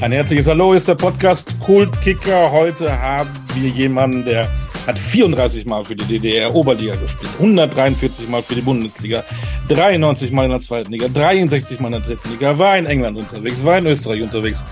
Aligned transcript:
Ein 0.00 0.12
herzliches 0.12 0.46
Hallo 0.46 0.74
ist 0.74 0.86
der 0.86 0.94
Podcast 0.94 1.58
Kultkicker. 1.58 2.52
Heute 2.52 3.00
haben 3.00 3.28
wir 3.54 3.68
jemanden, 3.68 4.24
der 4.24 4.46
hat 4.86 4.96
34 4.96 5.66
Mal 5.66 5.84
für 5.84 5.96
die 5.96 6.04
DDR 6.04 6.54
Oberliga 6.54 6.92
gespielt, 6.92 7.32
143 7.38 8.28
Mal 8.28 8.40
für 8.40 8.54
die 8.54 8.60
Bundesliga, 8.60 9.24
93 9.68 10.30
Mal 10.30 10.44
in 10.44 10.52
der 10.52 10.60
zweiten 10.60 10.92
Liga, 10.92 11.08
63 11.08 11.80
Mal 11.80 11.88
in 11.88 11.92
der 11.94 12.02
dritten 12.02 12.30
Liga, 12.30 12.56
war 12.56 12.78
in 12.78 12.86
England 12.86 13.18
unterwegs, 13.18 13.64
war 13.64 13.78
in 13.78 13.86
Österreich 13.86 14.22
unterwegs. 14.22 14.64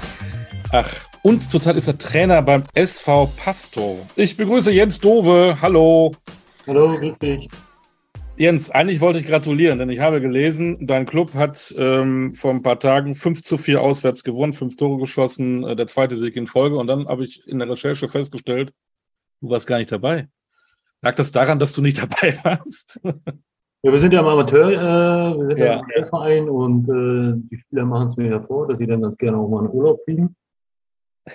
Ach, 0.71 0.89
und 1.23 1.51
zurzeit 1.51 1.77
ist 1.77 1.89
er 1.89 1.99
Trainer 1.99 2.41
beim 2.41 2.63
SV 2.75 3.27
Pastor. 3.37 3.99
Ich 4.15 4.37
begrüße 4.37 4.71
Jens 4.71 5.01
Dove. 5.01 5.59
Hallo. 5.61 6.15
Hallo, 6.69 6.97
grüß 7.01 7.19
dich. 7.19 7.49
Jens, 8.39 8.71
eigentlich 8.71 9.01
wollte 9.01 9.19
ich 9.19 9.25
gratulieren, 9.25 9.79
denn 9.79 9.89
ich 9.89 10.01
habe 10.01 10.21
gelesen, 10.21 10.87
dein 10.87 11.07
Club 11.07 11.33
hat 11.33 11.75
ähm, 11.79 12.35
vor 12.35 12.51
ein 12.51 12.61
paar 12.61 12.79
Tagen 12.79 13.15
5 13.15 13.43
zu 13.43 13.57
4 13.57 13.81
auswärts 13.81 14.25
gewonnen, 14.25 14.53
fünf 14.53 14.77
Tore 14.77 14.99
geschossen, 14.99 15.65
äh, 15.65 15.75
der 15.75 15.87
zweite 15.87 16.19
Sieg 16.19 16.37
in 16.37 16.47
Folge. 16.47 16.77
Und 16.77 16.87
dann 16.87 17.09
habe 17.09 17.25
ich 17.25 17.47
in 17.49 17.59
der 17.59 17.71
Recherche 17.71 18.09
festgestellt, 18.09 18.75
du 19.41 19.49
warst 19.49 19.67
gar 19.67 19.79
nicht 19.79 19.91
dabei. 19.91 20.29
Lag 21.01 21.15
das 21.15 21.33
daran, 21.33 21.59
dass 21.59 21.73
du 21.73 21.81
nicht 21.81 21.97
dabei 22.03 22.39
warst? 22.43 23.01
Ja, 23.83 23.93
wir 23.93 24.01
sind 24.01 24.13
ja 24.13 24.21
im 24.21 24.27
Amateur, 24.27 24.71
äh, 24.71 25.39
wir 25.39 25.47
sind 25.47 25.59
ja, 25.59 25.75
im 25.75 25.81
Amateurverein 25.81 26.49
und 26.51 26.89
äh, 26.91 27.41
die 27.51 27.57
Spieler 27.57 27.87
machen 27.87 28.09
es 28.09 28.17
mir 28.19 28.29
ja 28.29 28.43
vor, 28.43 28.69
dass 28.69 28.77
sie 28.77 28.87
dann 28.87 29.01
ganz 29.01 29.17
gerne 29.17 29.39
auch 29.39 29.49
mal 29.49 29.65
in 29.65 29.71
Urlaub 29.71 29.99
fliegen 30.05 30.37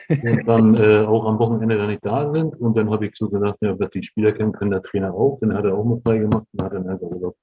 und 0.09 0.47
dann 0.47 0.75
äh, 0.75 1.05
auch 1.05 1.25
am 1.25 1.39
Wochenende 1.39 1.77
dann 1.77 1.87
nicht 1.87 2.05
da 2.05 2.31
sind. 2.31 2.59
Und 2.59 2.77
dann 2.77 2.89
habe 2.89 3.07
ich 3.07 3.13
so 3.15 3.29
gesagt, 3.29 3.57
ja, 3.61 3.77
was 3.79 3.89
die 3.91 4.03
Spieler 4.03 4.31
kennen, 4.31 4.51
können 4.51 4.71
der 4.71 4.83
Trainer 4.83 5.13
auch. 5.13 5.39
Dann 5.41 5.53
hat 5.53 5.65
er 5.65 5.77
auch 5.77 5.83
mal 5.83 5.99
frei 6.01 6.19
gemacht 6.19 6.45
und 6.53 6.63
hat 6.63 6.73
dann 6.73 6.87
einfach 6.87 7.07
Urlaub. 7.07 7.35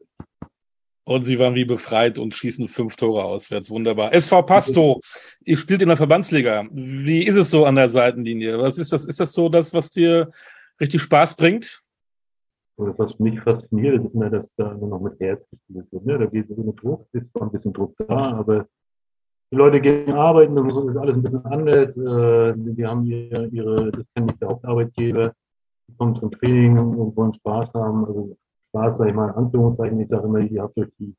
Und 1.04 1.22
sie 1.22 1.38
waren 1.38 1.54
wie 1.54 1.64
befreit 1.64 2.18
und 2.18 2.34
schießen 2.34 2.68
fünf 2.68 2.96
Tore 2.96 3.24
auswärts. 3.24 3.70
Wunderbar. 3.70 4.12
SV 4.12 4.42
Pasto, 4.42 5.00
ihr 5.42 5.56
spielt 5.56 5.80
in 5.80 5.88
der 5.88 5.96
Verbandsliga. 5.96 6.66
Wie 6.70 7.26
ist 7.26 7.36
es 7.36 7.50
so 7.50 7.64
an 7.64 7.76
der 7.76 7.88
Seitenlinie? 7.88 8.58
Was 8.58 8.76
ist 8.76 8.92
das? 8.92 9.06
Ist 9.06 9.18
das 9.18 9.32
so 9.32 9.48
das, 9.48 9.72
was 9.72 9.90
dir 9.90 10.30
richtig 10.78 11.00
Spaß 11.00 11.36
bringt? 11.36 11.82
Was 12.76 13.18
mich 13.18 13.40
fasziniert, 13.40 14.04
ist 14.04 14.14
immer, 14.14 14.28
dass 14.28 14.50
da 14.56 14.74
nur 14.74 14.90
noch 14.90 15.00
mit 15.00 15.18
Herz 15.18 15.44
gespielt 15.50 15.86
wird. 15.90 16.04
Ne? 16.04 16.18
Da 16.18 16.26
geht 16.26 16.50
es 16.50 16.56
ohne 16.56 16.74
Druck, 16.74 17.06
ist 17.12 17.30
zwar 17.32 17.42
ein 17.44 17.52
bisschen 17.52 17.72
Druck 17.72 17.94
da, 18.06 18.36
aber 18.38 18.68
die 19.50 19.56
Leute 19.56 19.80
gehen 19.80 20.12
arbeiten, 20.12 20.54
das 20.54 20.66
ist 20.66 20.96
alles 20.96 21.16
ein 21.16 21.22
bisschen 21.22 21.44
anders. 21.46 21.96
Äh, 21.96 22.54
die 22.56 22.86
haben 22.86 23.04
ihre, 23.04 23.46
ihre 23.46 23.90
das 23.92 24.04
kennen 24.14 24.26
nicht 24.26 24.40
der 24.40 24.48
Hauptarbeitgeber, 24.48 25.32
die 25.86 25.94
kommen 25.96 26.16
zum 26.16 26.30
Training 26.30 26.76
und 26.78 27.16
wollen 27.16 27.34
Spaß 27.34 27.72
haben. 27.74 28.04
Also 28.04 28.36
Spaß, 28.68 28.98
sage 28.98 29.10
ich 29.10 29.16
mal, 29.16 29.30
in 29.30 29.34
Anführungszeichen. 29.34 30.00
Ich 30.00 30.08
sage 30.08 30.26
immer, 30.26 30.40
ihr 30.40 30.62
habt 30.62 30.76
euch 30.76 30.88
die 30.98 31.14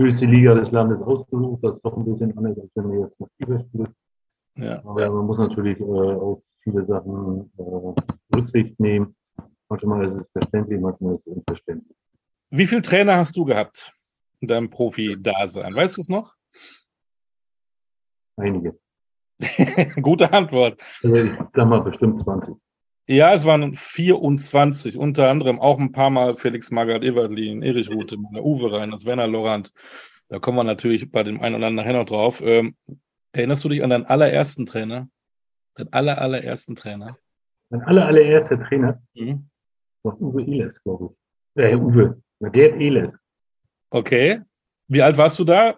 höchste 0.00 0.26
Liga 0.26 0.54
des 0.54 0.70
Landes 0.70 1.02
ausgesucht. 1.02 1.64
Das 1.64 1.76
ist 1.76 1.84
doch 1.84 1.96
ein 1.96 2.04
bisschen 2.04 2.36
anders, 2.38 2.58
als 2.58 2.70
wenn 2.74 2.92
ihr 2.92 3.00
jetzt 3.00 3.20
noch 3.20 3.28
Liga 3.38 3.60
spielt. 3.60 3.90
Ja. 4.56 4.78
Aber 4.84 5.10
man 5.10 5.26
muss 5.26 5.38
natürlich 5.38 5.80
äh, 5.80 5.82
auf 5.82 6.42
viele 6.60 6.84
Sachen 6.86 7.50
äh, 7.58 8.36
Rücksicht 8.36 8.78
nehmen. 8.78 9.16
Manchmal 9.68 10.06
ist 10.06 10.24
es 10.24 10.30
verständlich, 10.30 10.80
manchmal 10.80 11.14
ist 11.14 11.26
es 11.26 11.32
unverständlich. 11.34 11.96
Wie 12.50 12.66
viele 12.66 12.82
Trainer 12.82 13.16
hast 13.16 13.36
du 13.36 13.44
gehabt 13.44 13.94
in 14.40 14.48
deinem 14.48 14.68
Profi-Dasein? 14.68 15.74
Weißt 15.74 15.96
du 15.96 16.02
es 16.02 16.08
noch? 16.08 16.34
Einige. 18.36 18.78
Gute 20.02 20.32
Antwort. 20.32 20.80
Ich 21.02 21.10
sag 21.54 21.68
mal 21.68 21.82
bestimmt 21.82 22.20
20. 22.20 22.54
Ja, 23.08 23.34
es 23.34 23.44
waren 23.44 23.74
24, 23.74 24.96
unter 24.96 25.28
anderem 25.28 25.60
auch 25.60 25.78
ein 25.78 25.92
paar 25.92 26.10
Mal 26.10 26.36
Felix 26.36 26.70
Magath 26.70 27.02
Evertlin, 27.02 27.62
Erich 27.62 27.90
Rute, 27.90 28.16
Uwe 28.16 28.72
Rein, 28.72 28.92
das 28.92 29.04
Werner 29.04 29.26
Lorand. 29.26 29.72
Da 30.28 30.38
kommen 30.38 30.56
wir 30.56 30.64
natürlich 30.64 31.10
bei 31.10 31.22
dem 31.24 31.40
einen 31.40 31.56
oder 31.56 31.66
anderen 31.66 31.86
nachher 31.86 31.98
noch 31.98 32.06
drauf. 32.06 32.40
Ähm, 32.44 32.76
erinnerst 33.32 33.64
du 33.64 33.68
dich 33.68 33.82
an 33.82 33.90
deinen 33.90 34.06
allerersten 34.06 34.66
Trainer? 34.66 35.08
Deinen 35.74 35.92
aller, 35.92 36.18
allerersten 36.18 36.76
Trainer? 36.76 37.18
Mein 37.70 37.82
aller, 37.82 38.06
allererster 38.06 38.62
Trainer 38.62 39.02
mhm. 39.14 39.48
war 40.02 40.20
Uwe 40.20 40.42
Eles, 40.42 40.82
glaube 40.82 41.14
ich. 41.54 41.62
Äh, 41.62 41.74
Uwe, 41.74 42.22
Gerd 42.40 42.80
Eles. 42.80 43.12
Okay. 43.90 44.40
Wie 44.88 45.02
alt 45.02 45.18
warst 45.18 45.38
du 45.38 45.44
da? 45.44 45.70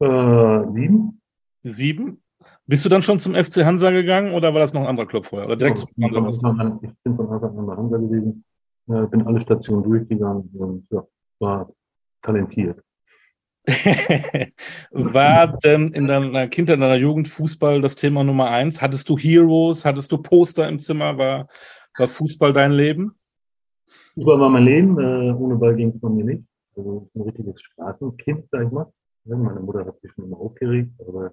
Äh, 0.00 0.72
sieben. 0.72 1.21
Sieben. 1.62 2.22
Bist 2.66 2.84
du 2.84 2.88
dann 2.88 3.02
schon 3.02 3.18
zum 3.18 3.34
FC 3.34 3.64
Hansa 3.64 3.90
gegangen 3.90 4.32
oder 4.32 4.52
war 4.52 4.60
das 4.60 4.72
noch 4.72 4.82
ein 4.82 4.86
anderer 4.88 5.06
Club 5.06 5.26
vorher? 5.26 5.46
Oder 5.46 5.56
direkt 5.56 5.78
ja, 5.96 6.10
zum 6.10 6.58
Hansa? 6.58 6.78
Ich 6.82 6.90
bin 7.04 7.16
von 7.16 7.28
Anfang 7.28 7.58
an 7.58 7.66
bei 7.66 7.76
Hansa 7.76 7.96
gewesen, 7.98 8.44
äh, 8.88 9.06
bin 9.06 9.26
alle 9.26 9.40
Stationen 9.40 9.82
durchgegangen 9.84 10.50
und 10.54 10.86
ja, 10.90 11.04
war 11.38 11.72
talentiert. 12.22 12.82
war 14.90 15.56
denn 15.58 15.92
in 15.92 16.08
deiner 16.08 16.48
Kindheit, 16.48 16.74
in 16.74 16.80
deiner 16.80 16.96
Jugend 16.96 17.28
Fußball 17.28 17.80
das 17.80 17.94
Thema 17.94 18.24
Nummer 18.24 18.50
eins? 18.50 18.82
Hattest 18.82 19.08
du 19.08 19.16
Heroes? 19.16 19.84
Hattest 19.84 20.10
du 20.10 20.18
Poster 20.18 20.68
im 20.68 20.80
Zimmer? 20.80 21.16
War, 21.16 21.46
war 21.96 22.06
Fußball 22.08 22.52
dein 22.52 22.72
Leben? 22.72 23.14
Fußball 24.14 24.40
war 24.40 24.48
mein 24.48 24.64
Leben. 24.64 24.98
Äh, 24.98 25.32
ohne 25.32 25.56
Ball 25.56 25.76
ging 25.76 25.90
es 25.90 26.00
von 26.00 26.16
mir 26.16 26.24
nicht. 26.24 26.42
Also 26.76 27.08
ein 27.14 27.22
richtiges 27.22 27.62
Straßenkind, 27.62 28.46
sag 28.50 28.66
ich 28.66 28.72
mal. 28.72 28.92
Meine 29.24 29.60
Mutter 29.60 29.86
hat 29.86 30.00
sich 30.00 30.10
schon 30.12 30.24
immer 30.24 30.38
aufgeregt, 30.38 30.90
aber 31.06 31.32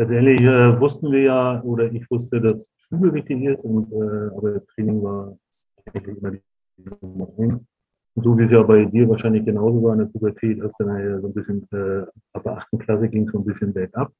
letztendlich 0.00 0.40
äh, 0.40 0.80
wussten 0.80 1.12
wir 1.12 1.22
ja, 1.22 1.62
oder 1.62 1.92
ich 1.92 2.10
wusste, 2.10 2.40
dass 2.40 2.66
Schule 2.88 3.12
wichtig 3.12 3.42
ist, 3.44 3.62
und, 3.62 3.92
äh, 3.92 4.36
aber 4.36 4.66
Training 4.68 5.02
war 5.02 5.36
eigentlich 5.92 6.16
immer 6.16 6.30
die 6.30 6.40
Nummer 7.02 7.28
eins. 7.38 7.60
Und 8.14 8.24
so 8.24 8.36
wie 8.36 8.44
es 8.44 8.50
ja 8.50 8.62
bei 8.62 8.84
dir 8.86 9.08
wahrscheinlich 9.08 9.44
genauso 9.44 9.82
war 9.82 9.92
in 9.92 10.00
der 10.00 10.06
Pubertät, 10.06 10.58
du 10.58 10.70
dann 10.78 10.98
ja 10.98 11.20
so 11.20 11.28
ein 11.28 11.34
bisschen, 11.34 11.68
äh, 11.72 12.06
ab 12.32 12.42
der 12.42 12.56
achten 12.56 12.78
Klasse 12.78 13.08
ging 13.08 13.26
es 13.26 13.32
so 13.32 13.38
ein 13.38 13.44
bisschen 13.44 13.72
bergab. 13.72 14.10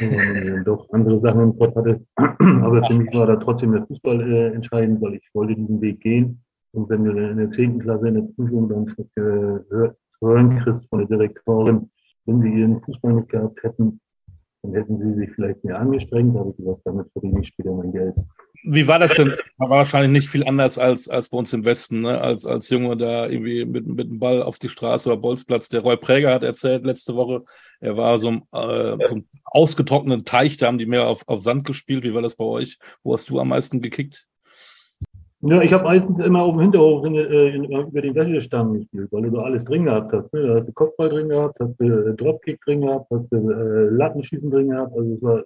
Und 0.00 0.64
doch 0.64 0.88
andere 0.92 1.18
Sachen 1.18 1.42
im 1.42 1.58
Kopf 1.58 1.76
hatte. 1.76 2.00
Aber 2.16 2.82
für 2.86 2.94
mich 2.94 3.12
war 3.14 3.26
da 3.26 3.36
trotzdem 3.36 3.72
der 3.72 3.84
Fußball 3.86 4.20
äh, 4.22 4.54
entscheidend, 4.54 5.02
weil 5.02 5.16
ich 5.16 5.28
wollte 5.34 5.54
diesen 5.54 5.82
Weg 5.82 6.00
gehen. 6.00 6.40
Und 6.72 6.88
wenn 6.88 7.04
du 7.04 7.10
in 7.10 7.36
der 7.36 7.50
zehnten 7.50 7.80
Klasse 7.80 8.08
in 8.08 8.14
der 8.14 8.22
Prüfung 8.22 8.70
dann 8.70 8.86
äh, 9.16 9.90
hören 10.22 10.58
kriegst 10.60 10.88
von 10.88 11.00
der 11.00 11.08
Direktorin, 11.08 11.90
wenn 12.24 12.40
sie 12.40 12.48
ihren 12.48 12.80
Fußball 12.80 13.12
nicht 13.12 13.28
gehabt 13.28 13.62
hätten, 13.62 14.00
dann 14.62 14.74
hätten 14.74 14.98
sie 14.98 15.14
sich 15.18 15.30
vielleicht 15.34 15.64
mehr 15.64 15.78
angestrengt, 15.78 16.36
habe 16.36 16.50
ich 16.50 16.56
gesagt, 16.56 16.80
damit 16.84 17.10
verdiene 17.12 17.40
ich 17.40 17.48
später 17.48 17.72
mein 17.72 17.92
Geld. 17.92 18.14
Wie 18.64 18.86
war 18.86 19.00
das 19.00 19.14
denn? 19.14 19.34
War 19.58 19.70
wahrscheinlich 19.70 20.12
nicht 20.12 20.30
viel 20.30 20.46
anders 20.46 20.78
als, 20.78 21.08
als 21.08 21.30
bei 21.30 21.38
uns 21.38 21.52
im 21.52 21.64
Westen, 21.64 22.02
ne? 22.02 22.20
als, 22.20 22.46
als 22.46 22.70
Junge 22.70 22.96
da 22.96 23.26
irgendwie 23.26 23.64
mit, 23.64 23.86
mit 23.86 24.08
dem 24.08 24.20
Ball 24.20 24.40
auf 24.40 24.58
die 24.58 24.68
Straße 24.68 25.10
oder 25.10 25.20
Bolzplatz. 25.20 25.68
Der 25.68 25.80
Roy 25.80 25.96
Präger 25.96 26.32
hat 26.32 26.44
erzählt 26.44 26.84
letzte 26.84 27.16
Woche, 27.16 27.42
er 27.80 27.96
war 27.96 28.18
so 28.18 28.28
ein, 28.28 28.42
äh, 28.52 29.04
so 29.04 29.16
ein 29.16 29.28
ausgetrockneten 29.44 30.24
Teich, 30.24 30.58
da 30.58 30.68
haben 30.68 30.78
die 30.78 30.86
mehr 30.86 31.08
auf, 31.08 31.26
auf 31.26 31.40
Sand 31.40 31.64
gespielt. 31.64 32.04
Wie 32.04 32.14
war 32.14 32.22
das 32.22 32.36
bei 32.36 32.44
euch? 32.44 32.78
Wo 33.02 33.12
hast 33.12 33.28
du 33.30 33.40
am 33.40 33.48
meisten 33.48 33.80
gekickt? 33.80 34.28
Ja, 35.44 35.60
ich 35.60 35.72
habe 35.72 35.82
meistens 35.82 36.20
immer 36.20 36.42
auf 36.42 36.52
dem 36.52 36.60
Hinterhof 36.60 37.04
in, 37.04 37.16
äh, 37.16 37.48
in, 37.48 37.64
über 37.64 38.00
den 38.00 38.14
Wäschestand 38.14 38.74
gespielt, 38.74 39.08
weil 39.10 39.22
du 39.22 39.30
da 39.30 39.42
alles 39.42 39.64
drin 39.64 39.86
gehabt 39.86 40.12
hast. 40.12 40.32
Ne? 40.32 40.46
Da 40.46 40.54
hast 40.54 40.68
du 40.68 40.72
Kopfball 40.72 41.08
drin 41.08 41.28
gehabt, 41.28 41.58
hast 41.58 41.74
du 41.80 41.84
äh, 41.84 42.14
Dropkick 42.14 42.60
drin 42.60 42.82
gehabt, 42.82 43.10
hast 43.10 43.28
du 43.32 43.50
äh, 43.50 43.88
Lattenschießen 43.90 44.48
drin 44.52 44.70
gehabt. 44.70 44.92
Also 44.96 45.14
es 45.14 45.22
war 45.22 45.42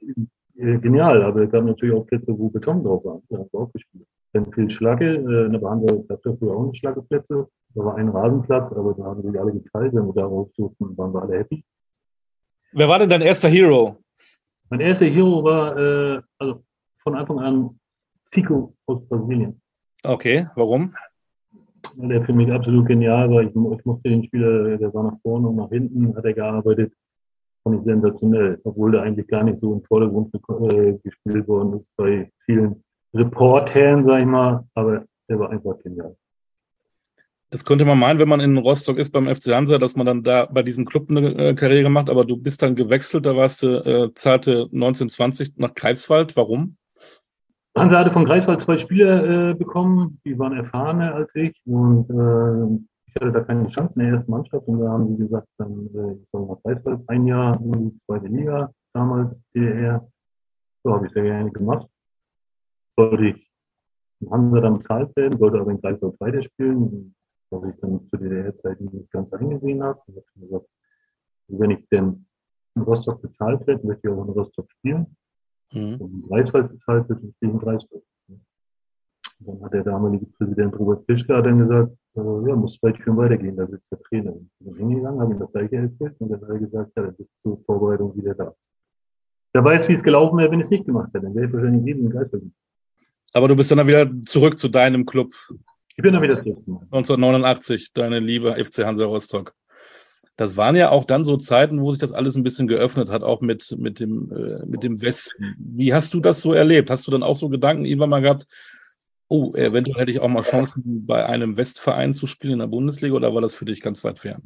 äh, 0.59 0.79
genial, 0.79 1.23
aber 1.23 1.41
es 1.41 1.51
gab 1.51 1.65
natürlich 1.65 1.95
auch 1.95 2.07
Plätze, 2.07 2.39
wo 2.39 2.51
Beton 2.51 2.85
drauf 2.85 3.07
war. 3.07 3.23
Da 3.31 3.39
hast 3.39 3.55
du 3.55 3.59
auch 3.59 3.73
gespielt. 3.73 4.05
Dann 4.35 4.53
viel 4.53 4.69
Schlacke, 4.69 5.15
äh, 5.15 5.47
in 5.47 5.53
der 5.53 5.61
Bahn 5.61 5.87
gab 5.87 6.27
es 6.27 6.39
früher 6.39 6.55
auch 6.55 6.67
nicht 6.67 6.79
Schlaggeplätze. 6.79 7.49
Da 7.75 7.85
war 7.85 7.97
ein 7.97 8.11
Rasenplatz, 8.11 8.71
aber 8.75 8.93
da 8.93 9.05
haben 9.05 9.23
sich 9.23 9.41
alle 9.41 9.53
geteilt. 9.53 9.95
Wenn 9.95 10.07
wir 10.07 10.13
darauf 10.13 10.51
suchten, 10.57 10.97
waren 10.99 11.15
wir 11.15 11.23
alle 11.23 11.39
happy. 11.39 11.65
Wer 12.73 12.87
war 12.87 12.99
denn 12.99 13.09
dein 13.09 13.23
erster 13.23 13.49
Hero? 13.49 13.97
Mein 14.69 14.81
erster 14.81 15.07
Hero 15.07 15.43
war 15.43 15.75
äh, 15.79 16.21
also 16.39 16.63
von 17.03 17.15
Anfang 17.15 17.39
an 17.39 17.81
Fico 18.31 18.75
aus 18.85 19.03
Brasilien. 19.09 19.59
Okay, 20.07 20.47
warum? 20.55 20.95
Weil 21.97 22.13
er 22.13 22.23
für 22.23 22.33
mich 22.33 22.51
absolut 22.53 22.87
genial 22.87 23.31
war. 23.31 23.43
Ich, 23.43 23.49
ich 23.49 23.85
mochte 23.85 24.09
den 24.09 24.25
Spieler, 24.25 24.77
der 24.77 24.93
war 24.95 25.05
nach 25.05 25.21
vorne 25.23 25.49
und 25.49 25.57
nach 25.57 25.71
hinten, 25.71 26.15
hat 26.17 26.25
er 26.25 26.33
gearbeitet. 26.33 26.93
Fand 27.65 27.81
ich 27.81 27.85
sensationell, 27.85 28.61
obwohl 28.65 28.93
der 28.93 29.03
eigentlich 29.03 29.27
gar 29.27 29.43
nicht 29.43 29.61
so 29.61 29.73
im 29.73 29.83
Vordergrund 29.83 30.33
äh, 30.35 30.93
gespielt 31.03 31.49
worden 31.49 31.79
ist 31.79 31.89
bei 31.97 32.31
vielen 32.45 32.85
Reportern, 33.15 34.05
sag 34.05 34.21
ich 34.21 34.27
mal. 34.27 34.65
Aber 34.75 35.05
er 35.27 35.39
war 35.39 35.51
einfach 35.51 35.79
genial. 35.79 36.15
Das 37.51 37.65
könnte 37.65 37.85
man 37.85 37.99
meinen, 37.99 38.19
wenn 38.19 38.29
man 38.29 38.41
in 38.41 38.59
Rostock 38.59 38.99
ist 38.99 39.13
beim 39.13 39.33
FC 39.33 39.55
Hansa, 39.55 39.79
dass 39.79 39.97
man 39.97 40.07
dann 40.07 40.23
da 40.23 40.47
bei 40.47 40.63
diesem 40.63 40.85
Club 40.85 41.09
eine 41.11 41.35
äh, 41.35 41.55
Karriere 41.55 41.89
macht, 41.89 42.11
aber 42.11 42.25
du 42.25 42.37
bist 42.37 42.61
dann 42.63 42.75
gewechselt, 42.75 43.25
da 43.25 43.37
warst 43.37 43.63
du 43.63 43.69
äh, 43.69 44.13
zahlte 44.15 44.69
1920 44.73 45.57
nach 45.57 45.75
Greifswald. 45.75 46.37
Warum? 46.37 46.77
Hansa 47.77 47.99
hatte 47.99 48.11
von 48.11 48.25
Greifswald 48.25 48.63
zwei 48.63 48.79
Spieler 48.79 49.51
äh, 49.51 49.55
bekommen, 49.55 50.19
die 50.25 50.39
waren 50.39 50.55
erfahrener 50.55 51.15
als 51.15 51.35
ich 51.35 51.61
und 51.67 52.09
äh, 52.09 52.83
ich 53.07 53.15
hatte 53.17 53.33
da 53.33 53.41
keine 53.41 53.69
Chance 53.69 53.93
in 53.97 54.01
der 54.03 54.15
ersten 54.15 54.31
Mannschaft 54.31 54.67
und 54.67 54.81
da 54.81 54.89
haben 54.89 55.09
sie 55.09 55.23
gesagt, 55.23 55.47
dann 55.59 55.87
äh, 55.95 56.13
ich 56.15 56.29
soll 56.33 56.47
nach 56.47 56.63
Greifswald 56.63 57.01
ein 57.09 57.27
Jahr 57.27 57.61
in 57.61 57.91
die 57.91 58.01
zweite 58.07 58.29
Liga, 58.29 58.73
damals 58.95 59.45
DDR. 59.55 60.09
So 60.83 60.95
habe 60.95 61.07
ich 61.07 61.13
sehr 61.13 61.25
gerne 61.25 61.51
gemacht. 61.51 61.87
Sollte 62.97 63.27
ich 63.27 63.51
in 64.21 64.31
Hansa 64.31 64.61
dann 64.61 64.79
bezahlt 64.79 65.15
werden, 65.15 65.39
sollte 65.39 65.61
aber 65.61 65.71
in 65.71 65.81
Greifswald 65.83 66.19
weiterspielen, 66.19 67.15
was 67.51 67.65
ich 67.65 67.81
dann 67.81 68.01
zu 68.09 68.17
DDR-Zeit 68.17 68.81
nicht 68.81 69.11
ganz 69.11 69.31
eingesehen 69.35 69.83
habe. 69.83 70.01
Ich 70.07 70.17
habe 70.17 70.47
gesagt, 70.47 70.67
wenn 71.49 71.71
ich 71.73 71.87
denn 71.91 72.27
in 72.75 72.83
Rostock 72.83 73.21
bezahlt 73.21 73.67
werde, 73.67 73.87
möchte 73.87 74.09
ich 74.09 74.15
auch 74.15 74.25
in 74.25 74.33
Rostock 74.33 74.71
spielen. 74.71 75.15
Mhm. 75.77 75.95
Und 75.97 76.29
Greifswald 76.29 76.73
ist 76.73 76.87
halt 76.87 77.07
gegen 77.41 77.59
Greifswald. 77.59 78.03
Dann 79.39 79.63
hat 79.63 79.75
der 79.75 79.85
damalige 79.85 80.27
Präsident 80.39 80.79
Robert 80.79 81.05
Fischler 81.05 81.43
dann 81.43 81.59
gesagt, 81.59 81.93
äh, 82.17 82.49
ja, 82.49 82.57
muss 82.57 82.79
vielleicht 82.79 83.03
schon 83.03 83.19
weitergehen, 83.19 83.55
da 83.57 83.67
sitzt 83.67 83.85
der 83.91 84.01
Trainer. 84.01 84.33
Und 84.33 84.51
bin 84.61 84.75
hingegangen, 84.77 85.21
habe 85.21 85.35
ihm 85.35 85.39
das 85.39 85.53
gleiche 85.53 85.77
erzählt 85.77 86.15
und 86.19 86.31
dann 86.31 86.41
hat 86.41 86.49
er 86.49 86.59
gesagt, 86.59 86.93
ja, 86.97 87.03
dann 87.03 87.15
bist 87.17 87.31
zur 87.43 87.61
Vorbereitung 87.67 88.17
wieder 88.17 88.35
da. 88.35 88.55
Wer 89.53 89.65
weiß, 89.65 89.89
wie 89.89 89.93
es 89.93 90.03
gelaufen 90.03 90.39
wäre, 90.39 90.51
wenn 90.51 90.61
ich 90.61 90.65
es 90.65 90.71
nicht 90.71 90.87
gemacht 90.87 91.11
hätte. 91.13 91.27
Dann 91.27 91.35
wäre 91.35 91.47
ich 91.47 91.53
wahrscheinlich 91.53 91.85
jeden 91.85 92.09
Greifswald. 92.09 92.45
Aber 93.35 93.49
du 93.49 93.57
bist 93.57 93.71
dann 93.71 93.87
wieder 93.87 94.11
zurück 94.23 94.59
zu 94.59 94.69
deinem 94.69 95.05
Club. 95.05 95.35
Ich 95.91 96.03
bin 96.03 96.15
dann 96.15 96.23
wieder 96.23 96.43
zurück. 96.43 96.63
1989, 96.67 97.93
deine 97.93 98.21
liebe 98.21 98.53
FC 98.53 98.85
Hansa 98.85 99.05
Rostock. 99.05 99.55
Das 100.37 100.57
waren 100.57 100.77
ja 100.77 100.91
auch 100.91 101.05
dann 101.05 101.25
so 101.25 101.37
Zeiten, 101.39 101.81
wo 101.81 101.91
sich 101.91 102.01
das 102.01 102.13
alles 102.13 102.37
ein 102.37 102.43
bisschen 102.43 102.69
geöffnet 102.69 103.11
hat, 103.11 103.23
auch 103.23 103.41
mit, 103.41 103.75
mit, 103.79 104.01
dem, 104.01 104.31
äh, 104.33 104.67
mit 104.67 104.83
dem 104.83 105.01
Westen. 105.01 105.57
Wie 105.59 105.95
hast 105.95 106.13
du 106.13 106.21
das 106.21 106.41
so 106.41 106.53
erlebt? 106.53 106.91
Hast 106.91 107.07
du 107.07 107.11
dann 107.11 107.23
auch 107.23 107.37
so 107.37 107.49
Gedanken 107.49 107.87
irgendwann 107.87 108.11
mal 108.11 108.21
gehabt, 108.21 108.47
oh, 109.29 109.55
eventuell 109.55 110.01
hätte 110.01 110.11
ich 110.11 110.21
auch 110.21 110.29
mal 110.29 110.43
Chancen, 110.43 111.07
bei 111.07 111.25
einem 111.27 111.57
Westverein 111.57 112.13
zu 112.13 112.27
spielen 112.27 112.55
in 112.55 112.59
der 112.61 112.67
Bundesliga 112.67 113.15
oder 113.15 113.35
war 113.35 113.41
das 113.41 113.55
für 113.55 113.65
dich 113.65 113.81
ganz 113.81 114.05
weit 114.05 114.19
fern? 114.19 114.43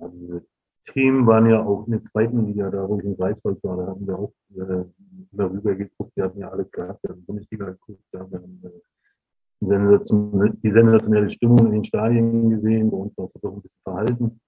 Ja, 0.00 0.08
diese 0.08 0.46
Themen 0.92 1.26
waren 1.26 1.46
ja 1.50 1.64
auch 1.64 1.86
in 1.86 1.92
der 1.92 2.04
zweiten 2.04 2.46
Liga, 2.46 2.70
da 2.70 2.88
wo 2.88 2.98
ich 2.98 3.04
in 3.04 3.16
Greifswald 3.16 3.62
war, 3.64 3.76
da 3.76 3.86
haben 3.88 4.06
wir 4.06 4.18
auch 4.18 4.32
äh, 4.56 4.84
darüber 5.32 5.74
geguckt, 5.74 6.12
wir 6.14 6.24
hatten 6.24 6.38
ja 6.38 6.48
alles 6.50 6.70
gehabt, 6.70 7.02
wir 7.02 7.10
haben 7.10 7.24
Bundesliga 7.24 7.66
geguckt, 7.66 8.02
wir 8.12 8.20
haben 8.20 8.62
äh, 8.64 8.70
die 9.60 10.70
sensationelle 10.70 11.30
Stimmung 11.30 11.66
in 11.66 11.72
den 11.72 11.84
Stadien 11.84 12.50
gesehen, 12.50 12.90
bei 12.90 12.96
uns 12.96 13.16
war 13.18 13.26
es 13.26 13.40
doch 13.40 13.52
ein 13.52 13.60
bisschen 13.60 13.82
verhalten. 13.82 14.40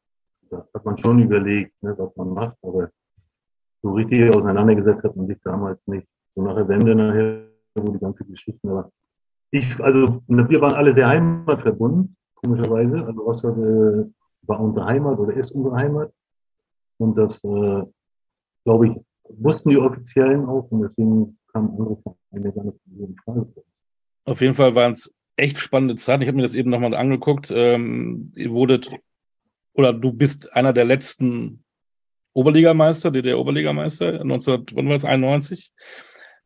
Da 0.51 0.67
hat 0.75 0.85
man 0.85 0.99
schon 0.99 1.21
überlegt, 1.21 1.73
ne, 1.83 1.95
was 1.97 2.15
man 2.17 2.35
macht, 2.35 2.57
aber 2.63 2.91
so 3.83 3.93
richtig 3.93 4.35
auseinandergesetzt 4.35 5.05
hat 5.05 5.17
man 5.17 5.27
sich 5.27 5.39
damals 5.43 5.81
nicht. 5.87 6.07
So 6.35 6.43
nach 6.43 6.55
der 6.55 6.69
Wende 6.69 6.95
nachher, 6.95 7.45
wo 7.75 7.93
die 7.93 7.99
ganze 7.99 8.25
Geschichte 8.25 8.69
war, 8.69 8.91
ich, 9.53 9.81
also 9.81 10.23
wir 10.29 10.61
waren 10.61 10.75
alle 10.75 10.95
sehr 10.95 11.09
heimatverbunden, 11.09 12.17
komischerweise. 12.35 13.05
Also 13.05 13.21
Rostock 13.23 13.57
äh, 13.57 14.05
war 14.43 14.61
unsere 14.61 14.87
Heimat 14.87 15.19
oder 15.19 15.35
ist 15.35 15.51
unsere 15.51 15.77
Heimat. 15.77 16.13
Und 16.99 17.17
das, 17.17 17.43
äh, 17.43 17.83
glaube 18.65 18.89
ich, 18.89 18.93
wussten 19.29 19.71
die 19.71 19.79
Offiziellen 19.79 20.47
auch 20.47 20.71
und 20.71 20.83
deswegen 20.83 21.39
kamen 21.53 21.71
andere 21.71 21.97
Vereine 21.97 22.53
gar 22.53 22.65
nicht 22.65 22.79
in 22.87 23.17
Frage. 23.25 23.47
Auf 24.27 24.41
jeden 24.41 24.55
Fall 24.55 24.75
waren 24.75 24.93
es 24.93 25.15
echt 25.37 25.59
spannende 25.59 25.97
Zeiten. 25.97 26.23
Ich 26.23 26.29
habe 26.29 26.37
mir 26.37 26.43
das 26.43 26.55
eben 26.55 26.71
nochmal 26.71 26.95
angeguckt. 26.95 27.51
Ähm, 27.53 28.33
ihr 28.37 28.51
wurdet, 28.51 28.91
oder 29.75 29.93
du 29.93 30.13
bist 30.13 30.53
einer 30.55 30.73
der 30.73 30.85
letzten 30.85 31.65
Oberligameister, 32.33 33.11
DDR-Oberligameister, 33.11 34.21
1991. 34.21 35.73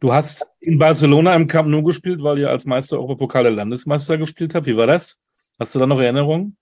Du 0.00 0.12
hast 0.12 0.47
in 0.61 0.79
Barcelona 0.79 1.35
im 1.35 1.47
Camp 1.47 1.69
Nou 1.69 1.82
gespielt, 1.82 2.23
weil 2.23 2.38
ihr 2.38 2.50
als 2.50 2.67
Meister 2.67 2.99
Europapokal 2.99 3.44
der 3.44 3.53
Landesmeister 3.53 4.19
gespielt 4.19 4.55
habt. 4.55 4.67
Wie 4.67 4.76
war 4.76 4.87
das? 4.87 5.21
Hast 5.59 5.75
du 5.75 5.79
da 5.79 5.87
noch 5.87 6.00
Erinnerungen? 6.00 6.56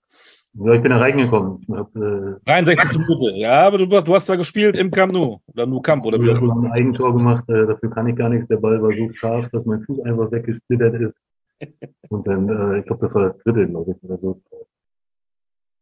Ja, 0.55 0.73
ich 0.73 0.81
bin 0.81 0.91
da 0.91 0.97
reingekommen. 0.97 1.65
Hab, 1.71 1.95
äh, 1.95 2.35
63. 2.45 2.99
Minute. 2.99 3.31
Ja, 3.37 3.65
aber 3.65 3.79
du, 3.79 3.87
du, 3.87 4.13
hast 4.13 4.29
da 4.29 4.35
gespielt 4.35 4.75
im 4.75 4.91
Camp 4.91 5.11
Nou. 5.11 5.39
Oder 5.47 5.65
Nou 5.65 5.81
Camp, 5.81 6.05
oder 6.05 6.19
wie? 6.21 6.29
Ich 6.29 6.35
habe 6.35 6.51
ein 6.51 6.71
Eigentor 6.71 7.13
gemacht. 7.13 7.49
Äh, 7.49 7.65
dafür 7.65 7.89
kann 7.89 8.07
ich 8.07 8.15
gar 8.15 8.29
nichts. 8.29 8.47
Der 8.49 8.57
Ball 8.57 8.81
war 8.81 8.91
so 8.93 9.11
scharf, 9.13 9.49
dass 9.51 9.65
mein 9.65 9.81
Fuß 9.81 10.01
einfach 10.01 10.31
weggesplittert 10.31 10.93
ist. 11.01 11.17
Und 12.09 12.27
dann, 12.27 12.47
äh, 12.49 12.79
ich 12.79 12.85
glaube, 12.85 13.07
das 13.07 13.15
war 13.15 13.29
das 13.29 13.37
dritte, 13.39 13.67
glaube 13.67 13.91
ich, 13.91 14.03
oder 14.03 14.19
so. 14.19 14.41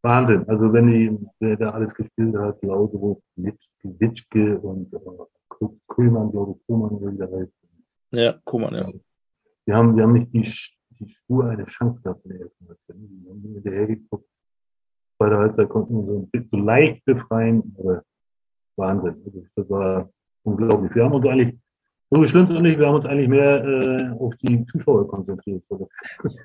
Wahnsinn. 0.04 0.48
Also, 0.50 0.74
wenn 0.74 0.88
die, 0.88 1.28
wer 1.40 1.58
da 1.58 1.72
alles 1.72 1.94
gespielt 1.94 2.36
hat, 2.36 2.62
Lauserup, 2.64 3.22
Witschke 3.84 4.60
und 4.60 4.92
äh, 4.94 5.68
Kuhlmann, 5.88 6.32
glaube 6.32 6.56
ich, 6.58 6.66
Kuhlmann 6.66 7.00
wie 7.02 7.18
der 7.18 7.32
heißt. 7.32 7.54
Ja, 8.12 8.34
Kuhlmann, 8.46 8.76
ja. 8.76 8.90
Wir 9.66 9.76
haben, 9.76 9.96
wir 9.96 10.04
haben 10.04 10.14
nicht 10.14 10.34
die, 10.34 10.52
die 11.00 11.10
Spur 11.14 11.46
eine 11.46 11.66
Chance 11.66 12.02
gehabt 12.02 12.26
in 12.26 12.32
der 12.32 12.42
ersten 12.42 12.68
Halbzeit. 12.68 12.96
Wir 12.98 13.32
haben 13.32 13.42
hinterher 13.42 13.88
geguckt. 13.88 14.28
Bei 15.20 15.30
der 15.30 15.38
Halbzeit 15.38 15.70
konnten 15.70 15.96
wir 15.96 16.04
so 16.06 16.20
ein 16.20 16.30
bisschen 16.30 16.50
so 16.52 16.58
leicht 16.58 17.06
befreien, 17.06 17.76
aber 17.78 18.04
Wahnsinn. 18.76 19.22
Also, 19.24 19.46
das 19.56 19.70
war 19.70 20.10
unglaublich. 20.44 20.96
Wir 20.96 21.04
haben 21.06 21.14
uns 21.14 21.28
eigentlich, 21.28 21.60
so 22.10 22.24
schlimm 22.28 22.50
und 22.50 22.64
nicht, 22.64 22.80
wir 22.80 22.88
haben 22.88 22.96
uns 22.96 23.06
eigentlich 23.06 23.30
mehr 23.30 23.64
äh, 23.64 24.10
auf 24.20 24.34
die 24.42 24.66
Zuschauer 24.66 25.08
konzentriert. 25.08 25.64
Das 25.70 26.36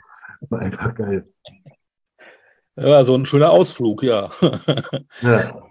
war 0.50 0.60
einfach 0.60 0.94
geil. 0.94 1.26
Ja, 2.76 3.05
so 3.05 3.14
ein 3.14 3.25
schöner 3.25 3.50
Ausflug, 3.50 4.02
ja. 4.02 4.31
ja. 5.23 5.62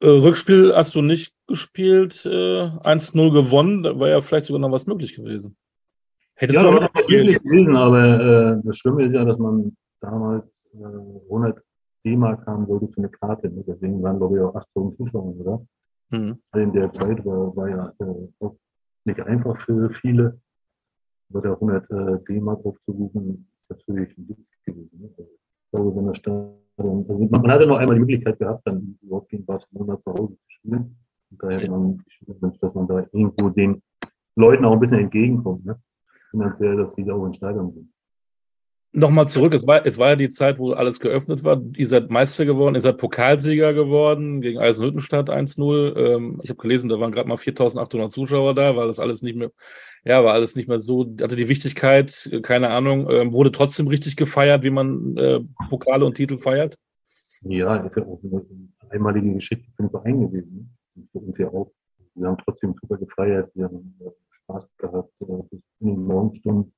Äh, 0.00 0.08
Rückspiel 0.08 0.74
hast 0.74 0.94
du 0.94 1.02
nicht 1.02 1.34
gespielt, 1.46 2.24
äh, 2.26 2.28
1-0 2.28 3.32
gewonnen, 3.32 3.82
da 3.82 3.98
war 3.98 4.08
ja 4.08 4.20
vielleicht 4.20 4.46
sogar 4.46 4.60
noch 4.60 4.72
was 4.72 4.86
möglich 4.86 5.14
gewesen. 5.14 5.56
Hättest 6.34 6.58
ja, 6.58 6.62
du 6.62 6.76
auch 6.76 6.80
noch 6.80 6.94
möglich 6.94 7.42
gewesen, 7.42 7.76
aber 7.76 8.20
äh, 8.20 8.60
das 8.62 8.76
Schlimme 8.78 9.04
ist 9.04 9.14
ja, 9.14 9.24
dass 9.24 9.38
man 9.38 9.74
damals 10.00 10.44
äh, 10.74 11.30
100 11.30 11.62
D-Mark 12.04 12.46
haben 12.46 12.68
wollte 12.68 12.88
für 12.88 12.98
eine 12.98 13.08
Karte. 13.08 13.48
Ne? 13.48 13.64
Deswegen 13.66 14.02
waren, 14.02 14.18
glaube 14.18 14.36
ich, 14.36 14.42
auch 14.42 14.54
8000 14.54 14.96
Zuschauer, 14.98 15.34
oder? 15.36 15.66
Mhm. 16.10 16.38
In 16.54 16.72
der 16.72 16.92
Zeit 16.92 17.24
war, 17.24 17.56
war 17.56 17.68
ja 17.68 17.92
äh, 17.98 18.28
auch 18.40 18.56
nicht 19.04 19.20
einfach 19.20 19.58
für 19.64 19.90
viele. 20.00 20.38
Aber 21.30 21.40
der 21.40 21.52
100 21.52 21.90
äh, 21.90 22.24
D-Mark 22.28 22.64
aufzurufen, 22.64 23.48
ist 23.62 23.70
natürlich 23.70 24.16
ein 24.16 24.28
Witz 24.28 24.50
gewesen. 24.64 24.90
Ne? 25.00 25.26
Glaube, 25.72 25.96
wenn 25.96 26.14
Staat 26.14 26.56
also 26.78 27.28
man 27.30 27.50
hatte 27.50 27.66
noch 27.66 27.78
einmal 27.78 27.96
die 27.96 28.00
Möglichkeit 28.00 28.38
gehabt, 28.38 28.66
dann 28.66 28.98
überhaupt 29.00 29.30
gegen 29.30 29.46
Barcelona 29.46 29.98
zu 30.02 30.12
Hause 30.12 30.34
zu 30.34 30.50
spielen. 30.50 30.96
Und 31.30 31.42
da 31.42 31.48
hätte 31.50 31.70
man 31.70 32.04
dass 32.60 32.74
man 32.74 32.86
da 32.86 32.98
irgendwo 33.12 33.48
den 33.48 33.82
Leuten 34.36 34.64
auch 34.64 34.72
ein 34.72 34.80
bisschen 34.80 35.00
entgegenkommt, 35.00 35.64
ne? 35.64 35.80
finanziell, 36.30 36.76
dass 36.76 36.94
die 36.94 37.04
da 37.04 37.14
auch 37.14 37.26
in 37.26 37.34
Stadion 37.34 37.72
sind. 37.72 37.90
Nochmal 38.98 39.28
zurück, 39.28 39.52
es 39.52 39.66
war, 39.66 39.84
es 39.84 39.98
war 39.98 40.08
ja 40.08 40.16
die 40.16 40.30
Zeit, 40.30 40.58
wo 40.58 40.72
alles 40.72 41.00
geöffnet 41.00 41.44
war. 41.44 41.60
Ihr 41.76 41.86
seid 41.86 42.10
Meister 42.10 42.46
geworden, 42.46 42.76
ihr 42.76 42.80
seid 42.80 42.96
Pokalsieger 42.96 43.74
geworden 43.74 44.40
gegen 44.40 44.58
Eisenhüttenstadt 44.58 45.28
1-0. 45.28 45.96
Ähm, 45.98 46.40
ich 46.42 46.48
habe 46.48 46.62
gelesen, 46.62 46.88
da 46.88 46.98
waren 46.98 47.12
gerade 47.12 47.28
mal 47.28 47.36
4800 47.36 48.10
Zuschauer 48.10 48.54
da, 48.54 48.74
weil 48.74 48.86
das 48.86 48.98
alles 48.98 49.20
nicht 49.20 49.36
mehr, 49.36 49.50
ja, 50.02 50.24
war 50.24 50.32
alles 50.32 50.56
nicht 50.56 50.66
mehr 50.66 50.78
so, 50.78 51.14
hatte 51.20 51.36
die 51.36 51.50
Wichtigkeit, 51.50 52.30
keine 52.42 52.70
Ahnung, 52.70 53.06
ähm, 53.10 53.34
wurde 53.34 53.52
trotzdem 53.52 53.86
richtig 53.86 54.16
gefeiert, 54.16 54.62
wie 54.62 54.70
man 54.70 55.14
äh, 55.18 55.40
Pokale 55.68 56.06
und 56.06 56.14
Titel 56.14 56.38
feiert? 56.38 56.78
Ja, 57.42 57.76
das 57.76 57.90
ist 57.90 57.98
ja 57.98 58.02
auch 58.02 58.20
eine 58.24 58.46
einmalige 58.88 59.34
Geschichte 59.34 59.66
für 59.76 59.82
den 59.82 59.90
Verein 59.90 60.22
gewesen. 60.22 60.74
Für 61.12 61.18
uns 61.18 61.36
ja 61.36 61.48
auch. 61.48 61.70
Wir 62.14 62.28
haben 62.28 62.38
trotzdem 62.42 62.74
super 62.80 62.96
gefeiert, 62.96 63.50
wir 63.54 63.64
haben 63.64 63.94
äh, 64.00 64.08
Spaß 64.30 64.66
gehabt, 64.78 65.12
äh, 65.20 65.42
bis 65.50 65.60
in 65.80 65.88
den 65.88 66.06
Morgenstunden. 66.06 66.72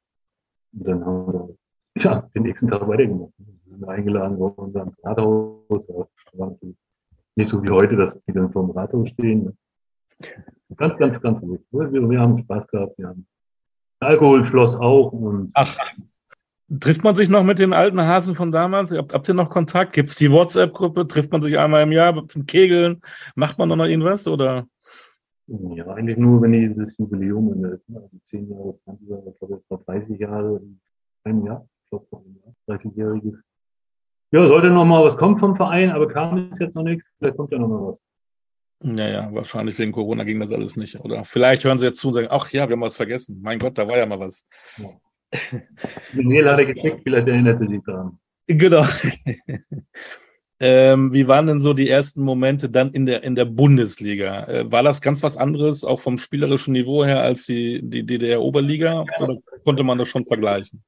Und 0.72 0.84
dann 0.84 1.04
haben 1.06 1.32
wir 1.32 1.56
ja, 2.04 2.28
den 2.34 2.42
nächsten 2.42 2.68
Tag 2.68 2.86
weitergemacht. 2.86 3.32
Wir 3.38 3.76
sind 3.76 3.88
eingeladen 3.88 4.38
worden 4.38 4.74
ins 4.74 5.04
Rathaus. 5.04 6.08
nicht 7.36 7.48
so 7.48 7.62
wie 7.62 7.70
heute, 7.70 7.96
dass 7.96 8.20
die 8.24 8.32
dann 8.32 8.52
vor 8.52 8.66
dem 8.66 8.70
Rathaus 8.70 9.08
stehen. 9.10 9.56
Ganz, 10.76 10.96
ganz, 10.98 11.20
ganz 11.20 11.42
ruhig. 11.42 11.60
Wir, 11.70 12.10
wir 12.10 12.20
haben 12.20 12.38
Spaß 12.38 12.66
gehabt. 12.68 12.98
Wir 12.98 13.08
haben 13.08 13.26
Alkohol 14.00 14.44
floss 14.44 14.76
auch. 14.76 15.12
Und 15.12 15.50
Ach, 15.54 15.76
trifft 16.80 17.04
man 17.04 17.14
sich 17.14 17.28
noch 17.28 17.44
mit 17.44 17.58
den 17.58 17.72
alten 17.72 18.00
Hasen 18.00 18.34
von 18.34 18.52
damals? 18.52 18.92
Habt, 18.92 19.14
habt 19.14 19.28
ihr 19.28 19.34
noch 19.34 19.50
Kontakt? 19.50 19.92
Gibt 19.92 20.10
es 20.10 20.16
die 20.16 20.30
WhatsApp-Gruppe? 20.30 21.06
Trifft 21.06 21.32
man 21.32 21.40
sich 21.40 21.58
einmal 21.58 21.82
im 21.82 21.92
Jahr 21.92 22.26
zum 22.28 22.46
Kegeln? 22.46 23.00
Macht 23.34 23.58
man 23.58 23.68
noch 23.68 23.84
irgendwas? 23.84 24.28
Oder? 24.28 24.66
Ja, 25.46 25.86
eigentlich 25.88 26.18
nur, 26.18 26.42
wenn 26.42 26.52
dieses 26.52 26.96
Jubiläum 26.98 27.64
ist. 27.64 27.82
Also 27.88 28.10
10 28.26 28.50
Jahre, 28.50 28.78
20 28.84 29.08
Jahre, 29.08 29.30
ich 29.30 29.38
glaube, 29.38 29.54
jetzt 29.54 29.70
noch 29.70 29.84
30 29.84 30.18
Jahre 30.18 30.56
in 30.56 30.80
einem 31.24 31.46
Jahr 31.46 31.66
glaube, 31.90 32.06
30-jähriges. 32.68 33.38
Ja, 34.30 34.46
sollte 34.46 34.68
noch 34.68 34.84
mal 34.84 35.02
was 35.04 35.16
kommen 35.16 35.38
vom 35.38 35.56
Verein, 35.56 35.90
aber 35.90 36.08
kam 36.08 36.52
jetzt 36.60 36.74
noch 36.74 36.82
nichts. 36.82 37.04
Vielleicht 37.18 37.36
kommt 37.36 37.50
ja 37.50 37.58
noch 37.58 37.68
mal 37.68 37.88
was. 37.88 38.00
Naja, 38.80 39.28
wahrscheinlich 39.32 39.78
wegen 39.78 39.92
Corona 39.92 40.22
ging 40.24 40.38
das 40.38 40.52
alles 40.52 40.76
nicht. 40.76 41.00
Oder 41.00 41.24
vielleicht 41.24 41.64
hören 41.64 41.78
sie 41.78 41.86
jetzt 41.86 41.98
zu 41.98 42.08
und 42.08 42.14
sagen, 42.14 42.28
ach 42.30 42.50
ja, 42.52 42.68
wir 42.68 42.74
haben 42.74 42.82
was 42.82 42.96
vergessen. 42.96 43.40
Mein 43.42 43.58
Gott, 43.58 43.76
da 43.76 43.88
war 43.88 43.96
ja 43.96 44.06
mal 44.06 44.20
was. 44.20 44.46
Ja. 44.76 44.88
Mail 46.12 46.48
hat 46.48 46.58
er 46.58 46.72
geschickt, 46.72 47.00
vielleicht 47.02 47.26
erinnert 47.26 47.60
er 47.60 47.68
sich 47.68 47.80
daran. 47.84 48.18
Genau. 48.46 48.84
ähm, 50.60 51.12
wie 51.12 51.26
waren 51.26 51.46
denn 51.46 51.60
so 51.60 51.74
die 51.74 51.88
ersten 51.88 52.22
Momente 52.22 52.70
dann 52.70 52.92
in 52.92 53.04
der, 53.04 53.24
in 53.24 53.34
der 53.34 53.46
Bundesliga? 53.46 54.46
Äh, 54.46 54.70
war 54.70 54.82
das 54.82 55.02
ganz 55.02 55.22
was 55.22 55.36
anderes, 55.36 55.84
auch 55.84 56.00
vom 56.00 56.18
spielerischen 56.18 56.72
Niveau 56.72 57.04
her, 57.04 57.20
als 57.20 57.46
die, 57.46 57.80
die 57.82 58.06
DDR-Oberliga? 58.06 59.04
Oder 59.20 59.38
konnte 59.64 59.82
man 59.82 59.98
das 59.98 60.08
schon 60.08 60.26
vergleichen? 60.26 60.82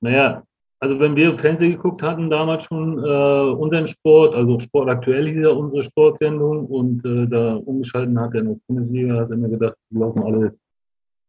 Naja, 0.00 0.42
also 0.80 1.00
wenn 1.00 1.16
wir 1.16 1.36
Fernsehen 1.38 1.72
geguckt 1.72 2.02
hatten, 2.02 2.30
damals 2.30 2.64
schon 2.64 2.98
äh, 2.98 3.50
unseren 3.50 3.88
Sport, 3.88 4.34
also 4.34 4.60
Sport 4.60 4.88
aktuell 4.88 5.28
hieß 5.28 5.44
ja 5.44 5.50
unsere 5.50 5.82
Sportsendung 5.82 6.66
und 6.66 7.04
äh, 7.04 7.26
da 7.26 7.56
umgeschalten 7.56 8.18
hat 8.20 8.34
er 8.34 8.44
noch 8.44 8.58
Bundesliga, 8.66 9.16
hat 9.16 9.30
er 9.30 9.36
immer 9.36 9.48
gedacht, 9.48 9.76
die 9.90 9.98
laufen 9.98 10.22
alle 10.22 10.56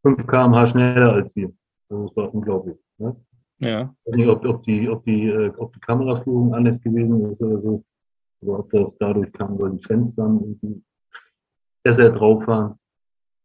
5 0.04 0.28
km/h 0.28 0.68
schneller 0.68 1.14
als 1.14 1.36
wir. 1.36 1.52
Also 1.90 2.08
das 2.08 2.16
war 2.16 2.34
unglaublich. 2.34 2.78
Ne? 3.00 3.16
Ja. 3.60 3.94
Ich 4.06 4.12
weiß 4.12 4.18
nicht, 4.18 4.30
ob, 4.30 4.46
ob, 4.46 4.64
die, 4.64 4.88
ob, 4.88 5.04
die, 5.06 5.28
äh, 5.28 5.52
ob 5.58 5.74
die 5.74 5.80
Kameraführung 5.80 6.54
anders 6.54 6.80
gewesen 6.82 7.32
ist 7.32 7.42
oder 7.42 7.60
so, 7.60 7.84
oder 8.42 8.60
ob 8.60 8.70
das 8.72 8.96
dadurch 9.00 9.32
kam, 9.34 9.60
weil 9.60 9.72
die 9.72 9.84
Fans 9.84 10.14
dann 10.16 10.40
irgendwie 10.42 10.84
besser 11.84 12.12
drauf 12.12 12.46
waren. 12.46 12.76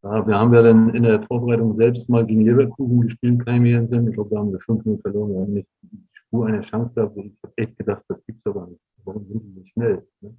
Ja, 0.04 0.26
wir 0.26 0.38
haben 0.38 0.52
ja 0.52 0.60
dann 0.60 0.94
in 0.94 1.04
der 1.04 1.22
Vorbereitung 1.22 1.76
selbst 1.76 2.10
mal 2.10 2.26
gegen 2.26 2.44
Leverkusen 2.44 3.00
gespielt, 3.00 3.42
kann 3.42 3.54
ich 3.54 3.60
mich 3.62 3.72
erinnern. 3.72 4.06
Ich 4.06 4.14
glaube, 4.14 4.28
da 4.28 4.38
haben 4.38 4.52
wir 4.52 4.60
5 4.60 4.84
Minuten 4.84 5.00
verloren. 5.00 5.32
Wir 5.32 5.40
haben 5.40 5.52
nicht 5.54 5.68
die 5.80 5.98
Spur 6.12 6.46
eine 6.46 6.60
Chance 6.60 6.92
gehabt. 6.94 7.16
Ich 7.16 7.32
habe 7.42 7.52
echt 7.56 7.78
gedacht, 7.78 8.02
das 8.08 8.22
gibt's 8.26 8.44
aber 8.44 8.66
nicht. 8.66 8.80
Warum 9.02 9.26
sind 9.26 9.42
die 9.42 9.60
so 9.60 9.64
schnell? 9.64 10.06
Ne? 10.20 10.36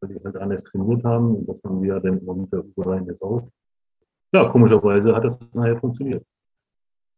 Weil 0.00 0.14
die 0.14 0.24
halt 0.24 0.36
anders 0.36 0.62
trainiert 0.62 1.02
haben 1.02 1.34
und 1.34 1.48
das 1.48 1.60
haben 1.64 1.82
wir 1.82 1.94
ja 1.94 1.98
dann 1.98 2.20
immer 2.20 2.36
wieder 2.36 2.62
überall 2.76 3.04
jetzt 3.04 3.20
auch. 3.20 3.48
Ja, 4.32 4.48
komischerweise 4.48 5.12
hat 5.12 5.24
das 5.24 5.38
nachher 5.54 5.76
funktioniert. 5.80 6.24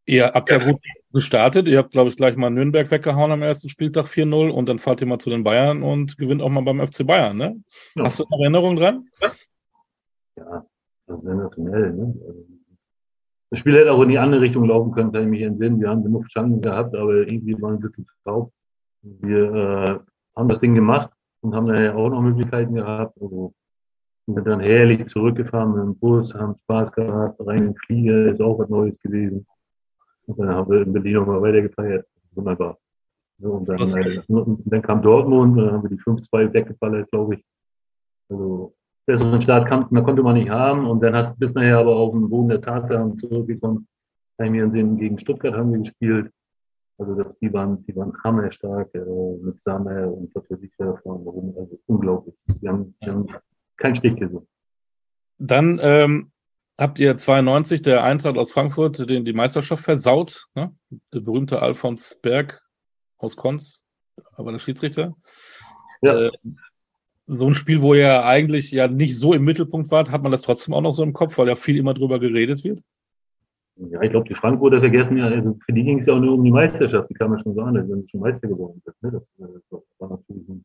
Ihr 0.06 0.32
habt 0.32 0.50
ja 0.50 0.58
gut 0.58 0.80
gestartet. 1.12 1.68
Ihr 1.68 1.76
habt, 1.76 1.90
glaube 1.90 2.08
ich, 2.08 2.16
gleich 2.16 2.36
mal 2.36 2.48
Nürnberg 2.48 2.90
weggehauen 2.90 3.32
am 3.32 3.42
ersten 3.42 3.68
Spieltag 3.68 4.06
4-0 4.06 4.48
und 4.48 4.66
dann 4.66 4.78
fahrt 4.78 5.02
ihr 5.02 5.06
mal 5.06 5.18
zu 5.18 5.28
den 5.28 5.44
Bayern 5.44 5.82
und 5.82 6.16
gewinnt 6.16 6.40
auch 6.40 6.48
mal 6.48 6.62
beim 6.62 6.84
FC 6.84 7.06
Bayern, 7.06 7.36
ne? 7.36 7.62
Ja. 7.96 8.04
Hast 8.04 8.18
du 8.18 8.24
eine 8.24 8.42
Erinnerung 8.44 8.76
dran? 8.76 9.08
Ja, 10.36 10.64
sensationell, 11.06 11.92
ne? 11.92 12.14
Das 13.50 13.60
Spiel 13.60 13.76
hätte 13.76 13.92
auch 13.92 14.00
in 14.00 14.08
die 14.08 14.18
andere 14.18 14.40
Richtung 14.40 14.64
laufen 14.64 14.92
können, 14.92 15.12
kann 15.12 15.24
ich 15.24 15.28
mich 15.28 15.42
entsinnen. 15.42 15.78
Wir 15.78 15.90
haben 15.90 16.02
genug 16.02 16.26
Chancen 16.28 16.62
gehabt, 16.62 16.96
aber 16.96 17.16
irgendwie 17.16 17.60
waren 17.60 17.78
sie 17.82 17.92
zu 17.92 18.02
taub. 18.24 18.50
Wir 19.02 19.54
äh, 19.54 19.98
haben 20.34 20.48
das 20.48 20.58
Ding 20.58 20.74
gemacht 20.74 21.10
und 21.42 21.54
haben 21.54 21.66
daher 21.66 21.94
auch 21.94 22.08
noch 22.08 22.22
Möglichkeiten 22.22 22.74
gehabt. 22.74 23.14
Also, 23.20 23.52
wir 24.24 24.34
sind 24.36 24.46
dann 24.46 24.60
herrlich 24.60 25.06
zurückgefahren 25.06 25.74
mit 25.74 25.82
dem 25.82 25.98
Bus, 25.98 26.32
haben 26.32 26.54
Spaß 26.64 26.92
gehabt, 26.92 27.46
rein 27.46 27.58
in 27.58 27.64
den 27.64 27.76
Flieger, 27.76 28.32
ist 28.32 28.40
auch 28.40 28.58
was 28.58 28.70
Neues 28.70 28.98
gewesen. 29.00 29.46
Und 30.26 30.38
dann 30.38 30.48
haben 30.48 30.70
wir 30.70 30.82
in 30.82 30.92
Berlin 30.94 31.14
nochmal 31.14 31.42
weiter 31.42 31.60
gefeiert. 31.60 32.06
Wunderbar. 32.30 32.78
So, 33.38 33.52
und 33.52 33.68
dann, 33.68 33.80
äh, 33.80 34.22
dann 34.64 34.82
kam 34.82 35.02
Dortmund, 35.02 35.58
dann 35.58 35.72
haben 35.72 35.82
wir 35.82 35.90
die 35.90 36.02
5-2 36.02 36.54
weggefallen, 36.54 37.04
glaube 37.10 37.34
ich. 37.34 37.44
Also 38.30 38.72
besseren 39.06 39.42
Start 39.42 39.68
kann, 39.68 39.86
man 39.90 40.04
konnte 40.04 40.22
man 40.22 40.34
nicht 40.34 40.50
haben. 40.50 40.86
Und 40.86 41.02
dann 41.02 41.14
hast, 41.14 41.38
bist 41.38 41.54
nachher 41.54 41.78
aber 41.78 41.96
auf 41.96 42.12
dem 42.12 42.28
Boden 42.28 42.48
der 42.48 42.60
Tatsachen 42.60 43.18
zurückgekommen. 43.18 43.86
Kann 44.36 44.46
ich 44.46 44.52
mir 44.52 44.70
sehen, 44.70 44.96
gegen 44.96 45.18
Stuttgart 45.18 45.54
haben 45.54 45.72
wir 45.72 45.80
gespielt. 45.80 46.32
Also 46.98 47.14
das, 47.14 47.38
die 47.40 47.52
waren, 47.52 47.84
die 47.86 47.96
waren 47.96 48.12
hammerstark 48.22 48.94
äh, 48.94 49.36
mit 49.42 49.60
Samme 49.60 50.08
und 50.08 50.34
weiß 50.34 50.62
ich 50.62 50.72
davon. 50.78 51.54
Also 51.58 51.78
unglaublich. 51.86 52.34
Die 52.46 52.68
haben, 52.68 52.94
die 53.02 53.10
haben 53.10 53.26
keinen 53.76 53.96
Stich 53.96 54.16
gesucht. 54.16 54.46
Dann 55.38 55.80
ähm, 55.82 56.30
habt 56.78 56.98
ihr 56.98 57.16
92 57.16 57.82
der 57.82 58.04
Eintracht 58.04 58.36
aus 58.36 58.52
Frankfurt 58.52 59.08
den, 59.08 59.24
die 59.24 59.32
Meisterschaft 59.32 59.82
versaut. 59.82 60.46
Ne? 60.54 60.74
Der 61.12 61.20
berühmte 61.20 61.60
Alfons 61.60 62.20
Berg 62.22 62.62
aus 63.18 63.36
Konz, 63.36 63.84
aber 64.36 64.52
der 64.52 64.58
Schiedsrichter. 64.58 65.16
Ja. 66.02 66.26
Äh, 66.26 66.30
so 67.26 67.46
ein 67.46 67.54
Spiel, 67.54 67.82
wo 67.82 67.94
ihr 67.94 68.24
eigentlich 68.24 68.72
ja 68.72 68.88
nicht 68.88 69.18
so 69.18 69.32
im 69.32 69.44
Mittelpunkt 69.44 69.90
wart, 69.90 70.10
hat 70.10 70.22
man 70.22 70.32
das 70.32 70.42
trotzdem 70.42 70.74
auch 70.74 70.80
noch 70.80 70.92
so 70.92 71.02
im 71.02 71.12
Kopf, 71.12 71.38
weil 71.38 71.48
ja 71.48 71.54
viel 71.54 71.76
immer 71.76 71.94
drüber 71.94 72.18
geredet 72.18 72.64
wird? 72.64 72.82
Ja, 73.76 74.02
ich 74.02 74.10
glaube, 74.10 74.28
die 74.28 74.34
Frankfurter 74.34 74.80
vergessen 74.80 75.16
ja, 75.16 75.26
also 75.26 75.58
für 75.64 75.72
die 75.72 75.82
ging 75.82 76.00
es 76.00 76.06
ja 76.06 76.14
auch 76.14 76.20
nur 76.20 76.34
um 76.34 76.44
die 76.44 76.50
Meisterschaft, 76.50 77.08
die 77.08 77.14
kann 77.14 77.30
man 77.30 77.40
schon 77.40 77.54
sagen, 77.54 77.74
dass 77.74 77.86
sie 77.86 78.08
schon 78.10 78.20
Meister 78.20 78.46
geworden 78.46 78.82
sind. 78.84 79.02
Ne? 79.02 79.10
Das, 79.12 79.22
das, 79.70 79.82
war 79.98 80.10
natürlich 80.10 80.48
ein 80.48 80.64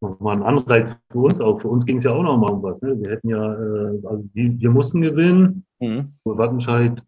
nochmal 0.00 0.36
ein 0.36 0.42
Anreiz 0.42 0.94
für 1.10 1.18
uns 1.18 1.40
auch. 1.40 1.60
Für 1.60 1.68
uns 1.68 1.86
ging 1.86 1.98
es 1.98 2.04
ja 2.04 2.12
auch 2.12 2.22
nochmal 2.22 2.52
um 2.52 2.62
was. 2.62 2.80
Ne? 2.82 3.00
Wir 3.00 3.10
hätten 3.10 3.28
ja, 3.28 3.54
äh, 3.54 4.06
also 4.06 4.24
die, 4.34 4.60
wir 4.60 4.70
mussten 4.70 5.00
gewinnen. 5.00 5.64
Mhm. 5.80 6.12
Wattenscheid 6.24 7.02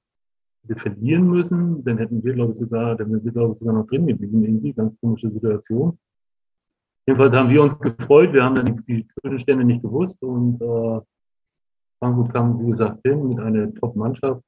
wir 0.68 0.76
verlieren 0.76 1.28
müssen, 1.28 1.82
dann 1.84 1.98
hätten 1.98 2.22
wir, 2.22 2.34
glaube 2.34 2.52
ich, 2.52 2.58
sogar, 2.58 2.94
dann 2.96 3.10
wären 3.10 3.24
wir, 3.24 3.32
glaube 3.32 3.54
ich, 3.54 3.58
sogar 3.58 3.74
noch 3.74 3.86
drin 3.86 4.06
geblieben. 4.06 4.44
Irgendwie 4.44 4.72
ganz 4.72 4.94
komische 5.00 5.30
Situation. 5.30 5.98
Jedenfalls 7.08 7.34
haben 7.34 7.48
wir 7.48 7.62
uns 7.62 7.78
gefreut. 7.78 8.34
Wir 8.34 8.44
haben 8.44 8.56
dann 8.56 8.84
die, 8.86 9.08
Zwischenstände 9.22 9.64
nicht 9.64 9.80
gewusst 9.80 10.22
und 10.22 10.60
äh, 10.60 11.00
Frankfurt 11.98 12.34
kam, 12.34 12.66
wie 12.66 12.70
gesagt, 12.72 12.98
hin 13.02 13.30
mit 13.30 13.40
einer 13.40 13.72
Top-Mannschaft. 13.76 14.42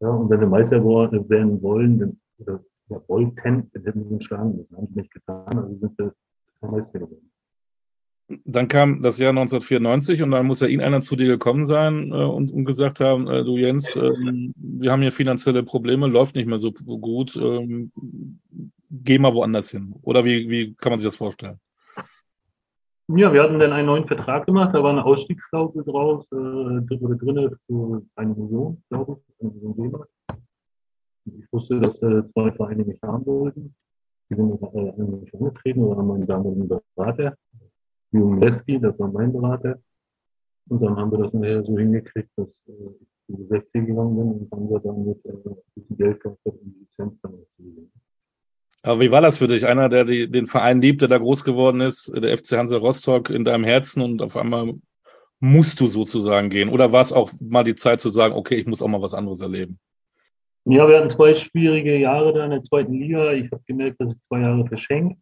Ja, 0.00 0.08
und 0.08 0.30
wenn 0.30 0.40
wir 0.40 0.46
Meister 0.46 0.82
werden 0.82 1.60
wollen, 1.60 1.98
dann, 1.98 2.20
oder 2.38 2.64
ja, 2.88 2.98
wollten, 3.08 3.70
dann 3.74 3.84
hätten 3.84 4.08
wir 4.08 4.10
uns 4.10 4.24
schlagen 4.24 4.56
müssen. 4.56 4.74
Haben 4.74 4.86
sie 4.86 5.00
nicht 5.00 5.12
getan, 5.12 5.58
also 5.58 5.76
sind 5.76 5.98
wir 5.98 6.14
Meister 6.62 6.98
geworden 6.98 7.30
dann 8.44 8.66
kam 8.66 9.02
das 9.02 9.18
Jahr 9.18 9.30
1994 9.30 10.20
und 10.20 10.32
dann 10.32 10.46
muss 10.46 10.58
ja 10.58 10.66
irgendeiner 10.66 11.00
zu 11.00 11.14
dir 11.14 11.28
gekommen 11.28 11.64
sein 11.64 12.10
äh, 12.10 12.16
und, 12.16 12.50
und, 12.50 12.64
gesagt 12.64 12.98
haben, 12.98 13.28
äh, 13.28 13.44
du 13.44 13.56
Jens, 13.56 13.94
äh, 13.94 14.10
wir 14.56 14.90
haben 14.90 15.02
hier 15.02 15.12
finanzielle 15.12 15.62
Probleme, 15.62 16.08
läuft 16.08 16.34
nicht 16.34 16.48
mehr 16.48 16.58
so 16.58 16.72
gut, 16.72 17.36
ähm, 17.36 17.92
geh 18.90 19.20
mal 19.20 19.32
woanders 19.32 19.70
hin. 19.70 19.94
Oder 20.02 20.24
wie, 20.24 20.50
wie 20.50 20.74
kann 20.74 20.90
man 20.90 20.98
sich 20.98 21.06
das 21.06 21.14
vorstellen? 21.14 21.60
Ja, 23.08 23.32
wir 23.32 23.42
hatten 23.42 23.60
dann 23.60 23.72
einen 23.72 23.86
neuen 23.86 24.06
Vertrag 24.06 24.46
gemacht, 24.46 24.74
da 24.74 24.82
war 24.82 24.90
eine 24.90 25.04
Ausstiegsklausel 25.04 25.84
draus, 25.84 26.26
äh, 26.32 26.34
wurde 26.34 27.16
drin 27.16 27.56
für 27.66 28.02
eine 28.16 28.34
Million, 28.34 28.82
glaube 28.88 29.20
ich, 29.28 29.40
eine 29.40 29.52
Million 29.52 30.04
Ich 31.24 31.52
wusste, 31.52 31.78
dass 31.78 32.02
äh, 32.02 32.24
zwei 32.32 32.50
Vereine 32.52 32.84
mich 32.84 33.00
haben 33.02 33.24
wollten. 33.26 33.74
Die 34.28 34.34
sind 34.34 34.60
äh, 34.60 35.36
angetreten 35.36 35.84
oder 35.84 35.98
haben 35.98 36.08
meinen 36.08 36.26
damaligen 36.26 36.68
Berater 36.96 37.36
Jürgen 38.10 38.40
Letzky, 38.40 38.80
das 38.80 38.98
war 38.98 39.08
mein 39.08 39.32
Berater. 39.32 39.78
Und 40.68 40.82
dann 40.82 40.96
haben 40.96 41.12
wir 41.12 41.18
das 41.18 41.32
nachher 41.32 41.62
so 41.62 41.78
hingekriegt, 41.78 42.30
dass 42.36 42.48
äh, 42.66 42.72
ich 43.00 43.36
zu 43.36 43.46
60 43.46 43.86
gegangen 43.86 44.16
bin 44.16 44.32
und 44.32 44.50
haben 44.50 44.68
wir 44.68 44.80
dann 44.80 45.04
mit 45.04 45.24
äh, 45.26 45.32
diesem 45.76 45.96
Geld 45.96 46.20
gehabt, 46.20 46.40
um 46.44 46.58
die 46.60 46.80
Lizenz 46.80 47.20
dann 47.22 47.34
auszugeben. 47.34 47.92
Aber 48.86 49.00
wie 49.00 49.10
war 49.10 49.20
das 49.20 49.38
für 49.38 49.48
dich? 49.48 49.66
Einer, 49.66 49.88
der 49.88 50.04
die, 50.04 50.30
den 50.30 50.46
Verein 50.46 50.80
liebt, 50.80 51.00
der 51.00 51.08
da 51.08 51.18
groß 51.18 51.42
geworden 51.42 51.80
ist, 51.80 52.12
der 52.14 52.36
FC 52.36 52.52
Hansa 52.52 52.76
Rostock 52.76 53.30
in 53.30 53.44
deinem 53.44 53.64
Herzen 53.64 54.00
und 54.00 54.22
auf 54.22 54.36
einmal 54.36 54.74
musst 55.40 55.80
du 55.80 55.88
sozusagen 55.88 56.50
gehen? 56.50 56.68
Oder 56.68 56.92
war 56.92 57.00
es 57.00 57.12
auch 57.12 57.32
mal 57.40 57.64
die 57.64 57.74
Zeit 57.74 58.00
zu 58.00 58.10
sagen, 58.10 58.34
okay, 58.34 58.54
ich 58.54 58.66
muss 58.66 58.82
auch 58.82 58.88
mal 58.88 59.02
was 59.02 59.12
anderes 59.12 59.40
erleben? 59.40 59.80
Ja, 60.66 60.88
wir 60.88 60.98
hatten 60.98 61.10
zwei 61.10 61.34
schwierige 61.34 61.98
Jahre 61.98 62.32
da 62.32 62.44
in 62.44 62.52
der 62.52 62.62
zweiten 62.62 62.92
Liga. 62.92 63.32
Ich 63.32 63.50
habe 63.50 63.62
gemerkt, 63.66 64.00
dass 64.00 64.12
ich 64.12 64.18
zwei 64.28 64.40
Jahre 64.40 64.64
verschenkt. 64.66 65.18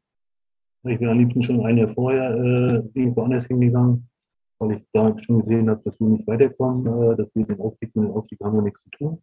Ich 0.85 0.99
bin 0.99 1.09
am 1.09 1.19
liebsten 1.19 1.43
schon 1.43 1.65
ein 1.65 1.79
Jahr 1.79 1.93
vorher 1.95 2.35
äh, 2.35 2.99
irgendwo 2.99 3.23
anders 3.23 3.47
hingegangen, 3.47 4.11
weil 4.59 4.77
ich 4.77 4.83
da 4.93 5.17
schon 5.23 5.41
gesehen 5.41 5.71
habe, 5.71 5.81
dass 5.85 5.99
wir 5.99 6.09
nicht 6.09 6.27
weiterkommen, 6.27 6.87
äh, 6.87 7.17
dass 7.17 7.29
wir 7.35 7.47
den 7.47 7.61
Aufstieg 7.61 7.97
mit 7.97 8.09
dem 8.09 8.13
Aufstieg 8.13 8.41
haben 8.43 8.57
wir 8.57 8.63
nichts 8.63 8.83
zu 8.83 8.91
tun. 8.91 9.23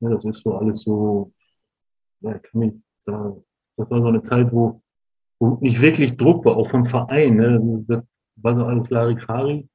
Ja, 0.00 0.10
das 0.10 0.24
ist 0.24 0.42
so 0.42 0.56
alles 0.56 0.82
so, 0.82 1.32
ja, 2.22 2.36
kann 2.36 2.60
mich 2.60 2.72
da, 3.06 3.36
das 3.80 3.90
war 3.90 4.00
so 4.00 4.08
eine 4.08 4.22
Zeit, 4.22 4.52
wo, 4.52 4.82
wo 5.38 5.58
nicht 5.60 5.80
wirklich 5.80 6.16
Druck 6.16 6.44
war, 6.44 6.56
auch 6.56 6.70
vom 6.70 6.86
Verein. 6.86 7.36
Ne? 7.36 7.84
Das 7.88 8.02
war 8.36 8.56
so 8.56 8.64
alles 8.64 8.88
Larifari. 8.90 9.68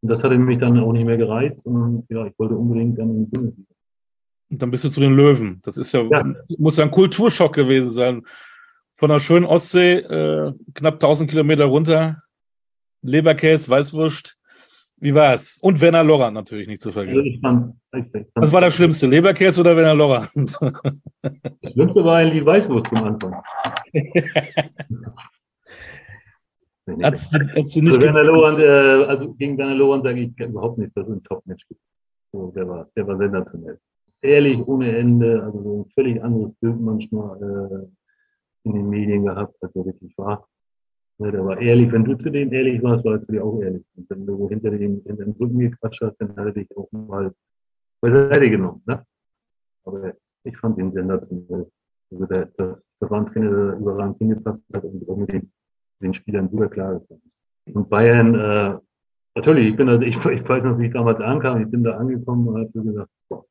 Und 0.00 0.08
das 0.08 0.22
hatte 0.22 0.38
mich 0.38 0.58
dann 0.58 0.78
auch 0.78 0.92
nicht 0.92 1.06
mehr 1.06 1.16
gereizt 1.16 1.66
und 1.66 2.06
ja, 2.08 2.24
ich 2.26 2.38
wollte 2.38 2.54
unbedingt 2.54 2.98
dann 2.98 3.10
in 3.10 3.24
die 3.24 3.30
Bundesliga. 3.30 3.68
Und 4.50 4.62
dann 4.62 4.70
bist 4.70 4.84
du 4.84 4.88
zu 4.88 5.00
den 5.00 5.14
Löwen. 5.14 5.60
Das 5.64 5.76
ist 5.76 5.92
ja, 5.92 6.02
ja. 6.02 6.24
muss 6.56 6.76
ja 6.76 6.84
ein 6.84 6.90
Kulturschock 6.90 7.52
gewesen 7.52 7.90
sein 7.90 8.22
von 8.96 9.10
der 9.10 9.18
schönen 9.18 9.44
Ostsee, 9.44 9.98
äh, 9.98 10.52
knapp 10.74 10.94
1000 10.94 11.30
Kilometer 11.30 11.66
runter. 11.66 12.22
Leberkäse, 13.02 13.70
Weißwurst. 13.70 14.37
Wie 15.00 15.14
war 15.14 15.34
es? 15.34 15.58
Und 15.58 15.80
Werner 15.80 16.02
Lorand 16.02 16.34
natürlich 16.34 16.66
nicht 16.66 16.80
zu 16.80 16.90
vergessen. 16.90 17.40
Was 18.34 18.52
war 18.52 18.60
das 18.60 18.74
Schlimmste, 18.74 19.06
Leberkäse 19.06 19.60
oder 19.60 19.76
Werner 19.76 19.94
Lorand? 19.94 20.28
Das 21.60 21.72
Schlimmste 21.72 22.04
war 22.04 22.18
eigentlich 22.18 22.40
die 22.40 22.46
Weißwurst 22.46 22.86
zum 22.86 23.04
Anfang. 23.04 23.32
hat's, 27.02 27.32
hat's 27.32 27.76
nicht 27.76 27.88
also, 27.88 28.00
Werner 28.00 28.22
Lorand, 28.24 28.60
äh, 28.60 29.04
also 29.04 29.34
gegen 29.34 29.58
Werner 29.58 29.74
Lorand 29.74 30.04
sage 30.04 30.20
ich 30.20 30.30
überhaupt 30.38 30.78
nicht, 30.78 30.96
dass 30.96 31.06
es 31.06 31.14
ein 31.14 31.22
Top-Match 31.24 31.66
gibt. 31.68 31.80
So, 32.32 32.50
der, 32.56 32.66
war, 32.68 32.88
der 32.96 33.06
war 33.06 33.18
sensationell. 33.18 33.78
Ehrlich, 34.22 34.66
ohne 34.66 34.96
Ende, 34.96 35.42
also 35.42 35.62
so 35.62 35.82
ein 35.82 35.90
völlig 35.94 36.22
anderes 36.22 36.54
Bild 36.60 36.80
manchmal. 36.80 37.42
Äh, 37.42 37.88
in 38.68 38.74
den 38.74 38.88
Medien 38.88 39.24
gehabt, 39.24 39.56
als 39.60 39.74
er 39.74 39.84
wirklich 39.84 40.16
war. 40.16 40.46
Ja, 41.18 41.32
der 41.32 41.44
war 41.44 41.60
ehrlich, 41.60 41.90
wenn 41.90 42.04
du 42.04 42.16
zu 42.16 42.30
denen 42.30 42.52
ehrlich 42.52 42.80
warst, 42.82 43.04
war 43.04 43.14
er 43.14 43.26
zu 43.26 43.32
dir 43.32 43.44
auch 43.44 43.60
ehrlich. 43.60 43.84
Und 43.96 44.08
wenn 44.08 44.24
du 44.24 44.48
hinter 44.48 44.70
dem, 44.70 45.02
hinter 45.04 45.24
dem 45.24 45.32
Rücken 45.32 45.58
gequatscht 45.58 46.00
hast, 46.00 46.16
dann 46.18 46.30
hat 46.30 46.46
er 46.46 46.52
dich 46.52 46.68
auch 46.76 46.90
mal 46.92 47.32
beiseite 48.00 48.48
genommen. 48.48 48.82
Ne? 48.86 49.04
Aber 49.84 50.14
ich 50.44 50.56
fand 50.58 50.78
ihn 50.78 50.92
sensationell. 50.92 51.68
Also 52.12 52.26
der, 52.26 52.46
der, 52.46 52.80
der 53.00 53.10
war 53.10 53.20
ein 53.20 53.26
Trainer, 53.26 53.50
der 53.50 53.78
überragend 53.78 54.18
hingepasst 54.18 54.62
hat 54.72 54.84
und 54.84 55.08
auch 55.08 55.16
mit 55.16 55.32
den, 55.32 55.50
den 56.00 56.14
Spielern 56.14 56.48
super 56.50 56.68
klar 56.68 56.96
ist. 57.02 57.74
Und 57.74 57.90
Bayern, 57.90 58.34
äh, 58.36 58.78
natürlich, 59.34 59.70
ich 59.70 59.76
bin 59.76 59.88
also, 59.88 60.02
ich, 60.04 60.16
ich 60.16 60.48
weiß 60.48 60.62
noch, 60.62 60.78
wie 60.78 60.86
ich 60.86 60.92
damals 60.92 61.20
ankam, 61.20 61.62
ich 61.62 61.70
bin 61.70 61.82
da 61.82 61.96
angekommen 61.96 62.46
und 62.46 62.58
habe 62.58 62.70
gesagt, 62.70 63.10
boah, 63.28 63.44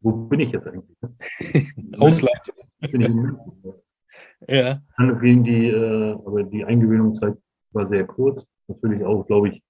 wo 0.00 0.12
bin 0.12 0.40
ich 0.40 0.52
jetzt 0.52 0.66
eigentlich? 0.66 0.96
Ausland. 1.98 2.52
Bin 2.80 3.00
ich 3.00 3.08
in 3.08 3.36
ja. 4.48 4.80
Dann 4.96 5.20
ging 5.20 5.44
die, 5.44 5.68
äh, 5.68 6.12
aber 6.12 6.44
die 6.44 6.64
Eingewöhnungszeit 6.64 7.36
war 7.72 7.88
sehr 7.88 8.04
kurz. 8.04 8.44
Natürlich 8.68 9.04
auch, 9.04 9.26
glaube 9.26 9.48
ich, 9.48 9.62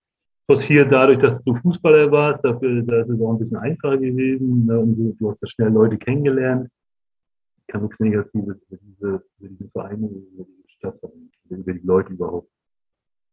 passiert 0.46 0.92
dadurch, 0.92 1.20
dass 1.20 1.42
du 1.44 1.54
Fußballer 1.56 2.10
warst. 2.10 2.44
Dafür 2.44 2.82
da 2.82 3.00
ist 3.00 3.08
es 3.08 3.20
auch 3.20 3.32
ein 3.32 3.38
bisschen 3.38 3.56
einfacher 3.56 3.98
gewesen. 3.98 4.66
Ne? 4.66 4.78
Und 4.78 4.96
du, 4.96 5.16
du 5.18 5.30
hast 5.30 5.42
da 5.42 5.46
schnell 5.46 5.72
Leute 5.72 5.96
kennengelernt. 5.96 6.68
Ich 7.60 7.66
kann 7.72 7.82
nichts 7.82 8.00
Negatives 8.00 8.56
über 8.68 8.78
diese, 8.82 9.22
über 9.38 9.48
diese 9.48 9.70
Vereine, 9.70 10.06
über 10.06 10.44
diese 10.44 10.68
Stadt 10.68 11.00
sagen, 11.00 11.30
über 11.48 11.72
die 11.72 11.86
Leute 11.86 12.12
überhaupt. 12.12 12.48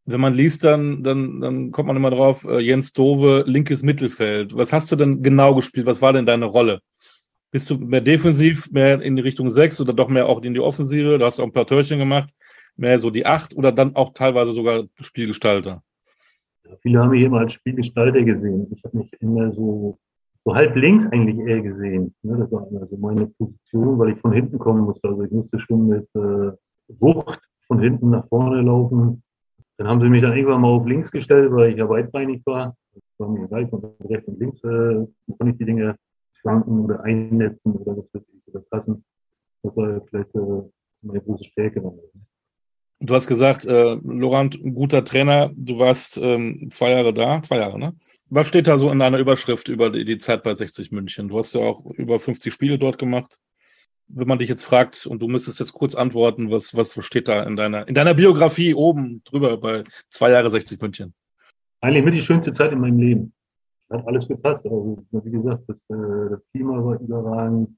Wenn 0.05 0.21
man 0.21 0.33
liest, 0.33 0.63
dann, 0.63 1.03
dann, 1.03 1.41
dann 1.41 1.71
kommt 1.71 1.87
man 1.87 1.95
immer 1.95 2.09
drauf, 2.09 2.43
äh, 2.45 2.59
Jens 2.59 2.91
Dove, 2.91 3.43
linkes 3.45 3.83
Mittelfeld. 3.83 4.55
Was 4.55 4.73
hast 4.73 4.91
du 4.91 4.95
denn 4.95 5.21
genau 5.21 5.53
gespielt? 5.53 5.85
Was 5.85 6.01
war 6.01 6.13
denn 6.13 6.25
deine 6.25 6.45
Rolle? 6.45 6.81
Bist 7.51 7.69
du 7.69 7.77
mehr 7.77 7.99
defensiv, 7.99 8.71
mehr 8.71 9.01
in 9.01 9.17
die 9.17 9.21
Richtung 9.21 9.49
6 9.49 9.81
oder 9.81 9.91
doch 9.91 10.07
mehr 10.07 10.27
auch 10.27 10.41
in 10.41 10.53
die 10.53 10.61
Offensive? 10.61 11.19
Du 11.19 11.25
hast 11.25 11.39
auch 11.39 11.43
ein 11.43 11.51
paar 11.51 11.67
Törchen 11.67 11.99
gemacht, 11.99 12.33
mehr 12.77 12.97
so 12.97 13.09
die 13.09 13.25
8 13.25 13.57
oder 13.57 13.73
dann 13.73 13.93
auch 13.97 14.13
teilweise 14.13 14.53
sogar 14.53 14.85
Spielgestalter? 15.01 15.83
Viele 16.81 16.99
haben 16.99 17.09
mich 17.09 17.23
immer 17.23 17.39
als 17.39 17.51
Spielgestalter 17.51 18.23
gesehen. 18.23 18.67
Ich 18.71 18.81
habe 18.85 18.99
mich 18.99 19.11
immer 19.19 19.51
so, 19.51 19.97
so 20.45 20.55
halb 20.55 20.77
links 20.77 21.05
eigentlich 21.07 21.45
eher 21.45 21.61
gesehen. 21.61 22.15
Ne, 22.23 22.37
das 22.37 22.51
war 22.53 22.65
also 22.71 22.95
meine 22.95 23.27
Position, 23.27 23.99
weil 23.99 24.13
ich 24.13 24.19
von 24.19 24.31
hinten 24.31 24.57
kommen 24.57 24.85
musste. 24.85 25.09
Also 25.09 25.23
ich 25.23 25.31
musste 25.31 25.59
schon 25.59 25.87
mit 25.87 26.07
äh, 26.15 26.55
Wucht 26.99 27.41
von 27.67 27.79
hinten 27.81 28.11
nach 28.11 28.27
vorne 28.29 28.61
laufen. 28.61 29.23
Dann 29.75 29.87
haben 29.87 29.99
sie 29.99 30.07
mich 30.07 30.21
dann 30.21 30.37
irgendwann 30.37 30.61
mal 30.61 30.69
auf 30.69 30.87
links 30.87 31.11
gestellt, 31.11 31.51
weil 31.51 31.71
ich 31.71 31.77
ja 31.77 31.89
weitbeinig 31.89 32.41
war. 32.45 32.77
Das 32.93 33.03
war 33.17 33.27
mir 33.27 33.43
egal, 33.43 33.67
von 33.67 33.83
rechts 34.07 34.27
und 34.29 34.39
links 34.39 34.63
äh, 34.63 35.05
konnte 35.37 35.51
ich 35.51 35.57
die 35.57 35.65
Dinge 35.65 35.97
schwanken 36.41 36.79
oder 36.79 37.03
einnetzen 37.03 37.73
oder 37.73 37.97
was 37.97 38.05
weiß 38.13 38.23
ich, 38.33 38.53
oder 38.53 38.63
passen. 38.69 39.03
Das 39.63 39.75
war 39.75 40.01
vielleicht 40.09 40.35
äh, 40.35 40.69
meine 41.01 41.21
große 41.21 41.45
Stärke. 41.45 41.81
Du 43.03 43.15
hast 43.15 43.27
gesagt, 43.27 43.65
äh, 43.65 43.97
Laurent, 44.03 44.63
ein 44.63 44.75
guter 44.75 45.03
Trainer. 45.03 45.51
Du 45.55 45.79
warst 45.79 46.17
ähm, 46.17 46.69
zwei 46.69 46.91
Jahre 46.91 47.13
da, 47.13 47.41
zwei 47.41 47.57
Jahre, 47.57 47.79
ne? 47.79 47.95
Was 48.29 48.47
steht 48.47 48.67
da 48.67 48.77
so 48.77 48.91
in 48.91 48.99
deiner 48.99 49.17
Überschrift 49.17 49.69
über 49.69 49.89
die, 49.89 50.05
die, 50.05 50.19
Zeit 50.19 50.43
bei 50.43 50.53
60 50.53 50.91
München? 50.91 51.27
Du 51.27 51.37
hast 51.37 51.53
ja 51.53 51.61
auch 51.61 51.83
über 51.97 52.19
50 52.19 52.53
Spiele 52.53 52.77
dort 52.77 52.99
gemacht. 52.99 53.39
Wenn 54.07 54.27
man 54.27 54.39
dich 54.39 54.49
jetzt 54.49 54.63
fragt 54.63 55.07
und 55.07 55.21
du 55.21 55.27
müsstest 55.27 55.59
jetzt 55.59 55.73
kurz 55.73 55.95
antworten, 55.95 56.51
was, 56.51 56.75
was 56.75 56.93
steht 57.03 57.27
da 57.27 57.43
in 57.43 57.55
deiner, 57.55 57.87
in 57.87 57.95
deiner 57.95 58.13
Biografie 58.13 58.73
oben 58.75 59.23
drüber 59.23 59.57
bei 59.57 59.83
zwei 60.09 60.29
Jahre 60.31 60.51
60 60.51 60.79
München? 60.79 61.13
Eigentlich 61.79 62.05
mit 62.05 62.13
die 62.13 62.21
schönste 62.21 62.53
Zeit 62.53 62.71
in 62.71 62.79
meinem 62.79 62.99
Leben. 62.99 63.33
Hat 63.91 64.07
alles 64.07 64.27
gepasst. 64.27 64.65
Also, 64.65 65.03
wie 65.11 65.31
gesagt, 65.31 65.63
das, 65.67 65.77
äh, 65.89 66.29
das 66.29 66.41
Klima 66.51 66.83
war 66.83 66.99
überragend, 66.99 67.69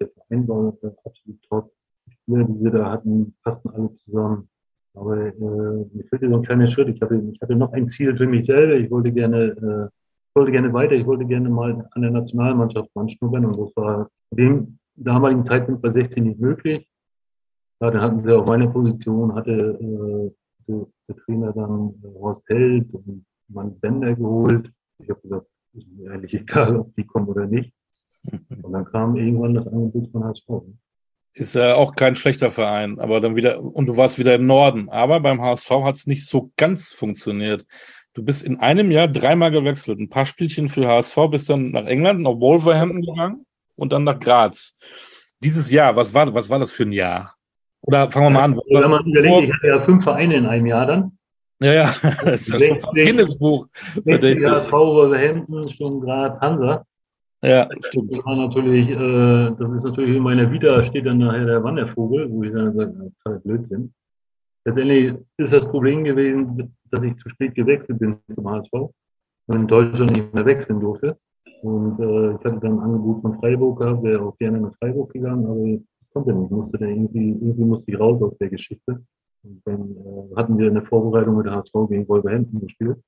der 0.00 0.08
Verein 0.08 0.48
war 0.48 0.74
absolut 1.04 1.42
top 1.48 1.72
Spieler, 2.10 2.44
die 2.44 2.64
wir 2.64 2.70
da 2.70 2.90
hatten, 2.90 3.34
passten 3.42 3.70
alle 3.70 3.94
zusammen. 3.96 4.48
Aber 4.94 5.16
äh, 5.16 5.30
mir 5.30 6.04
fehlte 6.08 6.28
so 6.28 6.36
ein 6.36 6.42
kleiner 6.42 6.66
Schritt. 6.66 6.88
Ich 6.88 7.00
hatte, 7.00 7.22
ich 7.32 7.40
hatte 7.40 7.54
noch 7.54 7.72
ein 7.72 7.88
Ziel 7.88 8.16
für 8.16 8.26
mich 8.26 8.46
selber. 8.46 8.74
Ich 8.74 8.90
wollte 8.90 9.12
gerne, 9.12 9.44
äh, 9.44 9.88
wollte 10.34 10.52
gerne 10.52 10.72
weiter. 10.72 10.94
Ich 10.94 11.06
wollte 11.06 11.24
gerne 11.24 11.48
mal 11.48 11.88
an 11.92 12.02
der 12.02 12.10
Nationalmannschaft 12.10 12.90
anschnuppern. 12.94 13.44
Und 13.44 13.58
das 13.58 13.76
war 13.76 14.10
dem 14.30 14.78
damaligen 14.96 15.46
Zeitpunkt 15.46 15.82
bei 15.82 15.92
16 15.92 16.24
nicht 16.24 16.40
möglich. 16.40 16.88
Ja, 17.80 17.90
dann 17.90 18.02
hatten 18.02 18.22
sie 18.24 18.36
auf 18.36 18.46
meiner 18.46 18.66
Position, 18.66 19.34
hatte 19.34 19.52
äh, 19.52 20.30
der, 20.66 20.86
Trainer 21.24 21.52
dann 21.52 21.94
Horst 22.14 22.42
Held 22.48 22.92
und 22.92 23.24
meinen 23.48 23.78
Bender 23.80 24.14
geholt. 24.14 24.70
Ich 24.98 25.10
habe 25.10 25.20
gesagt, 25.20 25.46
ist 25.74 25.86
mir 25.96 26.10
eigentlich 26.10 26.34
egal, 26.34 26.76
ob 26.76 26.94
die 26.94 27.04
kommen 27.04 27.28
oder 27.28 27.46
nicht. 27.46 27.72
Und 28.62 28.72
dann 28.72 28.84
kam 28.84 29.16
irgendwann 29.16 29.54
das 29.54 29.66
Angebot 29.66 30.10
von 30.10 30.24
HSV. 30.24 30.48
Ist 31.34 31.54
ja 31.54 31.74
auch 31.76 31.94
kein 31.94 32.16
schlechter 32.16 32.50
Verein, 32.50 32.98
aber 32.98 33.20
dann 33.20 33.36
wieder, 33.36 33.62
und 33.62 33.86
du 33.86 33.96
warst 33.96 34.18
wieder 34.18 34.34
im 34.34 34.46
Norden. 34.46 34.88
Aber 34.88 35.20
beim 35.20 35.40
HSV 35.40 35.70
hat 35.84 35.94
es 35.94 36.08
nicht 36.08 36.26
so 36.26 36.50
ganz 36.56 36.92
funktioniert. 36.92 37.64
Du 38.12 38.24
bist 38.24 38.42
in 38.42 38.58
einem 38.58 38.90
Jahr 38.90 39.06
dreimal 39.06 39.52
gewechselt. 39.52 40.00
Ein 40.00 40.08
paar 40.08 40.24
Spielchen 40.24 40.68
für 40.68 40.88
HSV, 40.88 41.16
bist 41.30 41.48
dann 41.48 41.70
nach 41.70 41.86
England, 41.86 42.22
nach 42.22 42.40
Wolverhampton 42.40 43.02
gegangen 43.02 43.46
und 43.76 43.92
dann 43.92 44.02
nach 44.02 44.18
Graz. 44.18 44.78
Dieses 45.38 45.70
Jahr, 45.70 45.94
was 45.94 46.12
war, 46.12 46.34
was 46.34 46.50
war 46.50 46.58
das 46.58 46.72
für 46.72 46.82
ein 46.82 46.92
Jahr? 46.92 47.36
Oder 47.82 48.10
fangen 48.10 48.26
wir 48.26 48.30
mal 48.30 48.44
an. 48.44 48.60
Ja, 48.66 48.82
wenn 48.82 48.90
man 48.90 49.06
überlegt, 49.06 49.42
ich 49.44 49.54
hatte 49.54 49.66
ja 49.68 49.84
fünf 49.84 50.02
Vereine 50.02 50.34
in 50.34 50.46
einem 50.46 50.66
Jahr 50.66 50.86
dann. 50.86 51.17
Ja, 51.60 51.72
ja, 51.72 51.94
das 52.24 52.42
ist 52.42 52.48
ja 52.50 52.58
schon 52.58 52.80
fast 52.80 52.94
Guinness-Buch. 52.94 53.66
HSV, 54.06 54.72
Wolverhampton, 54.72 55.68
Sturm 55.68 56.00
Graz, 56.00 56.38
Hansa. 56.40 56.84
Ja, 57.42 57.68
stimmt. 57.82 58.14
Das 58.14 58.24
war 58.24 58.36
natürlich, 58.36 58.90
äh, 58.90 59.50
das 59.58 59.72
ist 59.76 59.84
natürlich 59.84 60.16
in 60.16 60.22
meiner 60.22 60.50
Vita 60.50 60.82
steht 60.84 61.06
dann 61.06 61.18
nachher 61.18 61.46
der 61.46 61.62
Wandervogel, 61.62 62.30
wo 62.30 62.42
ich 62.42 62.52
dann 62.52 62.76
sage, 62.76 63.12
total 63.22 63.40
Blödsinn. 63.40 63.92
Letztendlich 64.64 65.14
ist 65.36 65.52
das 65.52 65.64
Problem 65.64 66.04
gewesen, 66.04 66.74
dass 66.90 67.02
ich 67.02 67.16
zu 67.18 67.28
spät 67.28 67.54
gewechselt 67.54 67.98
bin 68.00 68.18
zum 68.34 68.48
HSV 68.50 68.72
und 68.72 69.56
in 69.56 69.66
Deutschland 69.66 70.16
nicht 70.16 70.34
mehr 70.34 70.44
wechseln 70.44 70.80
durfte. 70.80 71.16
Und 71.62 71.98
äh, 72.00 72.30
ich 72.30 72.44
hatte 72.44 72.60
dann 72.60 72.78
ein 72.78 72.80
Angebot 72.80 73.22
von 73.22 73.38
Freiburg 73.40 73.80
gehabt, 73.80 74.02
wäre 74.02 74.22
auch 74.22 74.36
gerne 74.38 74.60
nach 74.60 74.74
Freiburg 74.78 75.12
gegangen, 75.12 75.46
aber 75.46 75.64
ich 75.64 75.82
konnte 76.12 76.32
nicht. 76.32 76.46
Ich 76.46 76.56
musste 76.56 76.78
dann 76.78 76.88
irgendwie, 76.88 77.30
irgendwie 77.30 77.64
musste 77.64 77.90
ich 77.90 77.98
raus 77.98 78.20
aus 78.22 78.36
der 78.38 78.48
Geschichte. 78.48 79.00
Und 79.44 79.62
dann 79.64 79.96
äh, 79.96 80.36
hatten 80.36 80.58
wir 80.58 80.70
eine 80.70 80.82
Vorbereitung 80.82 81.36
mit 81.36 81.46
der 81.46 81.56
HSV 81.56 81.72
gegen 81.88 82.08
Wolverhampton 82.08 82.60
gespielt 82.60 82.98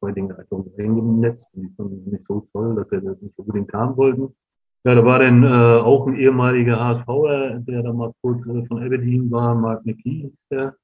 zwei 0.00 0.12
Dinge 0.12 0.36
einfach 0.36 0.64
eingenetzt 0.78 1.48
und 1.54 1.62
die 1.62 1.74
fanden 1.76 2.10
nicht 2.10 2.24
so 2.26 2.46
toll, 2.52 2.74
dass 2.74 2.90
er 2.90 3.02
das 3.02 3.20
nicht 3.20 3.38
unbedingt 3.38 3.72
haben 3.72 3.96
wollten. 3.96 4.34
Ja, 4.82 4.94
da 4.94 5.04
war 5.04 5.18
dann 5.18 5.44
äh, 5.44 5.46
auch 5.46 6.06
ein 6.06 6.16
ehemaliger 6.16 6.80
HSVer, 6.80 7.60
der 7.60 7.82
da 7.82 7.92
mal 7.92 8.12
kurz 8.22 8.44
äh, 8.46 8.64
von 8.66 8.82
Aberdeen 8.82 9.30
war, 9.30 9.54
Mark 9.54 9.84
McKee 9.84 10.32
der. 10.50 10.74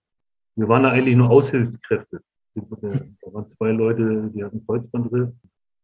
Wir 0.54 0.68
waren 0.68 0.82
da 0.82 0.90
eigentlich 0.90 1.16
nur 1.16 1.30
Aushilfskräfte. 1.30 2.20
Da 2.54 3.32
waren 3.32 3.48
zwei 3.48 3.72
Leute, 3.72 4.30
die 4.34 4.42
hatten 4.42 4.64
Kreuzbandriss. 4.66 5.28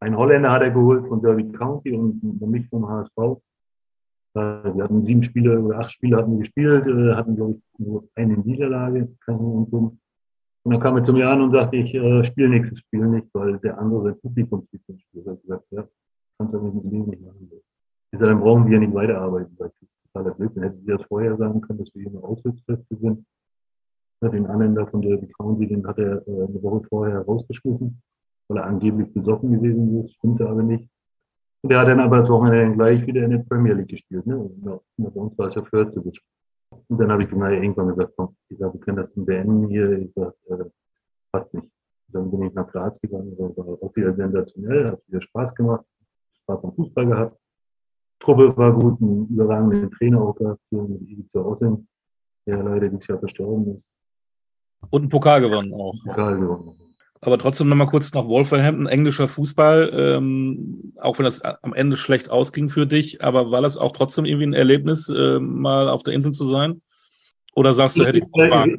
Ein 0.01 0.17
Holländer 0.17 0.51
hat 0.51 0.63
er 0.63 0.71
geholt 0.71 1.07
von 1.07 1.23
Derby 1.23 1.51
County 1.53 1.93
und 1.93 2.41
mich 2.41 2.67
vom 2.69 2.89
HSV. 2.89 3.41
Äh, 4.35 4.75
wir 4.75 4.85
hatten 4.85 5.05
sieben 5.05 5.23
Spiele 5.23 5.61
oder 5.61 5.81
acht 5.81 5.93
Spiele 5.93 6.17
hatten 6.17 6.33
wir 6.33 6.39
gespielt, 6.41 6.87
äh, 6.87 7.15
hatten, 7.15 7.37
glaube 7.37 7.53
ich, 7.53 7.79
nur 7.79 8.09
eine 8.15 8.37
Niederlage. 8.39 9.09
Und 9.27 9.71
so. 9.71 9.97
Und 10.65 10.73
dann 10.73 10.81
kam 10.81 10.97
er 10.97 11.05
zu 11.05 11.13
mir 11.13 11.29
an 11.29 11.41
und 11.41 11.51
sagte, 11.51 11.77
ich 11.77 11.93
äh, 11.95 12.25
spiele 12.25 12.49
nächstes 12.49 12.79
Spiel 12.81 13.07
nicht, 13.07 13.27
weil 13.33 13.59
der 13.59 13.79
andere 13.79 14.15
Publikumsliebling 14.15 14.99
spielt. 14.99 15.27
Er 15.27 15.33
hat 15.33 15.43
gesagt, 15.43 15.65
ja, 15.71 15.85
kannst 16.39 16.55
du 16.55 16.61
nicht 16.61 16.75
mit 16.75 16.93
dem 16.93 17.07
nicht 17.07 17.23
machen. 17.23 17.51
Ich 18.13 18.19
sage, 18.19 18.31
dann 18.31 18.41
brauchen 18.41 18.71
wir 18.71 18.79
nicht 18.79 18.95
weiterarbeiten. 18.95 19.57
Das 19.59 19.73
ist 19.81 19.91
totaler 20.13 20.35
Blödsinn. 20.35 20.63
Hätten 20.63 20.81
Sie 20.81 20.87
das 20.87 21.03
vorher 21.09 21.37
sagen 21.37 21.61
können, 21.63 21.81
dass 21.81 21.95
wir 21.95 22.03
hier 22.03 22.13
nur 22.13 22.25
Aushilfskräfte 22.25 22.97
sind. 22.97 23.25
Den 24.23 24.47
Anwender 24.47 24.87
von 24.87 25.03
der 25.03 25.19
County, 25.37 25.67
den 25.67 25.85
hat 25.85 25.99
er 25.99 26.27
äh, 26.29 26.31
eine 26.31 26.63
Woche 26.63 26.87
vorher 26.89 27.23
rausgeschmissen, 27.23 28.01
weil 28.47 28.59
er 28.59 28.67
angeblich 28.67 29.13
besoffen 29.13 29.51
gewesen 29.51 30.05
ist. 30.05 30.15
Stimmte 30.15 30.49
aber 30.49 30.63
nicht. 30.63 30.89
Und 31.63 31.71
der 31.71 31.81
hat 31.81 31.89
dann 31.89 32.01
aber 32.01 32.19
das 32.19 32.29
Wochenende 32.29 32.77
gleich 32.77 33.07
wieder 33.07 33.23
in 33.25 33.31
der 33.31 33.39
Premier 33.39 33.75
League 33.75 33.89
gespielt. 33.89 34.27
Ne? 34.27 34.37
Und 34.37 34.65
bei 34.97 35.21
uns 35.21 35.39
war 35.39 35.49
es 35.49 35.55
ja 35.55 35.63
40 35.63 36.03
gespielt. 36.03 36.27
Und 36.89 36.99
dann 36.99 37.13
habe 37.13 37.23
ich 37.23 37.31
mir 37.31 37.53
irgendwann 37.53 37.89
gesagt, 37.89 38.15
komm, 38.17 38.35
ich 38.49 38.59
sage, 38.59 38.75
wir 38.75 38.81
können 38.81 38.97
das 38.97 39.11
beenden 39.15 39.69
hier. 39.69 39.99
Ich 39.99 40.13
sage, 40.15 40.35
äh, 40.49 40.65
passt 41.31 41.55
nicht. 41.55 41.71
Dann 42.09 42.31
bin 42.31 42.43
ich 42.43 42.55
nach 42.55 42.71
Graz 42.71 43.01
gegangen, 43.01 43.35
das 43.39 43.57
war 43.57 43.67
auch 43.67 43.97
wieder 43.97 44.15
sensationell, 44.15 44.93
hat 44.93 45.01
wieder 45.07 45.23
Spaß 45.23 45.55
gemacht, 45.55 45.85
Spaß 46.43 46.65
am 46.65 46.75
Fußball 46.75 47.07
gehabt. 47.07 47.39
Truppe 48.21 48.55
war 48.57 48.73
gut, 48.73 49.01
einen 49.01 49.29
überragenden 49.29 49.91
Trainer 49.93 50.21
auch 50.21 50.35
gehabt, 50.35 50.61
mit 50.71 51.01
Ivica 51.03 51.41
Ossing, 51.41 51.87
der 52.47 52.63
leider 52.63 52.89
dieses 52.89 53.07
Jahr 53.07 53.19
verstorben 53.19 53.75
ist. 53.75 53.89
Und 54.91 55.03
einen 55.03 55.09
Pokal 55.09 55.41
gewonnen 55.41 55.73
auch. 55.73 55.95
Pokal 56.05 56.39
gewonnen. 56.39 56.92
Aber 57.25 57.39
trotzdem 57.39 57.69
nochmal 57.69 57.87
kurz 57.87 58.13
nach 58.15 58.27
Wolverhampton, 58.27 58.87
englischer 58.87 59.29
Fußball, 59.29 59.91
ähm, 59.95 60.93
auch 61.01 61.19
wenn 61.19 61.25
das 61.25 61.41
am 61.41 61.73
Ende 61.73 61.97
schlecht 61.97 62.31
ausging 62.31 62.69
für 62.69 62.85
dich, 62.85 63.23
aber 63.23 63.53
war 63.53 63.63
das 63.63 63.77
auch 63.77 63.93
trotzdem 63.93 64.25
irgendwie 64.25 64.47
ein 64.47 64.55
Erlebnis, 64.55 65.09
äh, 65.09 65.39
mal 65.39 65.89
auf 65.89 66.03
der 66.03 66.15
Insel 66.15 66.33
zu 66.33 66.49
sein? 66.49 66.83
Oder 67.55 67.75
sagst 67.75 67.99
du, 67.99 68.05
hätte 68.05 68.19
ich 68.19 68.25
auch 68.25 68.41
also 68.51 68.77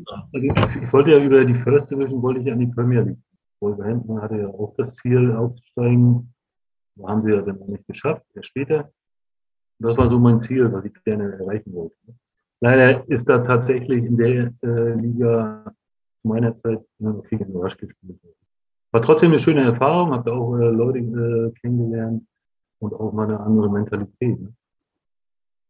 Ich 0.84 0.92
wollte 0.92 1.12
ja 1.12 1.20
über 1.20 1.46
die 1.46 1.54
First 1.54 1.90
Division, 1.90 2.22
wollte 2.22 2.42
ich 2.42 2.52
an 2.52 2.60
die 2.60 2.68
Premier 2.68 3.02
League. 3.02 3.20
Wolverhampton 3.62 4.22
hatte 4.22 4.38
ja 4.38 4.48
auch 4.48 4.74
das 4.78 4.96
Ziel, 4.96 5.32
aufzusteigen. 5.32 6.34
Da 6.96 7.08
haben 7.08 7.24
sie 7.24 7.32
ja 7.32 7.42
dann 7.42 7.60
nicht 7.68 7.88
geschafft, 7.88 8.24
erst 8.36 8.50
später. 8.50 8.92
Das 9.80 9.98
war 9.98 10.10
so 10.10 10.20
mein 10.20 10.42
Ziel, 10.42 10.70
was 10.72 10.84
ich 10.84 10.94
gerne 11.06 11.32
erreichen 11.32 11.74
wollte. 11.74 11.96
Leider 12.60 13.08
ist 13.10 13.30
da 13.30 13.40
tatsächlich 13.40 14.04
in 14.04 14.18
der 14.18 14.54
äh, 14.64 14.94
Liga 14.96 15.74
meiner 16.24 16.56
Zeit 16.56 16.80
immer 17.00 17.14
noch 17.14 17.28
gegen 17.28 17.52
Rush 17.56 17.78
gespielt. 17.78 18.20
War 18.92 19.02
trotzdem 19.02 19.32
eine 19.32 19.40
schöne 19.40 19.64
Erfahrung, 19.64 20.12
habe 20.12 20.30
da 20.30 20.36
auch 20.36 20.56
äh, 20.58 20.70
Leute 20.70 21.00
äh, 21.00 21.52
kennengelernt 21.60 22.26
und 22.80 22.94
auch 22.94 23.12
mal 23.12 23.26
eine 23.26 23.40
andere 23.40 23.70
Mentalität. 23.70 24.40
Ne? 24.40 24.54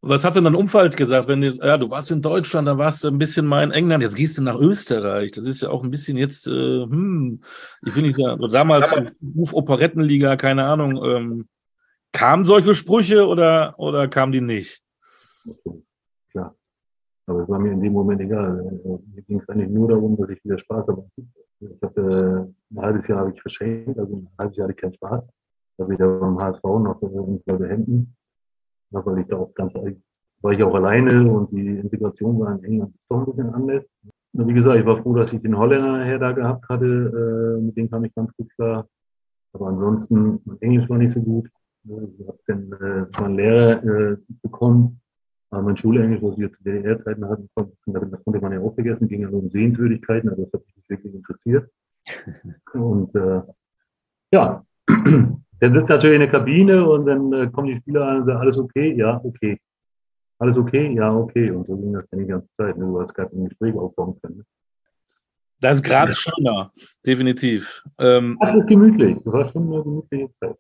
Was 0.06 0.26
hat 0.26 0.36
denn 0.36 0.44
dein 0.44 0.56
Umfeld 0.56 0.98
gesagt, 0.98 1.30
wenn 1.30 1.40
du, 1.40 1.52
ja, 1.52 1.78
du 1.78 1.90
warst 1.90 2.12
in 2.12 2.22
Deutschland, 2.22 2.68
dann 2.68 2.78
warst 2.78 3.06
du 3.06 3.08
ein 3.08 3.18
bisschen 3.18 3.46
mal 3.46 3.64
in 3.64 3.72
England, 3.72 4.04
jetzt 4.04 4.18
gehst 4.18 4.38
du 4.38 4.44
nach 4.44 4.60
Österreich. 4.60 5.32
Das 5.32 5.46
ist 5.46 5.62
ja 5.62 5.70
auch 5.70 5.82
ein 5.82 5.92
bisschen 5.92 6.18
jetzt, 6.18 6.46
äh, 6.46 6.52
hm, 6.52 7.40
ich 7.86 7.94
finde 7.94 8.14
ja, 8.18 8.36
damals 8.36 8.94
Ruf 9.38 9.54
Operettenliga, 9.54 10.36
keine 10.36 10.66
Ahnung, 10.66 11.02
ähm, 11.06 11.48
kamen 12.12 12.44
solche 12.44 12.76
Sprüche 12.76 13.26
oder, 13.26 13.76
oder 13.78 14.10
kamen 14.10 14.34
die 14.34 14.42
nicht? 14.42 14.82
Klar. 16.32 16.54
Aber 17.26 17.44
es 17.44 17.50
war 17.50 17.60
mir 17.60 17.72
in 17.72 17.82
dem 17.82 17.94
Moment 17.94 18.22
egal. 18.22 18.80
Mir 19.14 19.22
ging 19.24 19.40
es 19.40 19.50
eigentlich 19.50 19.70
nur 19.70 19.88
darum, 19.88 20.18
dass 20.18 20.30
ich 20.30 20.44
wieder 20.44 20.58
Spaß 20.58 20.88
habe. 20.88 21.06
Ich 21.60 21.70
äh, 21.82 22.00
ein 22.00 22.56
halbes 22.78 23.08
Jahr 23.08 23.20
habe 23.20 23.32
ich 23.32 23.42
verschenkt, 23.42 23.98
also 23.98 24.18
ein 24.18 24.30
halbes 24.38 24.58
Jahr 24.58 24.66
hatte 24.66 24.76
ich 24.76 24.82
keinen 24.82 24.94
Spaß. 24.96 25.26
Da 25.78 25.90
wieder 25.90 26.20
beim 26.20 26.40
HSV 26.40 26.64
noch 26.64 27.00
zwei 27.00 27.68
Händen 27.68 28.16
weil 28.94 29.20
ich 29.20 29.28
da 29.28 29.38
auch 29.38 29.54
ganz, 29.54 29.74
war 29.74 30.52
ich 30.52 30.64
auch 30.64 30.76
alleine 30.76 31.32
und 31.32 31.52
die 31.52 31.78
Integration 31.78 32.40
war 32.40 32.58
in 32.58 32.64
England 32.64 32.96
doch 33.10 33.20
ein 33.20 33.26
bisschen 33.26 33.54
anders. 33.54 33.84
wie 34.34 34.54
gesagt, 34.54 34.80
ich 34.80 34.86
war 34.86 35.02
froh, 35.02 35.16
dass 35.16 35.32
ich 35.32 35.42
den 35.42 35.58
Holländer 35.58 35.98
nachher 35.98 36.20
da 36.20 36.32
gehabt 36.32 36.68
hatte. 36.70 36.86
Äh, 36.86 37.62
mit 37.62 37.78
dem 37.78 37.90
kam 37.90 38.06
ich 38.06 38.14
ganz 38.14 38.32
gut 38.36 38.50
klar. 38.56 38.88
Aber 39.54 39.68
ansonsten, 39.68 40.42
mein 40.46 40.62
Englisch 40.62 40.90
war 40.90 40.98
nicht 40.98 41.14
so 41.14 41.22
gut. 41.22 41.50
Ich 41.86 42.28
habe 42.28 42.40
dann 42.48 42.72
äh, 42.72 43.18
einen 43.18 43.36
Lehrer 43.36 43.84
äh, 43.84 44.18
bekommen. 44.42 45.00
Aber 45.54 45.62
mein 45.62 45.78
Schulenglisch, 45.78 46.20
was 46.24 46.36
wir 46.36 46.52
zu 46.52 46.64
DDR-Zeiten 46.64 47.30
hatten, 47.30 47.48
das 47.56 48.24
konnte 48.24 48.42
man 48.42 48.54
ja 48.54 48.60
auch 48.60 48.74
vergessen, 48.74 49.08
ging 49.08 49.22
ja 49.22 49.30
nur 49.30 49.44
um 49.44 49.52
Sehenswürdigkeiten, 49.52 50.28
aber 50.30 50.42
das 50.42 50.54
hat 50.54 50.64
mich 50.66 50.90
wirklich 50.90 51.14
interessiert. 51.14 51.70
Und 52.74 53.14
äh, 53.14 53.42
ja, 54.32 54.66
dann 54.88 55.74
sitzt 55.76 55.90
natürlich 55.90 56.16
in 56.16 56.22
der 56.22 56.32
Kabine 56.32 56.90
und 56.90 57.06
dann 57.06 57.32
äh, 57.34 57.48
kommen 57.52 57.68
die 57.68 57.78
Spieler 57.78 58.08
an 58.08 58.22
und 58.22 58.26
sagen, 58.26 58.40
alles 58.40 58.58
okay? 58.58 58.96
Ja, 58.96 59.22
okay. 59.24 59.60
Alles 60.40 60.58
okay? 60.58 60.92
Ja, 60.92 61.16
okay. 61.16 61.52
Und 61.52 61.68
so 61.68 61.78
ging 61.78 61.94
das 61.94 62.06
dann 62.10 62.22
die 62.22 62.26
ganze 62.26 62.48
Zeit. 62.58 62.76
Ne? 62.76 62.86
Du 62.86 63.00
hast 63.00 63.14
gerade 63.14 63.36
ein 63.38 63.48
Gespräch 63.48 63.76
aufbauen 63.76 64.20
können. 64.22 64.38
Ne? 64.38 64.44
Das 65.62 65.76
ist 65.76 65.84
gerade 65.84 66.16
schöner, 66.16 66.72
definitiv. 67.06 67.84
Ähm, 68.00 68.40
das 68.42 68.56
ist 68.56 68.68
gemütlich. 68.68 69.18
Das 69.24 69.34
war 69.34 69.52
schon 69.52 69.72
eine 69.72 69.84
gemütliche 69.84 70.30
Zeit. 70.40 70.58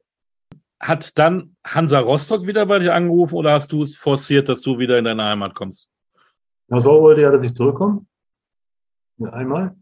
Hat 0.83 1.17
dann 1.17 1.55
Hansa 1.63 1.99
Rostock 1.99 2.45
wieder 2.45 2.65
bei 2.65 2.79
dir 2.79 2.93
angerufen 2.93 3.35
oder 3.35 3.53
hast 3.53 3.71
du 3.71 3.83
es 3.83 3.95
forciert, 3.95 4.49
dass 4.49 4.59
du 4.59 4.77
wieder 4.77 4.97
in 4.97 5.05
deine 5.05 5.23
Heimat 5.23 5.55
kommst? 5.55 5.89
So 6.67 6.83
wollte 6.83 7.21
ja, 7.21 7.31
dass 7.31 7.41
ich 7.41 7.53
zurückkomme. 7.53 8.05
Einmal. 9.31 9.77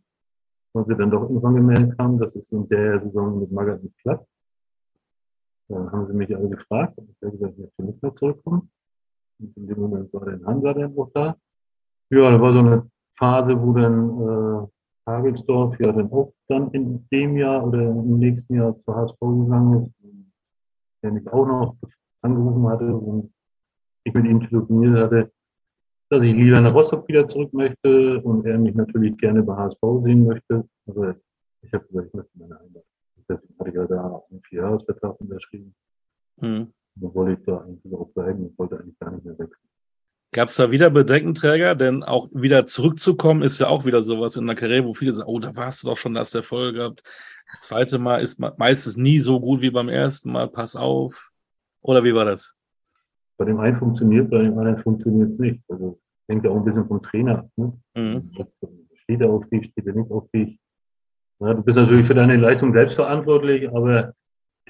Weil 0.74 0.86
sie 0.86 0.96
dann 0.96 1.10
doch 1.10 1.24
irgendwann 1.24 1.56
gemeldet 1.56 1.98
haben, 1.98 2.20
dass 2.20 2.36
es 2.36 2.52
in 2.52 2.70
der 2.70 3.02
Saison 3.02 3.40
mit 3.40 3.52
Magath 3.52 3.82
nicht 3.82 3.98
klappt. 3.98 4.28
Dann 5.70 5.92
haben 5.92 6.06
sie 6.06 6.14
mich 6.14 6.36
alle 6.36 6.50
gefragt. 6.50 6.96
Und 6.98 7.10
ich 7.10 7.18
habe 7.24 7.32
gesagt, 7.32 7.54
ich 7.54 7.60
möchte 7.60 7.84
nicht 7.84 8.04
mehr 8.04 8.16
zurückkommen. 8.16 8.70
Und 9.40 9.58
in 9.58 9.68
dem 9.68 9.80
Moment 9.80 10.14
war 10.14 10.26
dann 10.26 10.46
Hansa 10.46 10.74
dann 10.74 10.94
noch 10.94 11.10
da. 11.16 11.36
Ja, 12.12 12.30
da 12.30 12.40
war 12.40 12.54
so 12.54 12.60
eine 12.60 12.92
Phase, 13.18 13.60
wo 13.60 13.74
dann 13.74 14.22
äh, 14.22 14.68
Hagelsdorf 15.08 15.80
ja 15.80 15.92
dann 15.92 16.12
auch 16.12 16.32
dann 16.48 16.70
in 16.72 17.08
dem 17.12 17.38
Jahr 17.38 17.66
oder 17.66 17.82
im 17.82 18.20
nächsten 18.20 18.54
Jahr 18.56 18.78
zur 18.84 18.96
HSV 18.96 19.20
gegangen 19.20 19.86
ist 19.86 20.01
der 21.02 21.12
mich 21.12 21.28
auch 21.28 21.46
noch 21.46 21.76
angerufen 22.22 22.68
hatte 22.68 22.96
und 22.96 23.34
ich 24.04 24.14
mit 24.14 24.26
ihm 24.26 24.40
telefoniert 24.48 24.98
hatte, 24.98 25.32
dass 26.10 26.24
ich 26.24 26.34
lieber 26.34 26.60
nach 26.60 26.74
Rostock 26.74 27.08
wieder 27.08 27.28
zurück 27.28 27.54
möchte 27.54 28.22
und 28.22 28.46
er 28.46 28.58
mich 28.58 28.76
natürlich 28.76 29.18
gerne 29.18 29.44
bei 29.44 29.56
HSV 29.56 29.80
sehen 30.04 30.26
möchte. 30.26 30.68
Also 30.86 31.14
ich 31.62 31.74
habe 31.74 31.88
gesagt, 31.88 32.08
ich 32.08 32.14
möchte 32.14 32.32
meine 32.38 32.60
Heimat. 32.60 32.84
Deswegen 33.16 33.60
hatte 33.60 33.70
ich 33.70 33.76
ja 33.76 33.86
da 33.86 34.22
einen 34.30 34.42
Vierjahresvertrag 34.42 35.22
unterschrieben. 35.22 35.74
Mhm. 36.42 36.68
Dann 36.96 37.16
wollte 37.16 37.40
ich 37.40 37.46
da 37.46 37.60
eigentlich 37.60 37.94
auch 37.94 38.10
bleiben 38.10 38.48
und 38.48 38.60
wollte 38.60 38.80
eigentlich 38.80 39.00
gar 39.00 39.12
nicht 39.12 39.24
mehr 39.24 39.40
wechseln. 39.40 39.71
Gab 40.34 40.48
es 40.48 40.56
da 40.56 40.72
wieder 40.72 40.90
Bedenkenträger? 40.90 41.76
Denn 41.76 42.04
auch 42.04 42.30
wieder 42.34 42.66
zurückzukommen 42.66 43.42
ist 43.42 43.60
ja 43.60 43.68
auch 43.68 43.86
wieder 43.86 44.02
sowas 44.02 44.38
in 44.38 44.48
der 44.48 44.56
Karriere, 44.56 44.86
wo 44.86 44.94
viele 44.94 45.12
sagen, 45.12 45.30
oh, 45.30 45.40
da 45.40 45.56
warst 45.56 45.84
du 45.84 45.88
doch 45.88 45.98
schon, 45.98 46.14
da 46.14 46.22
hast 46.22 46.34
du 46.34 46.40
Erfolg 46.40 46.76
gehabt. 46.76 47.04
Das 47.50 47.62
zweite 47.62 48.00
Mal 48.00 48.22
ist 48.22 48.40
meistens 48.58 48.96
nie 48.96 49.20
so 49.20 49.42
gut 49.42 49.62
wie 49.62 49.72
beim 49.72 49.90
ersten 49.90 50.32
Mal. 50.32 50.48
Pass 50.48 50.76
auf. 50.76 51.32
Oder 51.82 52.04
wie 52.04 52.16
war 52.16 52.26
das? 52.26 52.56
Bei 53.38 53.46
dem 53.46 53.60
einen 53.60 53.78
funktioniert, 53.78 54.30
bei 54.30 54.44
dem 54.44 54.58
anderen 54.58 54.82
funktioniert 54.82 55.32
es 55.32 55.40
nicht. 55.40 55.62
Also 55.68 56.00
hängt 56.30 56.46
ja 56.46 56.52
auch 56.52 56.58
ein 56.58 56.66
bisschen 56.66 56.88
vom 56.88 57.04
Trainer 57.04 57.40
ab. 57.40 57.50
Ne? 57.58 57.74
Mhm. 57.96 58.32
Steht 59.04 59.20
er 59.20 59.30
auf 59.30 59.50
dich, 59.50 59.70
steht 59.72 59.88
er 59.88 59.94
nicht 59.94 60.12
auf 60.12 60.30
dich. 60.32 60.58
Ja, 61.40 61.54
du 61.56 61.64
bist 61.64 61.78
natürlich 61.78 62.08
für 62.08 62.14
deine 62.14 62.38
Leistung 62.38 62.72
selbst 62.72 62.96
verantwortlich, 62.96 63.68
aber 63.68 64.14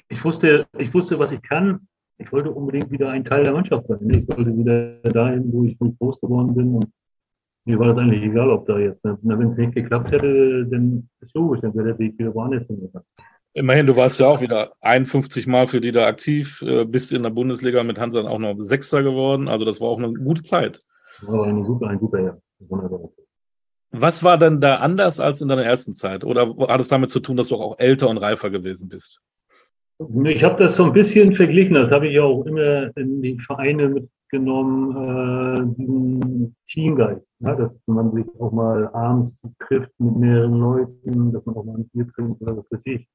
ich 0.08 0.24
wusste, 0.24 0.66
ich 0.78 0.92
wusste, 0.92 1.18
was 1.18 1.30
ich 1.30 1.42
kann 1.42 1.86
ich 2.22 2.32
wollte 2.32 2.50
unbedingt 2.50 2.90
wieder 2.90 3.10
ein 3.10 3.24
Teil 3.24 3.44
der 3.44 3.52
Mannschaft 3.52 3.86
sein. 3.88 4.08
Ich 4.10 4.28
wollte 4.28 4.56
wieder 4.56 4.94
dahin, 5.12 5.52
wo 5.52 5.64
ich 5.64 5.76
groß 5.78 6.20
geworden 6.20 6.54
bin. 6.54 6.74
Und 6.74 6.86
mir 7.64 7.78
war 7.78 7.88
das 7.88 7.98
eigentlich 7.98 8.22
egal, 8.22 8.50
ob 8.50 8.66
da 8.66 8.78
jetzt, 8.78 9.00
wenn 9.02 9.48
es 9.48 9.56
nicht 9.56 9.74
geklappt 9.74 10.10
hätte, 10.10 10.66
dann 10.66 11.08
ist 11.20 11.34
logisch, 11.34 11.60
dann 11.60 11.74
wäre 11.74 11.88
der 11.88 11.98
Weg 11.98 12.18
wieder 12.18 12.34
woanders 12.34 12.66
hingegangen. 12.66 13.06
Immerhin, 13.54 13.86
du 13.86 13.94
warst 13.96 14.18
ja 14.18 14.28
auch 14.28 14.40
wieder 14.40 14.72
51 14.80 15.46
Mal 15.46 15.66
für 15.66 15.80
die 15.80 15.92
da 15.92 16.06
aktiv, 16.06 16.62
äh, 16.62 16.86
bist 16.86 17.12
in 17.12 17.22
der 17.22 17.30
Bundesliga 17.30 17.82
mit 17.82 18.00
Hansa 18.00 18.22
auch 18.22 18.38
noch 18.38 18.56
Sechster 18.60 19.02
geworden. 19.02 19.48
Also 19.48 19.66
das 19.66 19.80
war 19.80 19.88
auch 19.88 19.98
eine 19.98 20.12
gute 20.12 20.42
Zeit. 20.42 20.82
War 21.22 21.46
eine 21.46 21.62
gute, 21.62 21.86
ein 21.86 21.98
guter 21.98 22.20
Jahr. 22.20 22.40
Was 23.90 24.24
war 24.24 24.38
denn 24.38 24.60
da 24.60 24.76
anders 24.76 25.20
als 25.20 25.42
in 25.42 25.48
deiner 25.48 25.64
ersten 25.64 25.92
Zeit? 25.92 26.24
Oder 26.24 26.56
hat 26.68 26.80
es 26.80 26.88
damit 26.88 27.10
zu 27.10 27.20
tun, 27.20 27.36
dass 27.36 27.48
du 27.48 27.56
auch 27.56 27.78
älter 27.78 28.08
und 28.08 28.16
reifer 28.16 28.48
gewesen 28.48 28.88
bist? 28.88 29.20
Ich 29.98 30.42
habe 30.42 30.62
das 30.62 30.76
so 30.76 30.84
ein 30.84 30.92
bisschen 30.92 31.34
verglichen, 31.34 31.74
das 31.74 31.90
habe 31.90 32.08
ich 32.08 32.14
ja 32.14 32.22
auch 32.22 32.44
immer 32.44 32.96
in 32.96 33.22
die 33.22 33.38
Vereine 33.38 33.88
mitgenommen, 33.88 34.96
äh, 34.96 35.74
diesen 35.76 36.56
Teamgeist, 36.68 37.26
ja, 37.40 37.54
dass 37.54 37.72
man 37.86 38.12
sich 38.12 38.26
auch 38.40 38.52
mal 38.52 38.88
abends 38.88 39.36
trifft 39.60 39.92
mit 39.98 40.16
mehreren 40.16 40.58
Leuten, 40.58 41.32
dass 41.32 41.44
man 41.46 41.56
auch 41.56 41.64
mal 41.64 41.76
ein 41.76 41.88
Bier 41.90 42.08
trinkt 42.08 42.40
oder 42.42 42.56
was 42.56 42.70
weiß 42.70 42.86
ich. 42.86 43.06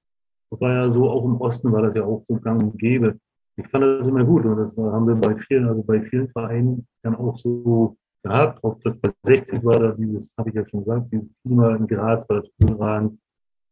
Das 0.50 0.62
war 0.62 0.72
ja 0.72 0.92
so, 0.92 1.10
auch 1.10 1.26
im 1.26 1.42
Osten 1.42 1.72
war 1.74 1.82
das 1.82 1.96
ja 1.96 2.06
auch 2.06 2.24
so 2.28 2.36
gang 2.36 2.62
und 2.62 2.78
gäbe. 2.78 3.20
Ich 3.58 3.68
fand 3.68 3.84
das 3.84 4.08
immer 4.08 4.24
gut 4.24 4.46
und 4.46 4.58
das 4.58 4.78
haben 4.78 5.08
wir 5.08 5.16
bei 5.16 5.36
vielen, 5.36 5.68
also 5.68 5.84
bei 5.84 6.02
vielen 6.04 6.30
Vereinen 6.30 6.88
dann 7.02 7.16
auch 7.16 7.38
so 7.38 7.98
gehabt. 8.24 8.63
Auch 8.63 8.78
das 8.84 8.96
bei 9.00 9.10
60 9.24 9.63
war 9.66 9.80
da 9.80 9.92
dieses, 9.92 10.34
habe 10.38 10.50
ich 10.50 10.56
ja 10.56 10.66
schon 10.66 10.84
gesagt, 10.86 11.12
dieses 11.12 11.28
Klima 11.42 11.76
in 11.76 11.88
Graz 11.88 12.30
war 12.30 12.42
das 12.42 12.50
überragend. 12.60 13.20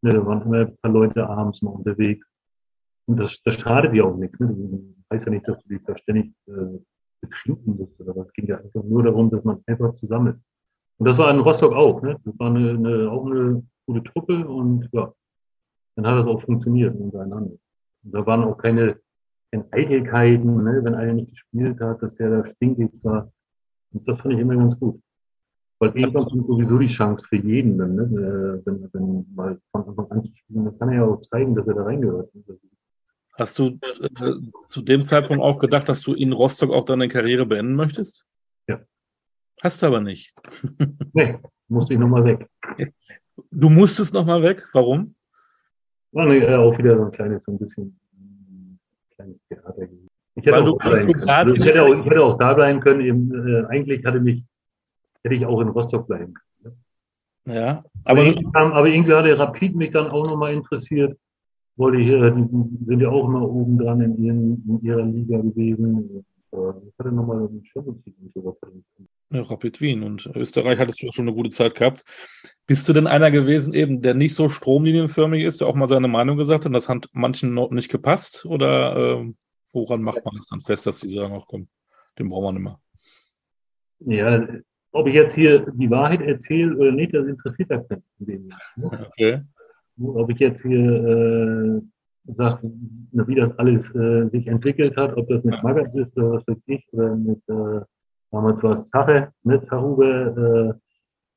Ne, 0.02 0.13
da 0.13 0.26
waren 0.26 0.41
immer 0.41 0.58
ein 0.62 0.78
paar 0.82 0.91
Leute 0.91 1.28
abends 1.28 1.62
mal 1.62 1.72
unterwegs. 1.72 2.26
Und 3.08 3.18
das, 3.18 3.41
das 3.44 3.56
schadet 3.56 3.94
dir 3.94 4.06
auch 4.06 4.18
nichts. 4.18 4.39
Ne? 4.39 4.48
Du 4.48 4.96
weißt 5.10 5.26
ja 5.26 5.32
nicht, 5.32 5.48
dass 5.48 5.62
du 5.63 5.70
dich 5.70 5.84
da 5.86 5.98
ständig 5.98 6.34
äh, 6.48 6.80
betrinken 7.22 7.78
musst 7.78 8.00
oder 8.00 8.15
was. 8.15 8.28
Es 8.28 8.34
ging 8.34 8.48
ja 8.48 8.58
einfach 8.58 8.84
nur 8.84 9.04
darum, 9.04 9.30
dass 9.30 9.44
man 9.44 9.62
einfach 9.68 9.96
zusammen 9.96 10.34
ist. 10.34 10.44
Und 10.98 11.08
das 11.08 11.18
war 11.18 11.32
in 11.32 11.39
Rostock 11.39 11.74
auch. 11.74 12.02
Ne? 12.02 12.18
Das 12.24 12.39
war 12.39 12.48
eine, 12.48 12.72
eine, 12.72 13.12
auch 13.12 13.26
eine 13.26 13.63
gute 13.86 14.04
Truppe 14.04 14.48
und 14.48 14.89
ja, 14.91 15.13
dann 15.96 16.08
hat 16.08 16.20
das 16.20 16.28
auch 16.28 16.41
funktioniert 16.41 16.96
untereinander. 16.96 17.52
Und 18.04 18.13
da 18.13 18.26
waren 18.26 18.44
auch 18.44 18.58
keine, 18.58 18.98
keine 19.52 19.65
Eitelkeiten, 19.72 20.63
ne? 20.63 20.80
wenn 20.84 20.96
einer 20.96 21.13
nicht 21.13 21.32
gespielt 21.32 21.80
hat, 21.82 22.02
dass 22.02 22.15
der 22.15 22.30
da 22.30 22.46
stinkig 22.46 22.91
war. 23.04 23.32
Und 23.94 24.08
das 24.08 24.20
fand 24.20 24.34
ich 24.34 24.39
immer 24.39 24.56
ganz 24.56 24.80
gut. 24.80 25.00
Weil 25.80 25.98
irgendwann 25.98 26.26
kommt 26.26 26.48
sowieso 26.48 26.80
die 26.80 26.88
Chance 26.88 27.26
für 27.28 27.36
jeden, 27.36 27.78
dann, 27.78 27.96
ne? 27.96 28.04
Äh, 28.04 28.65
wenn, 28.65 28.89
wenn 28.94 29.26
mal 29.36 29.60
von 29.72 29.88
Anfang 29.88 30.12
an 30.12 30.24
zu 30.24 30.34
spielen, 30.34 30.65
dann 30.65 30.80
kann 30.80 30.89
er 30.89 30.96
ja 30.96 31.06
auch 31.06 31.20
zeigen, 31.20 31.54
dass 31.54 31.68
er 31.68 31.74
da 31.74 31.84
reingehört. 31.84 32.32
Hast 33.38 33.60
du 33.60 33.80
äh, 33.82 34.34
zu 34.67 34.82
dem 34.82 35.04
Zeitpunkt 35.04 35.43
auch 35.43 35.60
gedacht, 35.60 35.89
dass 35.89 36.02
du 36.02 36.13
in 36.13 36.32
Rostock 36.32 36.71
auch 36.71 36.86
deine 36.86 37.10
Karriere 37.10 37.45
beenden 37.45 37.76
möchtest? 37.76 38.26
Ja. 38.67 38.80
Hast 39.62 39.82
du 39.82 39.88
aber 39.88 40.00
nicht. 40.00 40.34
nee, 41.13 41.38
musste 41.67 41.93
ich 41.93 42.00
nochmal 42.00 42.24
weg. 42.24 42.50
Du 43.52 43.69
musstest 43.69 44.13
nochmal 44.13 44.41
weg? 44.41 44.65
Warum? 44.71 45.15
War 46.13 46.28
ne, 46.28 46.58
auch 46.58 46.78
wieder 46.78 46.95
so 46.95 47.06
ein 47.06 47.12
kleines, 47.12 47.43
so 47.43 47.52
ein 47.52 47.60
bisschen 47.60 48.00
ein 48.13 48.80
kleines 49.15 49.38
Theater. 49.50 49.84
Ich 50.36 50.45
hätte, 50.45 50.58
auch, 50.58 50.80
also 50.80 51.08
ich, 51.08 51.65
hätte 51.65 51.84
auch, 51.84 51.93
ich 51.93 52.06
hätte 52.06 52.24
auch 52.24 52.38
da 52.38 52.54
bleiben 52.54 52.80
können. 52.80 53.02
Eben, 53.02 53.48
äh, 53.48 53.65
eigentlich 53.67 54.06
hatte 54.06 54.21
mich, 54.21 54.43
hätte 55.24 55.36
ich 55.36 55.45
auch 55.45 55.60
in 55.60 55.69
Rostock 55.69 56.08
bleiben 56.08 56.34
können. 56.34 56.78
Ja, 57.48 57.80
aber, 58.06 58.21
aber, 58.21 58.24
irgendwie, 58.24 58.48
aber 58.54 58.88
irgendwie 58.88 59.13
hatte 59.13 59.38
Rapid 59.38 59.76
mich 59.76 59.91
dann 59.91 60.08
auch 60.08 60.26
nochmal 60.26 60.54
interessiert 60.54 61.17
wollte 61.78 61.98
ich, 62.00 62.08
die 62.08 62.86
sind 62.86 63.00
ja 63.00 63.10
auch 63.10 63.28
immer 63.28 63.50
oben 63.50 63.78
dran 63.78 64.02
in, 64.02 64.18
ihren, 64.18 64.64
in 64.68 64.82
ihrer 64.82 65.04
Liga 65.04 65.38
gewesen. 65.38 66.26
Ich 66.52 67.00
hatte 67.00 67.12
nochmal 67.12 67.40
einen 67.40 67.66
Champions 67.66 68.06
League 68.06 68.16
und 68.22 68.34
sowas. 68.34 68.56
Ja, 69.32 69.42
Rapid 69.42 69.82
Wien 69.82 70.04
und 70.04 70.26
Österreich 70.36 70.80
hattest 70.80 71.02
du 71.02 71.12
schon 71.12 71.28
eine 71.28 71.36
gute 71.36 71.50
Zeit 71.50 71.76
gehabt. 71.76 72.06
Bist 72.68 72.88
du 72.88 72.94
denn 72.94 73.08
einer 73.08 73.32
gewesen, 73.32 73.74
eben, 73.74 74.02
der 74.02 74.14
nicht 74.14 74.36
so 74.36 74.48
stromlinienförmig 74.48 75.44
ist, 75.44 75.62
der 75.62 75.68
auch 75.68 75.76
mal 75.76 75.90
seine 75.90 76.08
Meinung 76.08 76.38
gesagt 76.38 76.62
hat 76.62 76.68
und 76.68 76.74
das 76.74 76.88
hat 76.88 77.10
manchen 77.12 77.54
nicht 77.72 77.92
gepasst? 77.92 78.46
Oder 78.46 78.96
äh, 78.96 79.34
woran 79.74 80.02
macht 80.02 80.24
man 80.24 80.36
das 80.38 80.48
dann 80.48 80.62
fest, 80.62 80.86
dass 80.86 81.00
die 81.00 81.08
sagen, 81.08 81.36
ach 81.38 81.46
komm, 81.48 81.68
den 82.18 82.30
brauchen 82.30 82.56
wir 82.56 82.60
nicht 82.60 82.64
mehr? 82.64 82.80
Ja, 84.18 84.48
ob 84.92 85.08
ich 85.08 85.16
jetzt 85.16 85.36
hier 85.36 85.66
die 85.74 85.90
Wahrheit 85.90 86.22
erzähle 86.22 86.78
oder 86.78 86.92
nicht, 86.92 87.14
das 87.14 87.28
interessiert 87.28 87.72
ja 87.72 87.84
keinen. 87.84 88.54
Okay 89.08 89.42
ob 90.01 90.29
ich 90.29 90.39
jetzt 90.39 90.62
hier 90.62 90.79
äh, 90.79 91.81
sage, 92.34 92.71
wie 93.12 93.36
das 93.36 93.58
alles 93.58 93.93
äh, 93.95 94.29
sich 94.29 94.47
entwickelt 94.47 94.97
hat, 94.97 95.15
ob 95.17 95.27
das 95.29 95.43
mit 95.43 95.62
Magath 95.63 95.93
ist 95.95 96.15
oder 96.17 96.34
was 96.34 96.47
weiß 96.47 96.58
ich, 96.67 96.86
oder 96.91 97.15
mit, 97.15 97.41
äh, 97.47 97.81
damals 98.31 98.63
war 98.63 98.73
es 98.73 98.89
Zache, 98.89 99.31
ne, 99.43 99.62
Zahube, 99.62 100.75
äh, 100.75 100.79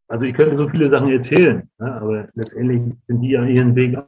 also 0.09 0.25
ich 0.25 0.35
könnte 0.35 0.57
so 0.57 0.69
viele 0.69 0.89
Sachen 0.91 1.11
erzählen, 1.11 1.69
ne, 1.79 1.93
aber 1.93 2.29
letztendlich 2.35 2.95
sind 3.07 3.21
die 3.21 3.31
ja 3.31 3.45
ihren 3.45 3.75
Weg 3.77 3.99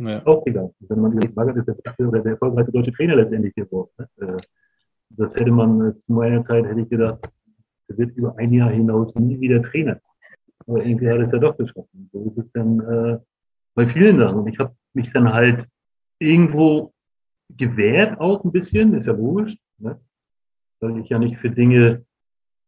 ja. 0.00 0.26
auch 0.26 0.44
gegangen. 0.44 0.74
Wenn 0.80 1.00
man 1.00 1.12
überlegt, 1.12 1.36
Magath 1.36 1.56
ist 1.56 1.68
der 1.68 1.74
beste 1.74 2.08
oder 2.08 2.20
der 2.20 2.32
erfolgreichste 2.32 2.72
deutsche 2.72 2.92
Trainer 2.92 3.16
letztendlich 3.16 3.54
geworden. 3.54 3.90
Ne? 3.98 4.08
Äh, 4.26 4.40
das 5.10 5.34
hätte 5.34 5.50
man 5.50 5.90
äh, 5.90 5.98
zu 5.98 6.12
meiner 6.12 6.42
Zeit, 6.44 6.64
hätte 6.64 6.80
ich 6.80 6.88
gedacht, 6.88 7.18
er 7.88 7.98
wird 7.98 8.16
über 8.16 8.36
ein 8.38 8.52
Jahr 8.52 8.70
hinaus 8.70 9.14
nie 9.14 9.38
wieder 9.38 9.62
Trainer. 9.62 10.00
Aber 10.66 10.84
irgendwie 10.84 11.10
hat 11.10 11.20
es 11.20 11.32
ja 11.32 11.38
doch 11.38 11.56
geschafft. 11.56 11.88
so 12.12 12.24
ist 12.24 12.38
es 12.38 12.52
dann 12.52 12.80
äh, 12.80 13.18
bei 13.74 13.86
vielen 13.88 14.18
Sachen. 14.18 14.46
Ich 14.46 14.58
habe 14.58 14.74
mich 14.94 15.12
dann 15.12 15.32
halt 15.32 15.66
irgendwo 16.18 16.92
gewehrt 17.56 18.20
auch 18.20 18.44
ein 18.44 18.52
bisschen, 18.52 18.94
ist 18.94 19.06
ja 19.06 19.12
logisch, 19.12 19.56
ne? 19.78 20.00
weil 20.80 20.98
ich 20.98 21.08
ja 21.08 21.18
nicht 21.18 21.36
für 21.38 21.50
Dinge 21.50 22.04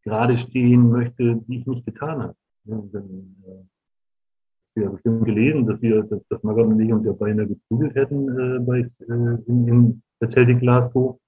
gerade 0.02 0.36
stehen 0.36 0.90
möchte, 0.90 1.36
die 1.46 1.58
ich 1.58 1.66
nicht 1.66 1.86
getan 1.86 2.22
habe. 2.22 2.36
Ja, 2.64 2.82
dann, 2.92 3.36
äh, 3.46 4.88
bestimmt 4.88 5.24
gelesen, 5.24 5.66
dass 5.66 5.80
wir, 5.80 6.02
dass, 6.02 6.20
dass 6.28 6.42
Magath 6.42 6.66
und 6.66 6.80
ich 6.80 6.92
uns 6.92 7.06
ja 7.06 7.12
beinahe 7.12 7.46
geprügelt 7.46 7.94
hätten 7.94 8.28
äh, 8.28 8.58
bei, 8.60 8.80
äh, 8.80 9.38
in, 9.46 9.68
in 9.68 10.02
der 10.20 10.30
Celtic 10.30 10.60
Glasgow. 10.60 11.18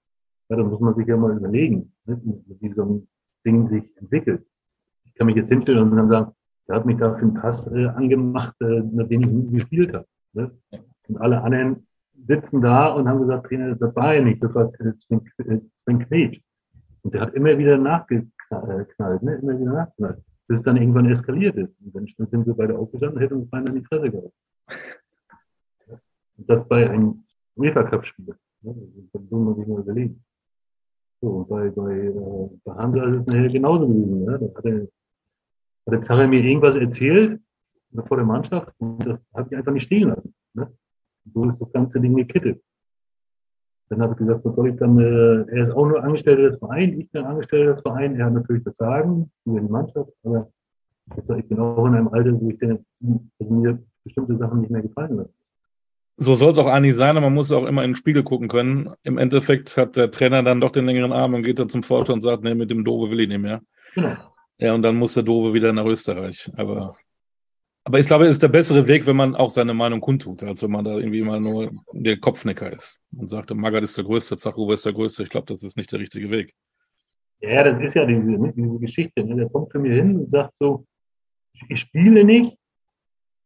Ja, 0.48 0.56
da 0.56 0.64
muss 0.64 0.80
man 0.80 0.94
sich 0.94 1.06
ja 1.06 1.16
mal 1.16 1.36
überlegen, 1.36 1.92
ne, 2.04 2.20
wie 2.60 2.72
so 2.72 2.84
ein 2.84 3.08
Ding 3.44 3.68
sich 3.68 3.84
entwickelt. 3.96 4.44
Ich 5.04 5.14
kann 5.14 5.26
mich 5.26 5.36
jetzt 5.36 5.48
hinstellen 5.48 5.90
und 5.90 5.96
dann 5.96 6.08
sagen, 6.08 6.32
der 6.68 6.76
hat 6.76 6.86
mich 6.86 6.96
da 6.98 7.14
für 7.14 7.22
einen 7.22 7.34
Pass 7.34 7.66
äh, 7.68 7.86
angemacht, 7.86 8.54
äh, 8.60 8.82
nachdem 8.92 9.22
ich 9.22 9.52
gespielt 9.52 9.94
habe. 9.94 10.06
Ne? 10.32 10.50
Und 11.08 11.16
alle 11.18 11.42
anderen 11.42 11.86
sitzen 12.26 12.60
da 12.60 12.88
und 12.88 13.08
haben 13.08 13.20
gesagt, 13.20 13.46
Trainer, 13.46 13.74
das 13.76 13.94
war 13.94 14.14
ja 14.14 14.22
nicht, 14.22 14.42
das 14.42 14.54
war 14.54 14.72
Sven, 14.98 15.22
Sven 15.84 15.98
Knetsch. 16.00 16.40
Und 17.02 17.14
der 17.14 17.20
hat 17.20 17.34
immer 17.34 17.56
wieder 17.56 17.78
nachgeknallt, 17.78 19.22
ne? 19.22 19.34
immer 19.36 19.58
wieder 19.58 19.72
nachgeknallt 19.72 20.22
bis 20.46 20.60
es 20.60 20.62
dann 20.62 20.76
irgendwann 20.76 21.06
eskaliert 21.06 21.56
ist. 21.56 21.72
Und 21.80 21.94
dann 21.94 22.28
sind 22.28 22.46
wir 22.46 22.54
beide 22.54 22.78
aufgestanden 22.78 23.16
und 23.16 23.22
hätten 23.22 23.34
uns 23.34 23.50
beinahe 23.50 23.74
in 23.74 23.80
die 23.80 23.86
Fresse 23.86 24.10
gehabt. 24.10 24.32
Und 26.38 26.50
das 26.50 26.66
bei 26.68 26.88
einem 26.88 27.24
UEFA 27.56 27.82
Cup 27.84 28.04
Spiel. 28.06 28.34
Das 28.62 29.22
muss 29.30 29.56
sich 29.56 29.66
mal 29.66 29.80
überlegen. 29.80 30.22
So, 31.20 31.28
und 31.28 31.48
bei, 31.48 31.70
bei, 31.70 31.92
äh, 31.92 32.50
bei 32.64 32.74
Hansa 32.74 33.04
ist 33.04 33.28
es 33.28 33.52
genauso 33.52 33.88
gewesen. 33.88 34.24
Ne? 34.24 34.38
Da 34.38 34.46
hat 34.46 34.88
der, 35.86 35.92
hat 35.92 35.92
der 35.92 36.02
Zarre 36.02 36.26
mir 36.26 36.42
irgendwas 36.42 36.76
erzählt 36.76 37.40
vor 38.08 38.16
der 38.16 38.26
Mannschaft 38.26 38.72
und 38.78 39.06
das 39.06 39.18
habe 39.34 39.48
ich 39.50 39.56
einfach 39.56 39.72
nicht 39.72 39.84
stehen 39.84 40.08
lassen. 40.08 40.34
Ne? 40.54 40.70
So 41.32 41.48
ist 41.48 41.60
das 41.60 41.72
ganze 41.72 42.00
Ding 42.00 42.14
gekittet. 42.14 42.62
Dann 43.88 44.02
habe 44.02 44.12
ich 44.12 44.18
gesagt, 44.18 44.44
was 44.44 44.54
soll 44.54 44.68
ich 44.70 44.76
dann, 44.76 44.98
äh, 44.98 45.50
er 45.50 45.62
ist 45.62 45.70
auch 45.70 45.86
nur 45.86 46.02
Angestellter 46.02 46.50
des 46.50 46.58
Vereins, 46.58 46.98
ich 46.98 47.10
bin 47.10 47.24
Angestellter 47.24 47.74
des 47.74 47.82
Vereins, 47.82 48.18
er 48.18 48.26
hat 48.26 48.32
natürlich 48.32 48.64
das 48.64 48.76
Sagen 48.76 49.30
über 49.44 49.60
die 49.60 49.68
Mannschaft, 49.68 50.10
aber 50.24 50.50
ich 51.16 51.48
bin 51.48 51.60
auch 51.60 51.86
in 51.86 51.94
einem 51.94 52.08
Alter, 52.08 52.32
wo 52.40 52.50
ich 52.50 52.58
denke, 52.58 52.84
also 53.38 53.54
mir 53.54 53.78
bestimmte 54.02 54.36
Sachen 54.36 54.60
nicht 54.60 54.70
mehr 54.70 54.82
gefallen 54.82 55.16
lassen. 55.16 55.34
So 56.18 56.34
soll 56.34 56.50
es 56.50 56.58
auch 56.58 56.66
eigentlich 56.66 56.96
sein, 56.96 57.10
aber 57.10 57.26
man 57.26 57.34
muss 57.34 57.52
auch 57.52 57.66
immer 57.66 57.84
in 57.84 57.90
den 57.90 57.96
Spiegel 57.96 58.22
gucken 58.22 58.48
können. 58.48 58.90
Im 59.02 59.18
Endeffekt 59.18 59.76
hat 59.76 59.96
der 59.96 60.10
Trainer 60.10 60.42
dann 60.42 60.60
doch 60.60 60.70
den 60.70 60.86
längeren 60.86 61.12
Arm 61.12 61.34
und 61.34 61.42
geht 61.42 61.58
dann 61.58 61.68
zum 61.68 61.82
Vorstand 61.82 62.16
und 62.16 62.20
sagt, 62.22 62.42
nee, 62.42 62.54
mit 62.54 62.70
dem 62.70 62.84
Dove 62.84 63.10
will 63.10 63.20
ich 63.20 63.28
nicht 63.28 63.40
mehr. 63.40 63.60
Genau. 63.94 64.16
Ja, 64.58 64.74
und 64.74 64.82
dann 64.82 64.96
muss 64.96 65.14
der 65.14 65.22
Dove 65.22 65.52
wieder 65.52 65.72
nach 65.72 65.84
Österreich. 65.84 66.50
Aber 66.56 66.96
aber 67.86 68.00
ich 68.00 68.08
glaube, 68.08 68.24
es 68.24 68.32
ist 68.32 68.42
der 68.42 68.48
bessere 68.48 68.88
Weg, 68.88 69.06
wenn 69.06 69.14
man 69.14 69.36
auch 69.36 69.48
seine 69.48 69.72
Meinung 69.72 70.00
kundtut, 70.00 70.42
als 70.42 70.60
wenn 70.60 70.72
man 70.72 70.84
da 70.84 70.96
irgendwie 70.96 71.22
mal 71.22 71.38
nur 71.38 71.70
der 71.92 72.18
Kopfnicker 72.18 72.72
ist 72.72 73.00
und 73.16 73.28
sagt, 73.28 73.54
Magath 73.54 73.84
ist 73.84 73.96
der 73.96 74.02
Größte, 74.02 74.34
Zachowa 74.34 74.74
ist 74.74 74.84
der 74.84 74.92
Größte. 74.92 75.22
Ich 75.22 75.30
glaube, 75.30 75.46
das 75.46 75.62
ist 75.62 75.76
nicht 75.76 75.92
der 75.92 76.00
richtige 76.00 76.28
Weg. 76.28 76.52
Ja, 77.38 77.62
das 77.62 77.78
ist 77.78 77.94
ja 77.94 78.04
diese, 78.04 78.22
ne, 78.22 78.52
diese 78.56 78.80
Geschichte. 78.80 79.22
Ne? 79.22 79.36
Der 79.36 79.48
kommt 79.48 79.70
zu 79.70 79.78
mir 79.78 79.94
hin 79.94 80.16
und 80.16 80.32
sagt 80.32 80.56
so, 80.56 80.84
ich 81.68 81.78
spiele 81.78 82.24
nicht. 82.24 82.58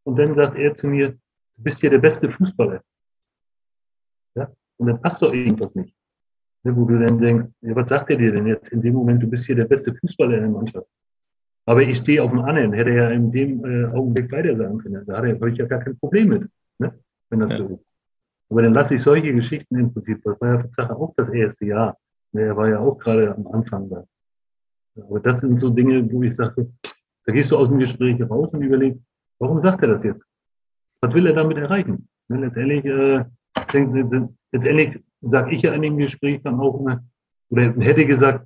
Und 0.05 0.17
dann 0.17 0.35
sagt 0.35 0.57
er 0.57 0.75
zu 0.75 0.87
mir, 0.87 1.11
du 1.11 1.19
bist 1.63 1.83
ja 1.83 1.91
der 1.91 1.99
beste 1.99 2.31
Fußballer. 2.31 2.81
Ja? 4.37 4.51
Und 4.79 4.87
dann 4.87 5.03
passt 5.03 5.21
doch 5.21 5.35
irgendwas 5.35 5.75
nicht. 5.75 5.95
Ne? 6.63 6.75
Wo 6.75 6.87
du 6.87 6.99
dann 6.99 7.19
denkst, 7.19 7.51
ja, 7.61 7.77
was 7.77 7.91
sagt 7.91 8.09
er 8.09 8.17
dir 8.17 8.33
denn 8.33 8.47
jetzt 8.47 8.71
in 8.71 8.81
dem 8.81 8.95
Moment, 8.95 9.23
du 9.23 9.27
bist 9.27 9.45
hier 9.45 9.57
der 9.57 9.67
beste 9.67 9.95
Fußballer 9.95 10.39
in 10.39 10.45
der 10.45 10.51
Mannschaft? 10.51 10.89
Aber 11.71 11.83
ich 11.83 11.99
stehe 11.99 12.21
auf 12.21 12.33
dem 12.33 12.41
anderen, 12.41 12.73
hätte 12.73 12.91
er 12.91 13.05
ja 13.05 13.11
in 13.11 13.31
dem 13.31 13.65
äh, 13.65 13.85
Augenblick 13.95 14.33
weiter 14.33 14.57
sagen 14.57 14.79
können. 14.79 15.07
Da 15.07 15.19
habe 15.19 15.51
ich 15.53 15.57
ja 15.57 15.67
gar 15.67 15.79
kein 15.79 15.97
Problem 15.97 16.31
mit, 16.31 16.49
ne? 16.81 16.93
wenn 17.29 17.39
das 17.39 17.51
ja. 17.51 17.59
so 17.59 17.65
ist. 17.75 17.85
Aber 18.49 18.63
dann 18.63 18.75
lasse 18.75 18.97
ich 18.97 19.03
solche 19.03 19.33
Geschichten 19.33 19.79
im 19.79 19.93
Prinzip, 19.93 20.21
das 20.25 20.41
war 20.41 20.55
ja 20.55 20.59
für 20.63 20.69
Sache 20.73 20.97
auch 20.97 21.15
das 21.17 21.29
erste 21.29 21.65
Jahr. 21.65 21.97
Ne, 22.33 22.43
er 22.43 22.57
war 22.57 22.69
ja 22.69 22.81
auch 22.81 22.99
gerade 22.99 23.33
am 23.37 23.47
Anfang 23.47 23.89
da. 23.89 24.05
Aber 24.97 25.21
das 25.21 25.39
sind 25.39 25.61
so 25.61 25.71
Dinge, 25.71 26.11
wo 26.11 26.25
ich 26.25 26.35
sage, 26.35 26.73
da 27.25 27.33
gehst 27.33 27.53
du 27.53 27.57
aus 27.57 27.69
dem 27.69 27.79
Gespräch 27.79 28.21
raus 28.29 28.49
und 28.53 28.63
überlegst, 28.63 29.01
warum 29.39 29.63
sagt 29.63 29.81
er 29.83 29.91
das 29.91 30.03
jetzt? 30.03 30.25
Was 31.01 31.15
will 31.15 31.29
er 31.29 31.35
damit 31.35 31.57
erreichen? 31.57 32.09
Ne, 32.27 32.39
letztendlich, 32.39 32.85
äh, 32.85 33.25
letztendlich 34.51 35.01
sage 35.21 35.55
ich 35.55 35.63
ja 35.63 35.73
in 35.73 35.83
dem 35.83 35.99
Gespräch 35.99 36.43
dann 36.43 36.59
auch 36.59 36.81
immer, 36.81 37.01
oder 37.49 37.73
hätte 37.79 38.05
gesagt, 38.07 38.45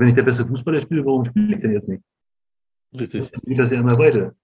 wenn 0.00 0.08
ich 0.08 0.14
der 0.14 0.22
beste 0.22 0.46
Fußballer 0.46 0.80
spiele, 0.80 1.04
warum 1.04 1.24
spiele 1.24 1.54
ich 1.54 1.60
denn 1.60 1.72
jetzt 1.72 1.88
nicht? 1.88 2.02
Richtig. 2.98 3.30
Dann 3.30 3.40
geht 3.44 3.58
das 3.58 3.70
ja 3.70 3.80
immer 3.80 3.98
weiter. 3.98 4.34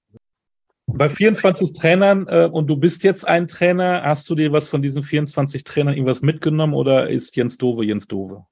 Bei 0.87 1.09
24 1.09 1.75
Trainern 1.75 2.27
äh, 2.29 2.49
und 2.51 2.69
du 2.69 2.77
bist 2.77 3.05
jetzt 3.05 3.29
ein 3.29 3.47
Trainer, 3.47 4.03
hast 4.05 4.29
du 4.31 4.35
dir 4.35 4.53
was 4.53 4.69
von 4.69 4.81
diesen 4.81 5.03
24 5.03 5.63
Trainern 5.65 5.95
irgendwas 5.95 6.23
mitgenommen 6.23 6.73
oder 6.73 7.11
ist 7.11 7.37
Jens 7.37 7.59
Dove 7.59 7.85
Jens 7.85 8.09
Dove? 8.09 8.47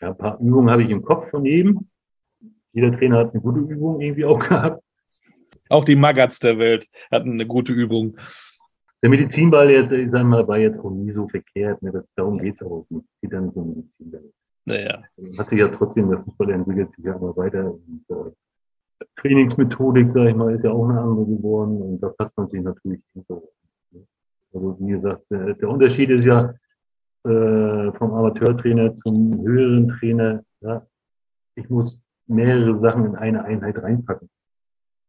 Ja, 0.00 0.08
ein 0.08 0.18
paar 0.18 0.38
Übungen 0.38 0.70
habe 0.70 0.82
ich 0.82 0.90
im 0.90 1.02
Kopf 1.02 1.30
von 1.30 1.46
jedem. 1.46 1.88
Jeder 2.72 2.92
Trainer 2.92 3.18
hat 3.18 3.32
eine 3.32 3.40
gute 3.40 3.60
Übung 3.60 4.00
irgendwie 4.02 4.26
auch 4.26 4.38
gehabt. 4.38 4.82
Auch 5.70 5.84
die 5.84 5.96
Magats 5.96 6.38
der 6.38 6.58
Welt 6.58 6.86
hatten 7.10 7.32
eine 7.32 7.46
gute 7.46 7.72
Übung. 7.72 8.18
Der 9.02 9.08
Medizinball 9.08 9.70
jetzt, 9.70 9.92
ich 9.92 10.10
sage 10.10 10.24
mal, 10.24 10.46
war 10.46 10.58
jetzt 10.58 10.78
auch 10.78 10.90
nie 10.90 11.12
so 11.12 11.26
verkehrt. 11.26 11.80
Ne? 11.82 11.90
Das, 11.92 12.04
darum 12.16 12.38
geht 12.38 12.56
es 12.56 12.62
auch 12.62 12.86
nicht. 12.90 13.04
Es 13.04 13.20
geht 13.22 13.32
dann 13.32 13.50
so 13.52 13.60
um 13.60 13.68
Medizinball. 13.68 14.32
Naja. 14.66 15.04
Hat 15.38 15.48
sich 15.48 15.60
ja 15.60 15.68
trotzdem, 15.68 16.10
der 16.10 16.22
Fußball 16.22 16.50
entwickelt 16.50 16.94
sich 16.96 17.04
ja 17.04 17.14
immer 17.14 17.36
weiter. 17.36 17.72
Und, 17.72 18.04
äh, 18.08 18.30
Trainingsmethodik, 19.20 20.10
sage 20.10 20.30
ich 20.30 20.36
mal, 20.36 20.54
ist 20.54 20.64
ja 20.64 20.72
auch 20.72 20.88
eine 20.88 21.00
andere 21.00 21.24
geworden 21.24 21.80
und 21.80 22.00
da 22.00 22.08
passt 22.08 22.36
man 22.36 22.48
sich 22.48 22.62
natürlich 22.62 23.00
so. 23.28 23.48
Also 24.52 24.76
wie 24.80 24.92
gesagt, 24.92 25.22
der, 25.30 25.54
der 25.54 25.68
Unterschied 25.68 26.10
ist 26.10 26.24
ja 26.24 26.54
äh, 27.24 27.92
vom 27.92 28.12
Amateurtrainer 28.12 28.96
zum 28.96 29.42
höheren 29.46 29.88
Trainer. 29.88 30.42
Ja, 30.60 30.84
ich 31.54 31.68
muss 31.68 32.00
mehrere 32.26 32.78
Sachen 32.80 33.04
in 33.04 33.16
eine 33.16 33.44
Einheit 33.44 33.80
reinpacken. 33.80 34.28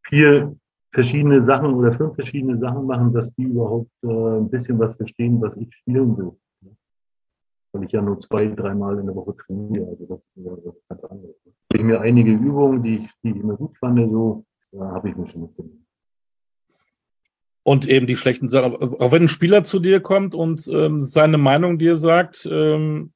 Vier 0.02 0.54
verschiedene 0.92 1.42
Sachen 1.42 1.74
oder 1.74 1.92
fünf 1.92 2.14
verschiedene 2.14 2.58
Sachen 2.58 2.86
machen, 2.86 3.12
dass 3.12 3.32
die 3.34 3.44
überhaupt 3.44 3.90
äh, 4.02 4.06
ein 4.06 4.50
bisschen 4.50 4.78
was 4.78 4.94
verstehen, 4.96 5.40
was 5.40 5.56
ich 5.56 5.74
spielen 5.74 6.16
will 6.16 6.32
weil 7.72 7.84
ich 7.84 7.92
ja 7.92 8.02
nur 8.02 8.18
zwei, 8.20 8.46
dreimal 8.46 8.98
in 8.98 9.06
der 9.06 9.14
Woche 9.14 9.36
trainiere. 9.36 9.88
Also 9.88 10.06
das 10.06 10.18
ist, 10.18 10.64
das 10.64 10.74
ist 10.74 10.88
ganz 10.88 11.04
anders. 11.04 11.30
Ich 11.72 11.82
mir 11.82 12.00
einige 12.00 12.30
Übungen, 12.30 12.82
die 12.82 12.96
ich, 12.96 13.10
die 13.22 13.30
ich 13.30 13.36
immer 13.36 13.56
gut 13.56 13.76
fand, 13.78 13.98
so, 14.10 14.44
da 14.72 14.90
habe 14.90 15.10
ich 15.10 15.16
mir 15.16 15.28
schon 15.30 15.42
mitgenommen. 15.42 15.84
Und 17.62 17.86
eben 17.86 18.06
die 18.06 18.16
schlechten 18.16 18.48
Sachen. 18.48 18.76
Auch 18.76 19.12
wenn 19.12 19.24
ein 19.24 19.28
Spieler 19.28 19.62
zu 19.62 19.78
dir 19.78 20.00
kommt 20.00 20.34
und 20.34 20.66
ähm, 20.68 21.02
seine 21.02 21.36
Meinung 21.36 21.78
dir 21.78 21.96
sagt, 21.96 22.48
ähm, 22.50 23.12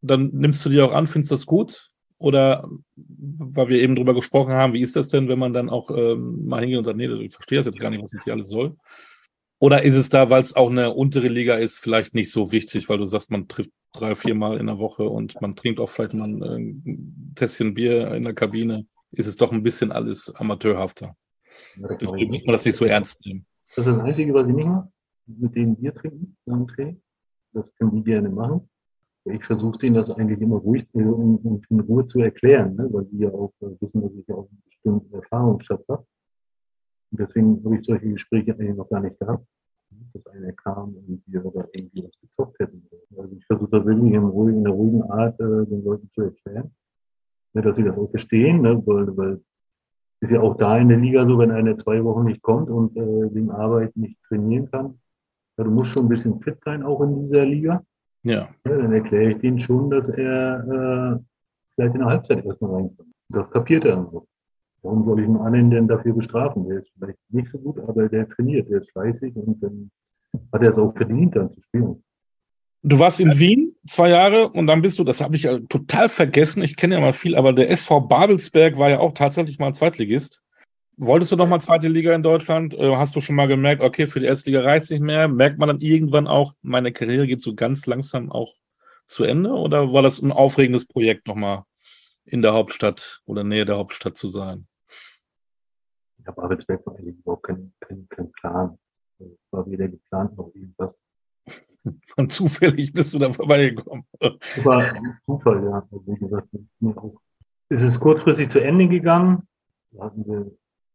dann 0.00 0.30
nimmst 0.32 0.64
du 0.64 0.70
die 0.70 0.80
auch 0.80 0.92
an, 0.92 1.06
findest 1.06 1.30
das 1.30 1.46
gut? 1.46 1.90
Oder 2.18 2.68
weil 2.96 3.68
wir 3.68 3.80
eben 3.80 3.94
drüber 3.94 4.14
gesprochen 4.14 4.54
haben, 4.54 4.72
wie 4.72 4.82
ist 4.82 4.96
das 4.96 5.08
denn, 5.08 5.28
wenn 5.28 5.38
man 5.38 5.52
dann 5.52 5.70
auch 5.70 5.90
ähm, 5.90 6.46
mal 6.46 6.60
hingeht 6.60 6.78
und 6.78 6.84
sagt, 6.84 6.96
nee, 6.96 7.06
ich 7.06 7.32
verstehe 7.32 7.58
das 7.58 7.66
jetzt 7.66 7.78
gar 7.78 7.90
nicht, 7.90 8.02
was 8.02 8.10
das 8.10 8.24
hier 8.24 8.32
alles 8.32 8.48
soll? 8.48 8.76
Oder 9.60 9.84
ist 9.84 9.94
es 9.94 10.08
da, 10.08 10.28
weil 10.28 10.40
es 10.40 10.56
auch 10.56 10.70
eine 10.70 10.92
untere 10.92 11.28
Liga 11.28 11.54
ist, 11.54 11.78
vielleicht 11.78 12.14
nicht 12.14 12.32
so 12.32 12.50
wichtig, 12.50 12.88
weil 12.88 12.98
du 12.98 13.06
sagst, 13.06 13.30
man 13.30 13.46
trifft 13.46 13.70
drei, 13.92 14.14
vier 14.14 14.34
Mal 14.34 14.58
in 14.58 14.66
der 14.66 14.78
Woche 14.78 15.08
und 15.08 15.40
man 15.40 15.54
trinkt 15.54 15.80
auch 15.80 15.88
vielleicht 15.88 16.14
mal 16.14 16.28
ein, 16.28 16.42
ein 16.42 17.32
Tässchen 17.34 17.74
Bier 17.74 18.12
in 18.14 18.24
der 18.24 18.34
Kabine? 18.34 18.86
Ist 19.10 19.26
es 19.26 19.36
doch 19.36 19.52
ein 19.52 19.62
bisschen 19.62 19.92
alles 19.92 20.34
amateurhafter. 20.34 21.14
Ja, 21.76 21.94
Deswegen 21.96 22.30
muss 22.30 22.44
man 22.44 22.54
das 22.54 22.64
nicht 22.64 22.76
so 22.76 22.86
ernst 22.86 23.24
nehmen. 23.26 23.46
Das 23.76 23.86
ist 23.86 23.92
das 23.92 24.00
Einzige, 24.00 24.32
was 24.34 24.48
ich 24.48 24.54
nicht 24.54 24.66
mache, 24.66 24.88
mit 25.26 25.54
denen 25.54 25.76
Bier 25.76 25.94
trinken 25.94 26.36
beim 26.46 26.66
Training. 26.66 27.00
Das 27.52 27.66
können 27.76 27.96
die 27.96 28.02
gerne 28.02 28.30
machen. 28.30 28.68
Ich 29.24 29.44
versuche 29.44 29.78
denen 29.78 29.94
das 29.94 30.10
eigentlich 30.10 30.40
immer 30.40 30.56
ruhig 30.56 30.84
und 30.92 31.64
in 31.68 31.80
Ruhe 31.80 32.08
zu 32.08 32.20
erklären, 32.20 32.74
ne? 32.74 32.88
weil 32.90 33.04
die 33.04 33.18
ja 33.18 33.28
auch 33.28 33.52
wissen, 33.60 34.02
dass 34.02 34.12
ich 34.14 34.26
ja 34.26 34.34
auch 34.34 34.48
einen 34.48 34.62
bestimmten 34.64 35.14
Erfahrungsschatz 35.14 35.86
habe. 35.88 36.04
Und 37.12 37.20
deswegen 37.20 37.62
habe 37.64 37.76
ich 37.76 37.84
solche 37.84 38.08
Gespräche 38.08 38.52
eigentlich 38.52 38.76
noch 38.76 38.88
gar 38.88 39.00
nicht 39.00 39.18
gehabt, 39.20 39.46
dass 40.12 40.26
einer 40.26 40.52
kam 40.52 40.94
und 40.94 41.22
wir 41.26 41.40
da 41.40 41.64
irgendwie 41.72 42.04
was 42.04 42.20
gezockt 42.20 42.58
hätten. 42.58 42.86
Also 43.16 43.34
ich 43.36 43.44
versuche 43.46 43.70
das 43.70 43.84
wirklich 43.84 44.12
in, 44.12 44.24
ruhigen, 44.24 44.60
in 44.60 44.66
einer 44.66 44.74
ruhigen 44.74 45.02
Art 45.10 45.38
äh, 45.40 45.66
den 45.66 45.84
Leuten 45.84 46.10
zu 46.14 46.22
erklären, 46.22 46.70
ne, 47.54 47.62
dass 47.62 47.76
sie 47.76 47.84
das 47.84 47.96
auch 47.96 48.10
verstehen, 48.10 48.62
ne, 48.62 48.82
weil, 48.86 49.16
weil 49.16 49.40
ist 50.20 50.30
ja 50.30 50.40
auch 50.40 50.56
da 50.56 50.78
in 50.78 50.88
der 50.88 50.98
Liga 50.98 51.26
so, 51.26 51.36
wenn 51.38 51.50
einer 51.50 51.76
zwei 51.76 52.02
Wochen 52.04 52.24
nicht 52.24 52.42
kommt 52.42 52.70
und 52.70 52.96
äh, 52.96 53.34
wegen 53.34 53.50
Arbeit 53.50 53.96
nicht 53.96 54.16
trainieren 54.28 54.70
kann, 54.70 54.98
ja, 55.58 55.64
du 55.64 55.70
musst 55.70 55.90
schon 55.90 56.06
ein 56.06 56.08
bisschen 56.08 56.40
fit 56.40 56.60
sein, 56.60 56.82
auch 56.84 57.00
in 57.02 57.24
dieser 57.24 57.44
Liga. 57.44 57.82
Ja. 58.22 58.48
ja 58.66 58.78
dann 58.78 58.92
erkläre 58.92 59.32
ich 59.32 59.38
denen 59.38 59.58
schon, 59.58 59.90
dass 59.90 60.08
er 60.08 61.18
äh, 61.18 61.18
vielleicht 61.74 61.94
in 61.94 62.00
der 62.00 62.08
Halbzeit 62.08 62.44
erstmal 62.44 62.74
reinkommt. 62.74 63.12
Das 63.28 63.50
kapiert 63.50 63.84
er 63.84 63.98
einfach. 63.98 64.22
Warum 64.82 65.04
soll 65.04 65.20
ich 65.20 65.26
einen 65.26 65.36
anderen 65.36 65.70
denn 65.70 65.88
dafür 65.88 66.14
bestrafen? 66.14 66.68
Der 66.68 66.78
ist 66.78 66.90
vielleicht 66.98 67.18
nicht 67.30 67.50
so 67.52 67.58
gut, 67.58 67.78
aber 67.80 68.08
der 68.08 68.28
trainiert, 68.28 68.68
der 68.68 68.82
ist 68.82 68.90
fleißig 68.90 69.34
und 69.36 69.62
dann 69.62 69.90
hat 70.52 70.62
er 70.62 70.70
es 70.70 70.78
auch 70.78 70.94
verdient, 70.94 71.36
dann 71.36 71.52
zu 71.52 71.60
spielen. 71.62 72.02
Du 72.84 72.98
warst 72.98 73.20
in 73.20 73.38
Wien 73.38 73.76
zwei 73.86 74.08
Jahre 74.08 74.48
und 74.48 74.66
dann 74.66 74.82
bist 74.82 74.98
du, 74.98 75.04
das 75.04 75.20
habe 75.20 75.36
ich 75.36 75.44
ja 75.44 75.58
total 75.68 76.08
vergessen, 76.08 76.64
ich 76.64 76.74
kenne 76.76 76.96
ja 76.96 77.00
mal 77.00 77.12
viel, 77.12 77.36
aber 77.36 77.52
der 77.52 77.70
SV 77.70 78.00
Babelsberg 78.00 78.76
war 78.76 78.90
ja 78.90 78.98
auch 78.98 79.12
tatsächlich 79.12 79.60
mal 79.60 79.72
Zweitligist. 79.72 80.42
Wolltest 80.96 81.32
du 81.32 81.36
noch 81.36 81.48
mal 81.48 81.60
zweite 81.60 81.88
Liga 81.88 82.14
in 82.14 82.22
Deutschland? 82.22 82.74
Äh, 82.74 82.96
hast 82.96 83.16
du 83.16 83.20
schon 83.20 83.34
mal 83.34 83.48
gemerkt, 83.48 83.82
okay, 83.82 84.06
für 84.06 84.20
die 84.20 84.26
erste 84.26 84.50
Liga 84.50 84.62
reicht 84.62 84.90
nicht 84.90 85.00
mehr? 85.00 85.26
Merkt 85.26 85.58
man 85.58 85.68
dann 85.68 85.80
irgendwann 85.80 86.26
auch, 86.26 86.52
meine 86.60 86.92
Karriere 86.92 87.26
geht 87.26 87.40
so 87.40 87.54
ganz 87.54 87.86
langsam 87.86 88.30
auch 88.30 88.54
zu 89.06 89.24
Ende? 89.24 89.50
Oder 89.50 89.92
war 89.92 90.02
das 90.02 90.20
ein 90.20 90.32
aufregendes 90.32 90.86
Projekt, 90.86 91.26
nochmal 91.26 91.64
in 92.24 92.42
der 92.42 92.52
Hauptstadt 92.52 93.22
oder 93.24 93.42
Nähe 93.42 93.64
der 93.64 93.78
Hauptstadt 93.78 94.16
zu 94.16 94.28
sein? 94.28 94.66
Ja, 96.24 96.32
Babelsberg 96.32 96.86
war 96.86 96.96
eigentlich 96.96 97.18
überhaupt 97.18 97.44
kein, 97.44 97.72
kein, 97.80 98.06
kein 98.08 98.32
Plan. 98.32 98.78
Es 99.18 99.26
war 99.50 99.68
weder 99.70 99.88
geplant 99.88 100.36
noch 100.36 100.52
irgendwas. 100.54 100.96
Von 102.06 102.30
zufällig 102.30 102.92
bist 102.92 103.14
du 103.14 103.18
da 103.18 103.32
vorbeigekommen. 103.32 104.04
War 104.62 104.94
Zufall, 105.26 105.64
ja. 105.64 105.86
Also 105.90 106.02
wie 106.06 106.18
gesagt, 106.18 106.48
es 107.68 107.82
ist 107.82 108.00
kurzfristig 108.00 108.50
zu 108.50 108.60
Ende 108.60 108.88
gegangen. 108.88 109.48
Da 109.90 110.04
hatten 110.04 110.26
wir 110.26 110.50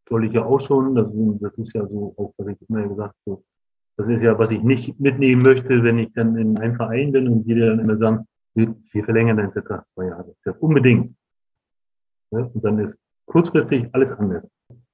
soll 0.09 0.33
ja 0.33 0.45
auch 0.45 0.59
schon, 0.59 0.95
das, 0.95 1.07
das 1.41 1.57
ist 1.57 1.73
ja 1.73 1.85
so, 1.87 2.13
auch 2.17 2.33
was 2.37 2.47
ich 2.47 2.69
immer 2.69 2.87
gesagt 2.87 3.15
habe, 3.27 3.43
das 3.97 4.07
ist 4.07 4.21
ja, 4.21 4.37
was 4.37 4.51
ich 4.51 4.61
nicht 4.61 4.99
mitnehmen 4.99 5.41
möchte, 5.41 5.83
wenn 5.83 5.99
ich 5.99 6.13
dann 6.13 6.37
in 6.37 6.57
einem 6.57 6.75
Verein 6.75 7.11
bin 7.11 7.27
und 7.27 7.43
die 7.43 7.55
dann 7.55 7.79
immer 7.79 7.97
sagen, 7.97 8.27
wir, 8.53 8.75
wir 8.91 9.03
verlängern 9.03 9.37
deinen 9.37 9.51
Vertrag 9.51 9.85
zwei 9.93 10.05
Jahre. 10.05 10.35
Das 10.43 10.55
unbedingt. 10.57 11.15
Ja, 12.31 12.39
und 12.39 12.63
dann 12.63 12.79
ist 12.79 12.97
kurzfristig 13.27 13.87
alles 13.93 14.11
anders. 14.11 14.43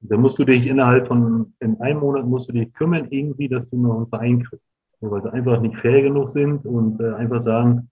Da 0.01 0.17
musst 0.17 0.37
du 0.37 0.43
dich 0.43 0.67
innerhalb 0.67 1.07
von, 1.07 1.53
in 1.61 1.79
einem 1.79 2.01
Monat 2.01 2.25
musst 2.25 2.49
du 2.49 2.53
dich 2.53 2.73
kümmern, 2.73 3.07
irgendwie, 3.09 3.47
dass 3.47 3.69
du 3.69 3.77
noch 3.77 3.97
einen 3.97 4.07
Verein 4.07 4.43
kriegst. 4.43 4.65
Weil 4.99 5.21
sie 5.21 5.33
einfach 5.33 5.59
nicht 5.61 5.77
fair 5.77 6.01
genug 6.01 6.31
sind 6.31 6.65
und 6.65 6.99
äh, 7.01 7.13
einfach 7.13 7.41
sagen, 7.41 7.89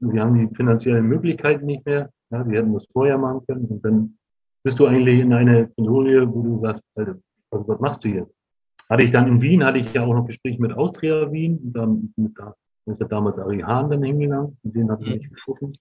wir 0.00 0.22
haben 0.22 0.34
die 0.34 0.54
finanziellen 0.54 1.06
Möglichkeiten 1.06 1.66
nicht 1.66 1.84
mehr. 1.86 2.10
Ja, 2.30 2.46
wir 2.48 2.58
hätten 2.58 2.72
das 2.74 2.86
vorher 2.92 3.18
machen 3.18 3.40
können. 3.46 3.66
Und 3.66 3.84
dann 3.84 4.16
bist 4.62 4.78
du 4.78 4.86
eigentlich 4.86 5.20
in 5.20 5.32
einer 5.32 5.66
Kontrolle, 5.66 6.32
wo 6.32 6.42
du 6.42 6.60
sagst, 6.60 6.82
also, 6.94 7.14
was 7.50 7.80
machst 7.80 8.04
du 8.04 8.08
jetzt? 8.08 8.34
Hatte 8.88 9.04
ich 9.04 9.12
dann 9.12 9.28
in 9.28 9.40
Wien, 9.40 9.64
hatte 9.64 9.78
ich 9.78 9.92
ja 9.92 10.04
auch 10.04 10.14
noch 10.14 10.26
Gespräch 10.26 10.58
mit 10.58 10.72
Austria 10.72 11.30
Wien. 11.30 11.58
Und 11.64 11.72
dann 11.74 12.14
mit, 12.16 12.38
da 12.38 12.54
ist 12.86 13.00
ja 13.00 13.06
damals 13.06 13.38
Ari 13.38 13.60
Hahn 13.60 13.90
dann 13.90 14.02
hingegangen. 14.02 14.56
Und 14.62 14.74
den 14.74 14.90
hatte 14.90 15.04
ich 15.04 15.14
nicht 15.14 15.34
getroffen. 15.34 15.76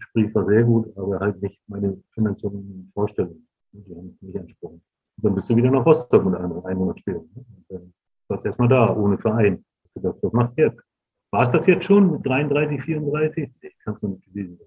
Gespräch 0.00 0.34
war 0.34 0.46
sehr 0.46 0.64
gut, 0.64 0.96
aber 0.96 1.20
halt 1.20 1.40
nicht 1.42 1.60
meine 1.68 1.96
finanziellen 2.12 2.90
Vorstellungen. 2.94 3.46
Die 3.72 3.94
haben 3.94 4.46
mich. 4.46 4.56
Und 4.62 4.82
dann 5.16 5.34
bist 5.34 5.48
du 5.50 5.56
wieder 5.56 5.70
nach 5.70 5.84
Rostock 5.84 6.24
mit 6.24 6.34
einem, 6.34 6.64
einen 6.64 6.78
Monat 6.78 6.98
später. 7.00 7.20
Und 7.20 7.64
dann 7.68 7.92
warst 8.28 8.44
du 8.44 8.48
erstmal 8.48 8.68
da, 8.68 8.96
ohne 8.96 9.18
Verein. 9.18 9.64
Ich 9.84 9.94
gedacht, 9.94 10.16
was 10.22 10.32
machst 10.32 10.52
du 10.56 10.62
jetzt? 10.62 10.82
War 11.30 11.42
es 11.42 11.50
das 11.50 11.66
jetzt 11.66 11.84
schon 11.84 12.10
mit 12.12 12.26
33, 12.26 12.82
34? 12.82 13.50
Ich 13.60 13.78
kann 13.84 13.94
es 13.94 14.02
noch 14.02 14.10
nicht 14.10 14.24
gewesen 14.24 14.56
sein. 14.58 14.66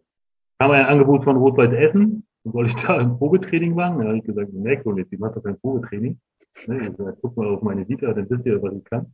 Kam 0.59 0.71
ein 0.71 0.85
Angebot 0.85 1.23
von 1.23 1.37
Rot-Weiß 1.37 1.73
Essen. 1.73 2.25
Dann 2.43 2.53
wollte 2.53 2.75
ich 2.75 2.83
da 2.83 2.97
ein 2.97 3.17
Probetraining 3.17 3.73
machen. 3.73 3.99
Da 3.99 4.05
habe 4.05 4.17
ich 4.17 4.23
gesagt, 4.23 4.53
ne, 4.53 4.81
Kollege, 4.81 5.07
ich 5.11 5.19
mache 5.19 5.35
doch 5.35 5.43
kein 5.43 5.59
Probetraining. 5.59 6.19
Ne, 6.67 6.87
ich 6.87 6.97
gesagt, 6.97 7.17
guck 7.21 7.35
mal 7.35 7.47
auf 7.47 7.61
meine 7.61 7.87
Vita, 7.87 8.13
dann 8.13 8.29
wisst 8.29 8.45
ihr, 8.45 8.61
was 8.61 8.73
ich 8.73 8.83
kann. 8.85 9.13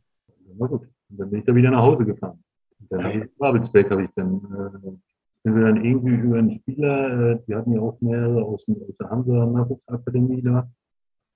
Na 0.58 0.66
gut. 0.66 0.82
Und 1.10 1.20
dann 1.20 1.30
bin 1.30 1.40
ich 1.40 1.46
da 1.46 1.54
wieder 1.54 1.70
nach 1.70 1.82
Hause 1.82 2.04
gefahren. 2.04 2.42
Und 2.80 2.92
dann 2.92 3.04
habe 3.04 3.18
ich 3.18 3.36
Babelsberg 3.36 3.90
habe 3.90 4.04
ich 4.04 4.10
dann, 4.14 4.36
äh, 4.84 5.09
sind 5.42 5.54
wir 5.54 5.62
dann 5.62 5.84
irgendwie 5.84 6.14
über 6.14 6.38
einen 6.38 6.60
Spieler, 6.60 7.32
äh, 7.32 7.38
die 7.46 7.54
hatten 7.54 7.72
ja 7.72 7.80
auch 7.80 8.00
mehrere 8.00 8.42
aus, 8.44 8.64
aus 8.68 8.96
der 8.98 9.10
Hansa 9.10 9.46
Nachwuchsakademie 9.46 10.42
da. 10.42 10.70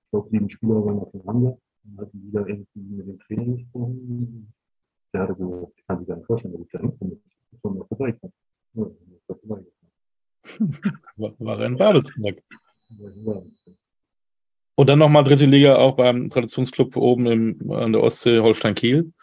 Ich 0.05 0.11
glaube, 0.11 0.29
sieben 0.29 0.49
Spieler 0.49 0.85
waren 0.85 0.99
auch 0.99 1.11
von 1.11 1.25
Hansa. 1.25 1.57
Dann 1.83 2.05
hatten 2.05 2.21
die 2.21 2.31
da 2.31 2.45
irgendwie 2.45 2.79
mit 2.79 3.07
dem 3.07 3.19
Training 3.19 3.57
gesprochen. 3.57 4.53
Der 5.13 5.21
hatte 5.21 5.35
so, 5.39 5.73
ich 5.75 5.87
kann 5.87 5.99
sich 5.99 6.07
gar 6.07 6.17
nicht 6.17 6.25
vorstellen, 6.25 6.53
dass 6.53 6.61
ich 6.61 6.71
da 6.71 6.79
hinkomme. 6.79 7.17
Ich 7.51 7.61
bin 7.61 7.77
mal 7.77 7.85
vorbeikommen. 7.85 8.33
Ja. 8.73 8.85
War 11.39 11.59
er 11.59 11.65
in 11.65 11.77
Babelsberg. 11.77 12.43
Und 14.75 14.89
dann 14.89 14.99
nochmal 14.99 15.23
dritte 15.23 15.45
Liga 15.45 15.77
auch 15.77 15.95
beim 15.95 16.29
Traditionsclub 16.29 16.95
oben 16.97 17.25
im, 17.27 17.71
an 17.71 17.93
der 17.93 18.03
Ostsee 18.03 18.39
Holstein-Kiel. 18.39 19.13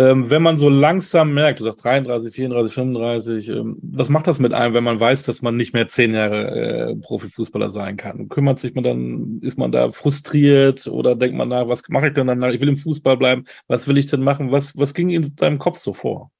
Ähm, 0.00 0.30
wenn 0.30 0.42
man 0.42 0.56
so 0.56 0.70
langsam 0.70 1.34
merkt, 1.34 1.60
du 1.60 1.64
sagst 1.64 1.84
33, 1.84 2.32
34, 2.32 2.74
35, 2.74 3.48
ähm, 3.50 3.76
was 3.82 4.08
macht 4.08 4.26
das 4.26 4.38
mit 4.38 4.54
einem, 4.54 4.72
wenn 4.72 4.84
man 4.84 4.98
weiß, 4.98 5.24
dass 5.24 5.42
man 5.42 5.56
nicht 5.56 5.74
mehr 5.74 5.88
zehn 5.88 6.14
Jahre 6.14 6.90
äh, 6.90 6.96
Profifußballer 6.96 7.68
sein 7.68 7.98
kann? 7.98 8.30
Kümmert 8.30 8.58
sich 8.58 8.74
man 8.74 8.84
dann, 8.84 9.40
ist 9.42 9.58
man 9.58 9.72
da 9.72 9.90
frustriert 9.90 10.86
oder 10.86 11.14
denkt 11.16 11.36
man 11.36 11.48
nach, 11.48 11.68
was 11.68 11.86
mache 11.90 12.06
ich 12.06 12.14
denn 12.14 12.28
dann? 12.28 12.42
Ich 12.54 12.60
will 12.62 12.70
im 12.70 12.78
Fußball 12.78 13.18
bleiben, 13.18 13.44
was 13.68 13.88
will 13.88 13.98
ich 13.98 14.06
denn 14.06 14.22
machen? 14.22 14.50
Was, 14.50 14.74
was 14.78 14.94
ging 14.94 15.10
in 15.10 15.36
deinem 15.36 15.58
Kopf 15.58 15.76
so 15.76 15.92
vor? 15.92 16.30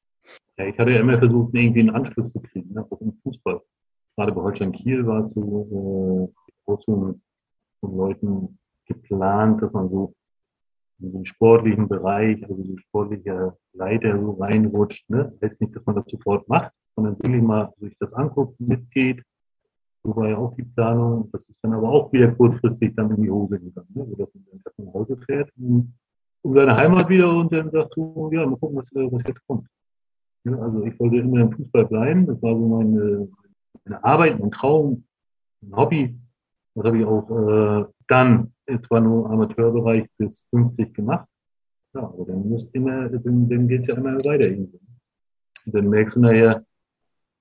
Ja, 0.57 0.67
ich 0.67 0.79
hatte 0.79 0.93
ja 0.93 1.01
immer 1.01 1.19
versucht, 1.19 1.55
irgendwie 1.55 1.81
einen 1.81 1.91
Anschluss 1.91 2.33
zu 2.33 2.41
kriegen, 2.41 2.73
ne, 2.73 2.87
auch 2.89 3.01
im 3.01 3.13
Fußball 3.23 3.61
gerade 4.17 4.33
bei 4.33 4.43
Holstein 4.43 4.73
Kiel 4.73 5.07
war 5.07 5.27
es 5.27 5.33
so, 5.33 6.33
äh, 6.67 6.77
von 6.87 7.21
Leuten 7.83 8.59
geplant, 8.87 9.63
dass 9.63 9.73
man 9.73 9.89
so 9.89 10.15
in 11.01 11.13
den 11.13 11.27
sportlichen 11.27 11.89
Bereich, 11.89 12.43
also 12.49 12.63
so 12.63 12.77
sportlicher 12.79 13.57
Leiter 13.73 14.19
so 14.19 14.33
reinrutscht. 14.33 15.09
Ne? 15.09 15.33
Heißt 15.43 15.61
nicht, 15.61 15.75
dass 15.75 15.85
man 15.87 15.97
das 15.97 16.07
sofort 16.07 16.49
macht, 16.49 16.73
sondern 16.97 17.19
wirklich 17.19 17.43
mal 17.43 17.73
sich 17.81 17.97
das 17.99 18.13
anguckt, 18.13 18.59
mitgeht. 18.61 19.23
So 20.03 20.17
war 20.17 20.29
ja 20.29 20.37
auch 20.37 20.55
die 20.55 20.63
Planung. 20.63 21.29
Das 21.33 21.49
ist 21.49 21.63
dann 21.63 21.75
aber 21.75 21.89
auch 21.89 22.13
wieder 22.13 22.33
kurzfristig 22.33 22.95
dann 22.97 23.11
in 23.11 23.23
die 23.23 23.31
Hose 23.31 23.59
gegangen, 23.59 23.89
ne? 23.95 24.07
so 24.09 24.17
dass 24.17 24.35
man 24.35 24.45
dann 24.65 24.87
nach 24.87 24.95
Hause 24.95 25.17
fährt 25.27 25.51
um, 25.59 25.93
seine 26.43 26.77
Heimat 26.77 27.09
wieder 27.09 27.31
und 27.31 27.53
dann 27.53 27.71
sagt 27.71 27.95
so, 27.95 28.31
ja, 28.33 28.47
mal 28.47 28.57
gucken, 28.57 28.79
was, 28.79 28.89
was 28.95 29.23
jetzt 29.27 29.47
kommt. 29.47 29.67
Ja, 30.45 30.57
also 30.59 30.85
ich 30.85 30.99
wollte 30.99 31.17
immer 31.19 31.41
im 31.41 31.53
Fußball 31.53 31.87
bleiben. 31.87 32.27
Das 32.27 32.41
war 32.43 32.55
so 32.55 32.67
meine, 32.67 33.29
eine 33.85 34.05
Arbeit, 34.05 34.41
ein 34.41 34.51
Traum, 34.51 35.05
ein 35.63 35.77
Hobby. 35.77 36.19
Das 36.75 36.85
habe 36.87 36.99
ich 36.99 37.05
auch 37.05 37.31
äh, 37.31 37.85
dann 38.09 38.53
zwar 38.87 39.01
nur 39.01 39.31
Amateurbereich 39.31 40.07
bis 40.19 40.43
50 40.51 40.95
gemacht. 40.95 41.29
Ja, 41.95 42.03
aber 42.03 42.25
dann 42.27 42.49
muss 42.49 42.67
immer, 42.73 43.09
dann, 43.09 43.49
dann 43.49 43.69
geht 43.69 43.83
es 43.83 43.87
ja 43.89 43.97
immer 43.97 44.17
weiter 44.19 44.45
irgendwie. 44.45 44.81
Und 45.67 45.75
dann 45.75 45.89
merkst 45.89 46.17
du 46.17 46.21
nachher, 46.21 46.65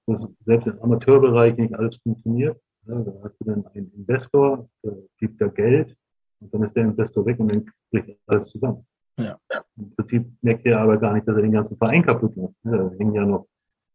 dass 0.08 0.28
selbst 0.46 0.68
im 0.68 0.82
Amateurbereich 0.82 1.58
nicht 1.58 1.74
alles 1.76 1.96
funktioniert. 1.98 2.60
Ja, 2.88 3.00
da 3.00 3.14
hast 3.24 3.36
du 3.40 3.46
dann 3.46 3.66
einen 3.68 3.92
Investor, 3.96 4.68
der 4.84 4.94
gibt 5.20 5.40
da 5.40 5.48
Geld 5.48 5.96
und 6.40 6.54
dann 6.54 6.64
ist 6.64 6.76
der 6.76 6.86
Investor 6.86 7.26
weg 7.26 7.40
und 7.40 7.52
dann 7.52 7.66
bricht 7.92 8.18
alles 8.26 8.50
zusammen. 8.50 8.86
Ja. 9.18 9.38
Im 9.78 9.96
Prinzip 9.96 10.26
merkt 10.42 10.66
er 10.66 10.80
aber 10.80 10.98
gar 10.98 11.14
nicht, 11.14 11.28
dass 11.28 11.36
er 11.36 11.42
den 11.42 11.52
ganzen 11.52 11.78
Verein 11.78 12.04
kaputt 12.04 12.36
macht. 12.38 12.54
Ja, 12.64 12.72
da 12.72 12.92
hängen 12.98 13.14
ja 13.14 13.26
noch 13.26 13.48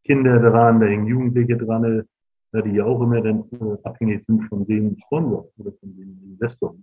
Kinder 0.05 0.39
dran, 0.39 0.81
da 0.81 0.87
hängen 0.87 1.07
Jugendliche 1.07 1.57
dran, 1.57 2.07
die 2.53 2.71
ja 2.71 2.85
auch 2.85 3.01
immer 3.03 3.21
dann 3.21 3.45
äh, 3.53 3.77
abhängig 3.83 4.25
sind 4.25 4.45
von 4.45 4.67
dem 4.67 4.97
Sponsor 5.07 5.49
oder 5.59 5.73
von 5.73 5.97
dem 5.97 6.21
Investor. 6.23 6.77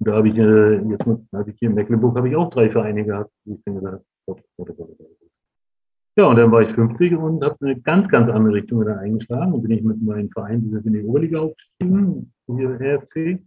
Und 0.00 0.08
da 0.08 0.14
habe 0.14 0.28
ich, 0.28 0.36
äh, 0.36 0.76
jetzt 0.90 1.06
habe 1.06 1.50
ich 1.50 1.58
hier 1.58 1.68
in 1.68 1.74
Mecklenburg 1.74 2.16
habe 2.16 2.28
ich 2.28 2.34
auch 2.34 2.50
drei 2.50 2.70
Vereine 2.70 3.04
gehabt, 3.04 3.30
ich 3.44 3.62
dann 3.64 4.00
Gott. 4.26 4.42
Ja, 6.16 6.24
und 6.26 6.36
dann 6.36 6.50
war 6.50 6.62
ich 6.62 6.74
50 6.74 7.14
und 7.16 7.44
habe 7.44 7.56
eine 7.60 7.80
ganz, 7.80 8.08
ganz 8.08 8.28
andere 8.28 8.54
Richtung 8.54 8.80
wieder 8.80 8.98
eingeschlagen 8.98 9.52
und 9.52 9.62
bin 9.62 9.70
ich 9.70 9.82
mit 9.82 10.02
meinem 10.02 10.30
Verein 10.30 10.68
sind 10.68 10.84
in 10.84 10.92
die 10.94 11.04
Oberliga 11.04 11.40
aufgestiegen, 11.40 12.32
hier 12.46 12.80
RFC. 12.80 13.42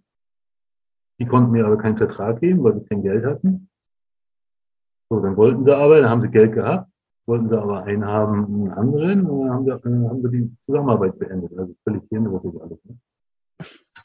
Die 1.20 1.26
konnten 1.26 1.52
mir 1.52 1.66
aber 1.66 1.78
keinen 1.78 1.98
Vertrag 1.98 2.40
geben, 2.40 2.64
weil 2.64 2.76
sie 2.76 2.86
kein 2.86 3.04
Geld 3.04 3.26
hatten. 3.26 3.70
So, 5.10 5.20
dann 5.20 5.36
wollten 5.36 5.66
sie 5.66 5.76
aber, 5.76 6.00
dann 6.00 6.10
haben 6.10 6.22
sie 6.22 6.30
Geld 6.30 6.54
gehabt 6.54 6.88
wollten 7.26 7.50
sie 7.50 7.58
aber 7.58 7.84
einen 7.84 8.06
haben, 8.06 8.46
einen 8.46 8.72
anderen, 8.72 9.26
und 9.26 9.42
dann 9.42 9.54
haben 9.54 9.66
wir, 9.66 9.76
äh, 9.76 10.10
haben 10.10 10.24
wir 10.24 10.30
die 10.30 10.56
Zusammenarbeit 10.64 11.18
beendet. 11.18 11.58
Also 11.58 11.74
völlig 11.84 12.04
hirnrissig 12.10 12.62
alles. 12.62 12.80
Ne? 12.86 12.98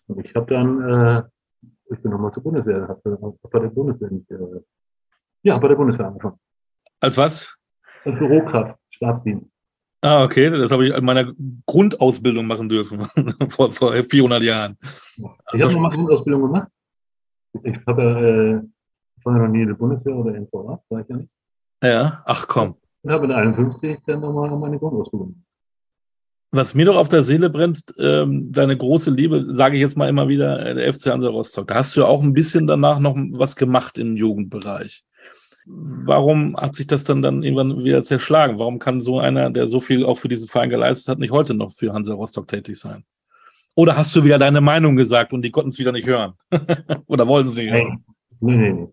Und 0.07 0.25
ich 0.25 0.35
habe 0.35 0.55
dann, 0.55 0.83
äh, 0.83 1.23
ich 1.91 2.03
bin 2.03 2.11
nochmal 2.11 2.33
zur 2.33 2.43
Bundeswehr, 2.43 2.89
habe 2.89 3.19
hab 3.23 3.51
bei 3.51 3.61
der 3.61 3.69
Bundeswehr 3.69 4.11
nicht, 4.11 4.31
äh, 4.31 4.61
ja, 5.43 5.59
bei 5.59 5.69
der 5.69 5.77
Bundeswehr 5.77 6.07
angefangen. 6.07 6.39
Als 7.01 7.17
was? 7.17 7.57
Als 8.05 8.19
Bürokraft, 8.19 8.79
Stabsdienst. 8.91 9.47
Ah, 10.01 10.23
okay, 10.23 10.49
das 10.51 10.71
habe 10.71 10.87
ich 10.87 10.95
in 10.95 11.05
meiner 11.05 11.33
Grundausbildung 11.67 12.47
machen 12.47 12.69
dürfen, 12.69 13.01
vor, 13.49 13.73
vor 13.73 13.93
400 13.93 14.43
Jahren. 14.43 14.77
Ich 15.53 15.63
habe 15.63 15.73
nochmal 15.73 15.93
Grundausbildung 15.93 16.43
gemacht. 16.43 16.69
Ich 17.65 17.77
habe, 17.87 18.03
äh, 18.03 18.69
ich 19.19 19.27
war 19.27 19.37
ja 19.37 19.43
noch 19.43 19.49
nie 19.49 19.63
in 19.63 19.69
der 19.69 19.75
Bundeswehr 19.75 20.15
oder 20.15 20.35
in 20.35 20.45
NVA, 20.45 20.81
war 20.89 21.01
ich 21.01 21.09
ja 21.09 21.17
nicht. 21.17 21.31
Ja, 21.83 22.23
ach 22.27 22.47
komm. 22.47 22.77
Ja, 23.03 23.19
mit 23.19 23.31
51 23.31 23.99
dann 24.07 24.21
nochmal 24.21 24.51
meine 24.51 24.79
Grundausbildung. 24.79 25.43
Was 26.51 26.75
mir 26.75 26.87
doch 26.87 26.97
auf 26.97 27.09
der 27.09 27.23
Seele 27.23 27.51
brennt, 27.51 27.83
ähm, 27.99 28.51
deine 28.53 28.77
große 28.77 29.11
Liebe, 29.11 29.45
sage 29.49 29.77
ich 29.77 29.83
jetzt 29.83 29.99
mal 29.99 30.09
immer 30.09 30.29
wieder, 30.29 30.65
äh, 30.65 30.75
der 30.75 30.93
FC 30.93 31.07
Hansa 31.09 31.29
Rostock. 31.29 31.69
Da 31.69 31.75
hast 31.75 31.95
du 31.95 32.01
ja 32.01 32.07
auch 32.07 32.23
ein 32.23 32.33
bisschen 32.33 32.67
danach 32.67 33.01
noch 33.01 33.17
was 33.33 33.55
gemacht 33.55 33.99
im 33.99 34.17
Jugendbereich. 34.17 35.05
Warum 35.67 36.57
hat 36.57 36.75
sich 36.75 36.87
das 36.87 37.05
dann, 37.05 37.21
dann 37.21 37.43
irgendwann 37.43 37.85
wieder 37.85 38.03
zerschlagen? 38.03 38.59
Warum 38.59 38.79
kann 38.79 39.03
so 39.03 39.21
einer, 39.21 39.51
der 39.51 39.67
so 39.67 39.81
viel 39.81 40.07
auch 40.07 40.17
für 40.17 40.29
diesen 40.29 40.49
Verein 40.49 40.71
geleistet 40.71 41.09
hat, 41.09 41.19
nicht 41.19 41.33
heute 41.33 41.53
noch 41.53 41.73
für 41.73 41.93
Hansa 41.93 42.15
Rostock 42.15 42.49
tätig 42.49 42.79
sein? 42.79 43.05
Oder 43.75 43.97
hast 43.97 44.17
du 44.17 44.25
wieder 44.25 44.39
deine 44.39 44.63
Meinung 44.63 44.97
gesagt 44.97 45.35
und 45.35 45.43
die 45.43 45.51
konnten 45.51 45.69
es 45.69 45.79
wieder 45.79 45.93
nicht 45.93 46.09
hören? 46.09 46.33
Oder 47.07 47.29
wollten 47.29 47.51
sie? 47.51 47.71
Nein, 47.71 48.05
nee, 48.41 48.57
nee, 48.57 48.73
nee. 48.73 48.89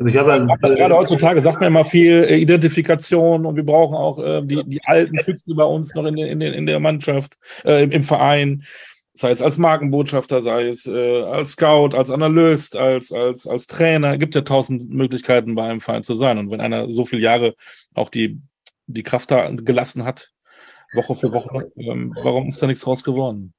Also 0.00 0.08
ich 0.08 0.16
habe 0.16 0.32
halt, 0.32 0.78
gerade 0.78 0.96
heutzutage 0.96 1.42
sagt 1.42 1.60
man 1.60 1.66
immer 1.66 1.84
viel 1.84 2.24
äh, 2.24 2.38
Identifikation 2.38 3.44
und 3.44 3.54
wir 3.54 3.64
brauchen 3.64 3.94
auch 3.94 4.18
äh, 4.18 4.42
die, 4.42 4.64
die 4.64 4.82
alten 4.82 5.18
Füchse 5.18 5.54
bei 5.54 5.64
uns 5.64 5.94
noch 5.94 6.06
in, 6.06 6.16
der, 6.16 6.30
in, 6.30 6.40
in 6.40 6.64
der 6.64 6.80
Mannschaft, 6.80 7.36
äh, 7.66 7.82
im, 7.82 7.90
im 7.90 8.02
Verein, 8.02 8.64
sei 9.12 9.30
es 9.30 9.42
als 9.42 9.58
Markenbotschafter, 9.58 10.40
sei 10.40 10.68
es 10.68 10.86
äh, 10.86 11.22
als 11.22 11.50
Scout, 11.50 11.94
als 11.94 12.08
Analyst, 12.08 12.76
als, 12.76 13.12
als, 13.12 13.46
als 13.46 13.66
Trainer. 13.66 14.14
Es 14.14 14.18
gibt 14.18 14.34
ja 14.34 14.40
tausend 14.40 14.88
Möglichkeiten, 14.88 15.54
bei 15.54 15.64
einem 15.64 15.80
Verein 15.80 16.02
zu 16.02 16.14
sein. 16.14 16.38
Und 16.38 16.50
wenn 16.50 16.62
einer 16.62 16.90
so 16.90 17.04
viele 17.04 17.20
Jahre 17.20 17.54
auch 17.92 18.08
die, 18.08 18.40
die 18.86 19.02
Kraft 19.02 19.30
da 19.30 19.50
gelassen 19.50 20.06
hat, 20.06 20.32
Woche 20.94 21.14
für 21.14 21.30
Woche, 21.30 21.70
ähm, 21.76 22.14
warum 22.22 22.48
ist 22.48 22.62
da 22.62 22.66
nichts 22.66 22.84
draus 22.84 23.04
geworden? 23.04 23.52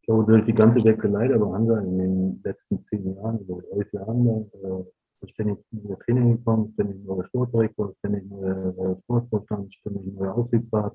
ich 0.00 0.06
glaube, 0.06 0.30
durch 0.30 0.44
die 0.44 0.52
ganze 0.52 0.84
Wechselei 0.84 1.28
der 1.28 1.40
Hansa 1.40 1.78
in 1.78 1.98
den 1.98 2.40
letzten 2.44 2.82
zehn 2.82 3.16
Jahren, 3.16 3.38
über 3.38 3.62
elf 3.74 3.90
Jahren, 3.94 4.50
äh, 4.52 4.84
ständig 5.28 5.58
neue 5.70 5.98
Training 5.98 6.36
gekommen, 6.38 6.70
ständig 6.74 7.04
neuer 7.04 7.24
Sportdirektor, 7.24 7.94
ständig 7.98 8.24
neuer 8.30 8.96
Sportvorstand, 9.02 9.74
ständig 9.74 10.14
neuer 10.14 10.34
Aufsichtsrat. 10.34 10.94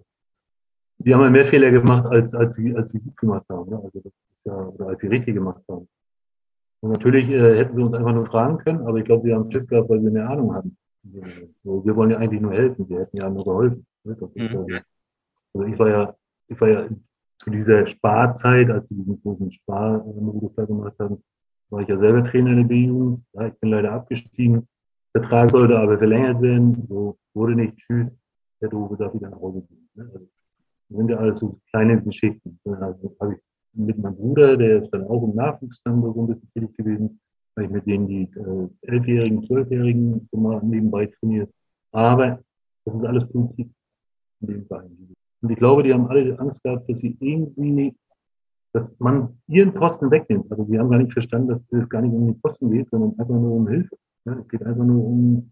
Die 0.99 1.13
haben 1.13 1.21
ja 1.21 1.29
mehr 1.29 1.45
Fehler 1.45 1.71
gemacht, 1.71 2.05
als, 2.07 2.33
als, 2.33 2.55
sie, 2.55 2.75
als 2.75 2.91
sie 2.91 2.99
gut 2.99 3.15
gemacht 3.17 3.45
haben. 3.49 3.69
Ne? 3.69 3.77
Also 3.77 3.99
das 3.99 4.05
ist 4.05 4.45
ja, 4.45 4.53
oder 4.53 4.87
als 4.87 4.99
sie 4.99 5.07
richtig 5.07 5.35
gemacht 5.35 5.61
haben. 5.69 5.87
Und 6.81 6.91
natürlich 6.91 7.29
äh, 7.29 7.57
hätten 7.57 7.75
sie 7.75 7.83
uns 7.83 7.93
einfach 7.93 8.13
nur 8.13 8.25
fragen 8.25 8.57
können, 8.59 8.85
aber 8.85 8.97
ich 8.97 9.05
glaube, 9.05 9.23
sie 9.23 9.33
haben 9.33 9.51
Schiss 9.51 9.67
gehabt, 9.67 9.89
weil 9.89 10.01
sie 10.01 10.07
eine 10.07 10.27
Ahnung 10.27 10.53
hatten. 10.53 10.77
So, 11.63 11.85
wir 11.85 11.95
wollen 11.95 12.11
ja 12.11 12.17
eigentlich 12.17 12.41
nur 12.41 12.53
helfen, 12.53 12.87
wir 12.89 12.99
hätten 12.99 13.17
ja 13.17 13.29
nur 13.29 13.43
geholfen. 13.43 13.85
Ne? 14.03 14.17
Mhm. 14.35 14.79
Also 15.53 15.67
ich 15.67 15.79
war 15.79 15.89
ja, 15.89 16.15
ich 16.47 16.59
war 16.59 16.67
ja 16.67 16.87
zu 17.37 17.49
dieser 17.49 17.87
Sparzeit, 17.87 18.69
als 18.69 18.89
wir 18.89 18.97
diesen 18.97 19.21
großen 19.21 19.51
Sparmodus 19.51 20.53
da 20.55 20.65
gemacht 20.65 20.93
haben, 20.99 21.23
war 21.69 21.81
ich 21.81 21.87
ja 21.87 21.97
selber 21.97 22.23
Trainer 22.29 22.51
in 22.51 22.57
der 22.57 22.63
B-Jugend. 22.63 23.23
Ja, 23.33 23.47
ich 23.47 23.53
bin 23.59 23.69
leider 23.69 23.91
abgestiegen. 23.91 24.67
Vertrag 25.11 25.51
sollte 25.51 25.77
aber 25.77 25.97
verlängert 25.97 26.41
werden. 26.41 26.85
So 26.87 27.17
wurde 27.33 27.55
nicht. 27.55 27.77
Tschüss. 27.77 28.07
Der 28.61 28.69
Doofe 28.69 28.97
darf 28.97 29.13
wieder 29.13 29.29
nach 29.29 29.39
Hause 29.39 29.61
gehen. 29.61 29.89
Ne? 29.95 30.03
Also, 30.13 30.27
das 30.89 30.97
sind 30.97 31.09
ja 31.09 31.17
alles 31.17 31.39
so 31.39 31.59
kleine 31.69 32.01
Geschichten. 32.01 32.59
Also 32.65 33.15
habe 33.19 33.33
ich 33.35 33.39
mit 33.73 33.97
meinem 33.97 34.15
Bruder, 34.15 34.57
der 34.57 34.83
ist 34.83 34.89
dann 34.91 35.05
auch 35.05 35.23
im 35.23 35.35
Nachwuchs 35.35 35.79
dann 35.83 36.01
so 36.01 36.21
ein 36.21 36.27
bisschen 36.27 36.49
tätig 36.53 36.77
gewesen, 36.77 37.19
habe 37.55 37.65
ich 37.65 37.71
mit 37.71 37.85
denen 37.85 38.07
die 38.07 38.23
äh, 38.23 38.69
Elfjährigen, 38.81 39.43
Zwölfjährigen 39.43 40.27
so 40.31 40.37
mal 40.37 40.61
nebenbei 40.63 41.05
trainiert. 41.05 41.51
Aber 41.91 42.39
das 42.85 42.95
ist 42.95 43.05
alles 43.05 43.29
Politik 43.29 43.69
in 44.41 44.47
dem 44.47 44.65
Verein. 44.65 45.13
Und 45.41 45.49
ich 45.49 45.57
glaube, 45.57 45.83
die 45.83 45.93
haben 45.93 46.07
alle 46.07 46.37
Angst 46.39 46.61
gehabt, 46.63 46.89
dass 46.89 46.99
sie 46.99 47.15
irgendwie 47.19 47.95
dass 48.73 48.87
man 48.99 49.39
ihren 49.47 49.73
Posten 49.73 50.11
wegnimmt. 50.11 50.51
Also 50.51 50.63
die 50.63 50.77
haben 50.77 50.89
gar 50.89 50.99
nicht 50.99 51.13
verstanden, 51.13 51.49
dass 51.49 51.63
es 51.71 51.89
gar 51.89 52.01
nicht 52.01 52.13
um 52.13 52.27
die 52.27 52.39
Posten 52.39 52.69
geht, 52.69 52.89
sondern 52.89 53.17
einfach 53.19 53.35
nur 53.35 53.53
um 53.53 53.67
Hilfe. 53.67 53.95
Ja, 54.25 54.33
es 54.33 54.47
geht 54.47 54.63
einfach 54.63 54.85
nur 54.85 55.05
um 55.05 55.51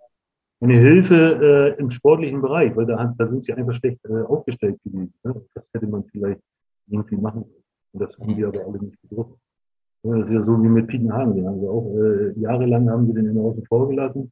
eine 0.59 0.73
Hilfe 0.73 1.75
äh, 1.75 1.79
im 1.79 1.91
sportlichen 1.91 2.41
Bereich, 2.41 2.75
weil 2.75 2.85
da, 2.85 3.13
da 3.17 3.25
sind 3.25 3.45
sie 3.45 3.53
einfach 3.53 3.73
schlecht 3.73 4.03
äh, 4.05 4.21
aufgestellt 4.23 4.79
gewesen. 4.83 5.13
Ja? 5.23 5.35
Das 5.53 5.67
hätte 5.73 5.87
man 5.87 6.03
vielleicht 6.05 6.41
irgendwie 6.87 7.17
machen 7.17 7.43
können. 7.43 7.63
Und 7.93 8.01
das 8.01 8.17
haben 8.19 8.35
die 8.35 8.45
aber 8.45 8.65
alle 8.65 8.79
nicht 8.79 9.01
begriffen. 9.01 9.35
das 10.03 10.25
ist 10.25 10.31
ja 10.31 10.43
so 10.43 10.61
wie 10.61 10.67
mit 10.67 10.87
Pietenhagen. 10.87 11.35
Den 11.35 11.47
haben 11.47 11.59
sie 11.59 11.67
auch 11.67 11.93
äh, 11.95 12.39
jahrelang 12.39 12.89
haben 12.89 13.07
sie 13.07 13.13
den 13.13 13.27
immer 13.27 13.41
außen 13.41 13.65
vor 13.65 13.87
gelassen. 13.87 14.31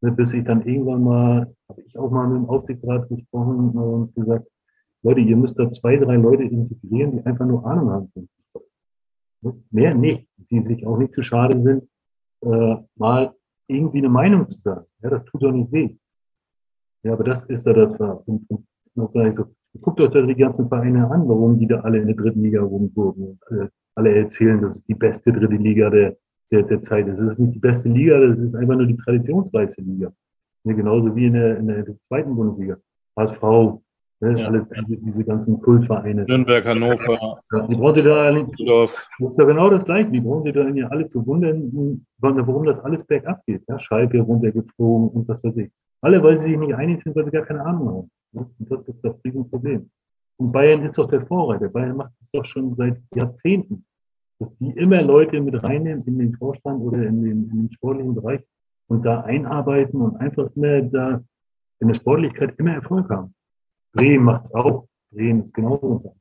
Ne, 0.00 0.12
bis 0.12 0.32
ich 0.32 0.44
dann 0.44 0.62
irgendwann 0.64 1.02
mal, 1.02 1.54
habe 1.68 1.82
ich 1.82 1.98
auch 1.98 2.10
mal 2.10 2.28
mit 2.28 2.36
dem 2.36 2.48
Aufsichtsrat 2.48 3.08
gesprochen 3.08 3.70
und 3.70 4.14
gesagt, 4.14 4.46
Leute, 5.02 5.20
ihr 5.20 5.36
müsst 5.36 5.58
da 5.58 5.70
zwei, 5.70 5.96
drei 5.96 6.16
Leute 6.16 6.44
integrieren, 6.44 7.12
die 7.12 7.26
einfach 7.26 7.46
nur 7.46 7.64
Ahnung 7.64 7.90
haben 7.90 8.12
Fußball. 8.12 9.62
Mehr 9.70 9.94
nicht, 9.94 10.26
die 10.50 10.60
sich 10.62 10.86
auch 10.86 10.98
nicht 10.98 11.14
zu 11.14 11.22
schade 11.22 11.60
sind, 11.62 11.88
äh, 12.42 12.76
mal 12.96 13.32
irgendwie 13.68 13.98
eine 13.98 14.08
Meinung 14.08 14.50
zu 14.50 14.58
sagen. 14.60 14.86
Ja, 15.02 15.10
das 15.10 15.24
tut 15.26 15.42
doch 15.42 15.52
nicht 15.52 15.70
weh. 15.70 15.96
Ja, 17.04 17.12
aber 17.12 17.24
das 17.24 17.44
ist 17.44 17.66
da 17.66 17.72
das. 17.72 17.92
Und, 18.26 18.44
und, 18.48 18.66
und 18.94 19.12
sage 19.12 19.30
ich 19.30 19.36
so, 19.36 19.46
guckt 19.80 20.00
euch 20.00 20.10
da 20.10 20.22
die 20.22 20.34
ganzen 20.34 20.68
Vereine 20.68 21.08
an, 21.10 21.28
warum 21.28 21.58
die 21.58 21.66
da 21.66 21.80
alle 21.80 21.98
in 21.98 22.06
der 22.06 22.16
dritten 22.16 22.42
Liga 22.42 22.62
rumgurken. 22.62 23.38
Alle, 23.48 23.70
alle 23.94 24.14
erzählen, 24.16 24.60
das 24.60 24.78
ist 24.78 24.88
die 24.88 24.94
beste 24.94 25.32
dritte 25.32 25.54
Liga 25.54 25.90
der, 25.90 26.16
der, 26.50 26.62
der 26.64 26.82
Zeit 26.82 27.06
ist. 27.06 27.18
Das 27.18 27.34
ist 27.34 27.38
nicht 27.38 27.54
die 27.54 27.60
beste 27.60 27.88
Liga, 27.88 28.18
das 28.18 28.38
ist 28.38 28.54
einfach 28.54 28.76
nur 28.76 28.86
die 28.86 28.96
traditionsreichste 28.96 29.82
Liga. 29.82 30.12
Ja, 30.64 30.72
genauso 30.72 31.14
wie 31.14 31.26
in 31.26 31.34
der, 31.34 31.58
in 31.58 31.68
der 31.68 31.86
zweiten 32.08 32.34
Bundesliga. 32.34 32.76
HSV, 33.16 33.80
Ne, 34.20 34.36
ja. 34.36 34.46
Alle 34.48 34.66
diese, 34.88 35.24
ganzen 35.24 35.60
Kultvereine. 35.60 36.24
Nürnberg, 36.24 36.66
Hannover. 36.66 37.40
Ja, 37.52 37.66
die 37.68 37.76
brauchen 37.76 38.04
da 38.04 38.32
Düsseldorf. 38.32 39.08
Das 39.20 39.30
ist 39.30 39.38
ja 39.38 39.44
genau 39.44 39.70
das 39.70 39.84
Gleiche. 39.84 40.10
Die 40.10 40.20
brauchen 40.20 40.52
da 40.52 40.68
ja 40.68 40.88
alle 40.88 41.08
zu 41.08 41.24
wundern, 41.24 42.04
warum 42.18 42.64
das 42.64 42.80
alles 42.80 43.04
bergab 43.04 43.44
geht. 43.46 43.62
Ja, 43.68 43.78
Schalke 43.78 44.20
runtergeflogen 44.20 45.08
und 45.10 45.28
was 45.28 45.42
weiß 45.44 45.56
ich. 45.58 45.70
Alle, 46.00 46.20
weil 46.22 46.36
sie 46.36 46.48
sich 46.48 46.58
nicht 46.58 46.74
einig 46.74 47.00
sind, 47.02 47.14
weil 47.14 47.26
sie 47.26 47.30
gar 47.30 47.44
keine 47.44 47.64
Ahnung 47.64 47.88
haben. 47.88 48.10
Und 48.32 48.70
das 48.70 48.88
ist 48.88 49.04
das 49.04 49.24
Riesenproblem. 49.24 49.88
Und 50.36 50.52
Bayern 50.52 50.82
ist 50.82 50.98
doch 50.98 51.08
der 51.08 51.24
Vorreiter. 51.26 51.68
Bayern 51.68 51.96
macht 51.96 52.12
es 52.20 52.28
doch 52.32 52.44
schon 52.44 52.74
seit 52.74 53.00
Jahrzehnten, 53.14 53.84
dass 54.40 54.48
die 54.58 54.70
immer 54.70 55.02
Leute 55.02 55.40
mit 55.40 55.62
reinnehmen 55.62 56.04
in 56.06 56.18
den 56.18 56.34
Vorstand 56.34 56.80
oder 56.80 56.98
in 56.98 57.22
den, 57.22 57.50
in 57.50 57.50
den 57.50 57.72
sportlichen 57.72 58.14
Bereich 58.14 58.40
und 58.88 59.04
da 59.04 59.20
einarbeiten 59.20 60.00
und 60.00 60.16
einfach 60.16 60.48
immer 60.56 60.82
da 60.82 61.20
in 61.80 61.88
der 61.88 61.94
Sportlichkeit 61.94 62.54
immer 62.58 62.72
Erfolg 62.72 63.08
haben. 63.10 63.34
Bremen 63.92 64.24
macht 64.24 64.46
es 64.46 64.54
auch. 64.54 64.86
Bremen 65.10 65.44
ist 65.44 65.54
genauso. 65.54 66.14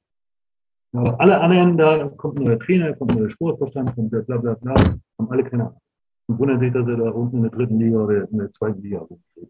Aber 0.93 1.19
alle 1.19 1.39
anderen, 1.39 1.77
da 1.77 2.07
kommt 2.17 2.39
ein 2.39 2.45
neuer 2.45 2.59
Trainer, 2.59 2.93
kommt 2.93 3.11
ein 3.11 3.19
neuer 3.19 3.29
Sportverstand, 3.29 3.93
kommt 3.95 4.13
der 4.13 4.21
bla 4.21 4.37
bla 4.37 4.53
bla, 4.55 4.73
haben 4.73 5.29
alle 5.29 5.43
keine 5.43 5.63
Ahnung. 5.63 5.81
Und 6.27 6.39
wundern 6.39 6.59
sich, 6.59 6.73
dass 6.73 6.87
er 6.87 6.97
da 6.97 7.09
unten 7.09 7.37
in 7.37 7.43
der 7.43 7.51
dritten 7.51 7.79
Liga 7.79 7.97
oder 7.99 8.29
in 8.29 8.37
der 8.37 8.51
zweiten 8.51 8.81
Liga 8.81 8.99
rumsteht. 8.99 9.49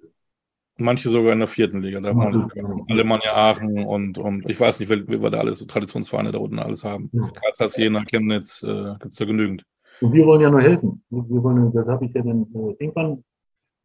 Manche 0.80 1.10
sogar 1.10 1.34
in 1.34 1.40
der 1.40 1.48
vierten 1.48 1.82
Liga. 1.82 2.00
Da 2.00 2.16
waren 2.16 2.52
Alemannia 2.88 3.34
Aachen 3.34 3.84
und, 3.84 4.20
und 4.20 4.48
ich 4.48 4.60
weiß 4.60 4.80
nicht, 4.80 4.90
wie, 4.92 5.22
wir 5.22 5.30
da 5.32 5.40
alles, 5.40 5.58
so 5.58 5.66
Traditionsvereine 5.66 6.32
da 6.32 6.38
unten 6.38 6.60
alles 6.60 6.84
haben. 6.84 7.10
Ja. 7.14 7.32
Kassas, 7.32 7.78
Jena, 7.78 8.04
Chemnitz, 8.04 8.62
äh, 8.62 8.94
gibt 9.00 9.12
es 9.12 9.16
da 9.16 9.26
genügend. 9.26 9.64
Und 10.02 10.14
wir 10.14 10.24
wollen 10.28 10.42
ja 10.42 10.52
nur 10.52 10.62
helfen. 10.62 11.04
Wir 11.10 11.44
wollen, 11.44 11.74
das 11.74 11.88
habe 11.88 12.06
ich 12.06 12.14
ja 12.14 12.22
dann 12.22 12.44
äh, 12.54 12.76
irgendwann 12.84 13.24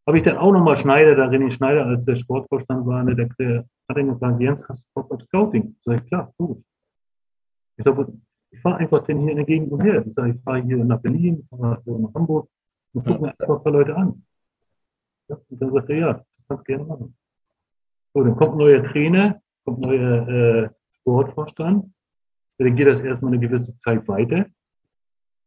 habe 0.06 0.18
ich 0.18 0.24
dann 0.24 0.36
auch 0.36 0.52
nochmal 0.52 0.76
Schneider, 0.76 1.14
da 1.14 1.28
René 1.28 1.50
Schneider, 1.52 1.86
als 1.86 2.04
der 2.04 2.16
Sportvorstand 2.16 2.86
war, 2.86 3.04
der, 3.04 3.28
der 3.38 3.64
hat 3.92 3.98
dann 3.98 4.12
gesagt, 4.12 4.40
Jens, 4.40 4.68
hast 4.68 4.82
du 4.82 4.86
Bock 4.94 5.10
auf 5.10 5.22
Scouting? 5.22 5.76
Ich, 5.84 6.06
klar, 6.06 6.32
gut. 6.36 6.62
Ich 7.76 7.84
sage, 7.84 8.12
ich 8.50 8.60
fahre 8.60 8.76
einfach 8.78 9.04
denn 9.04 9.20
hier 9.20 9.30
in 9.30 9.36
der 9.36 9.46
Gegend 9.46 9.72
umher. 9.72 10.04
Ich 10.06 10.14
sage, 10.14 10.32
ich 10.32 10.42
fahre 10.42 10.62
hier 10.62 10.84
nach 10.84 11.00
Berlin, 11.00 11.40
ich 11.40 11.48
fahre 11.48 11.82
nach 11.84 12.14
Hamburg 12.14 12.48
und 12.92 13.04
gucke 13.04 13.22
mir 13.22 13.28
einfach 13.28 13.56
ein 13.56 13.62
paar 13.62 13.72
Leute 13.72 13.96
an. 13.96 14.24
Und 15.28 15.62
dann 15.62 15.72
sagt 15.72 15.90
er, 15.90 15.96
ja, 15.96 16.12
das 16.14 16.26
kannst 16.48 16.60
du 16.60 16.64
gerne 16.64 16.84
machen. 16.84 17.16
So, 18.14 18.22
dann 18.22 18.36
kommt 18.36 18.52
ein 18.52 18.58
neuer 18.58 18.84
Trainer, 18.84 19.40
kommt 19.64 19.78
ein 19.78 19.88
neuer 19.88 20.28
äh, 20.28 20.70
Sportvorstand. 21.00 21.92
Dann 22.58 22.76
geht 22.76 22.86
das 22.86 23.00
erstmal 23.00 23.32
eine 23.32 23.40
gewisse 23.40 23.78
Zeit 23.78 24.06
weiter. 24.08 24.46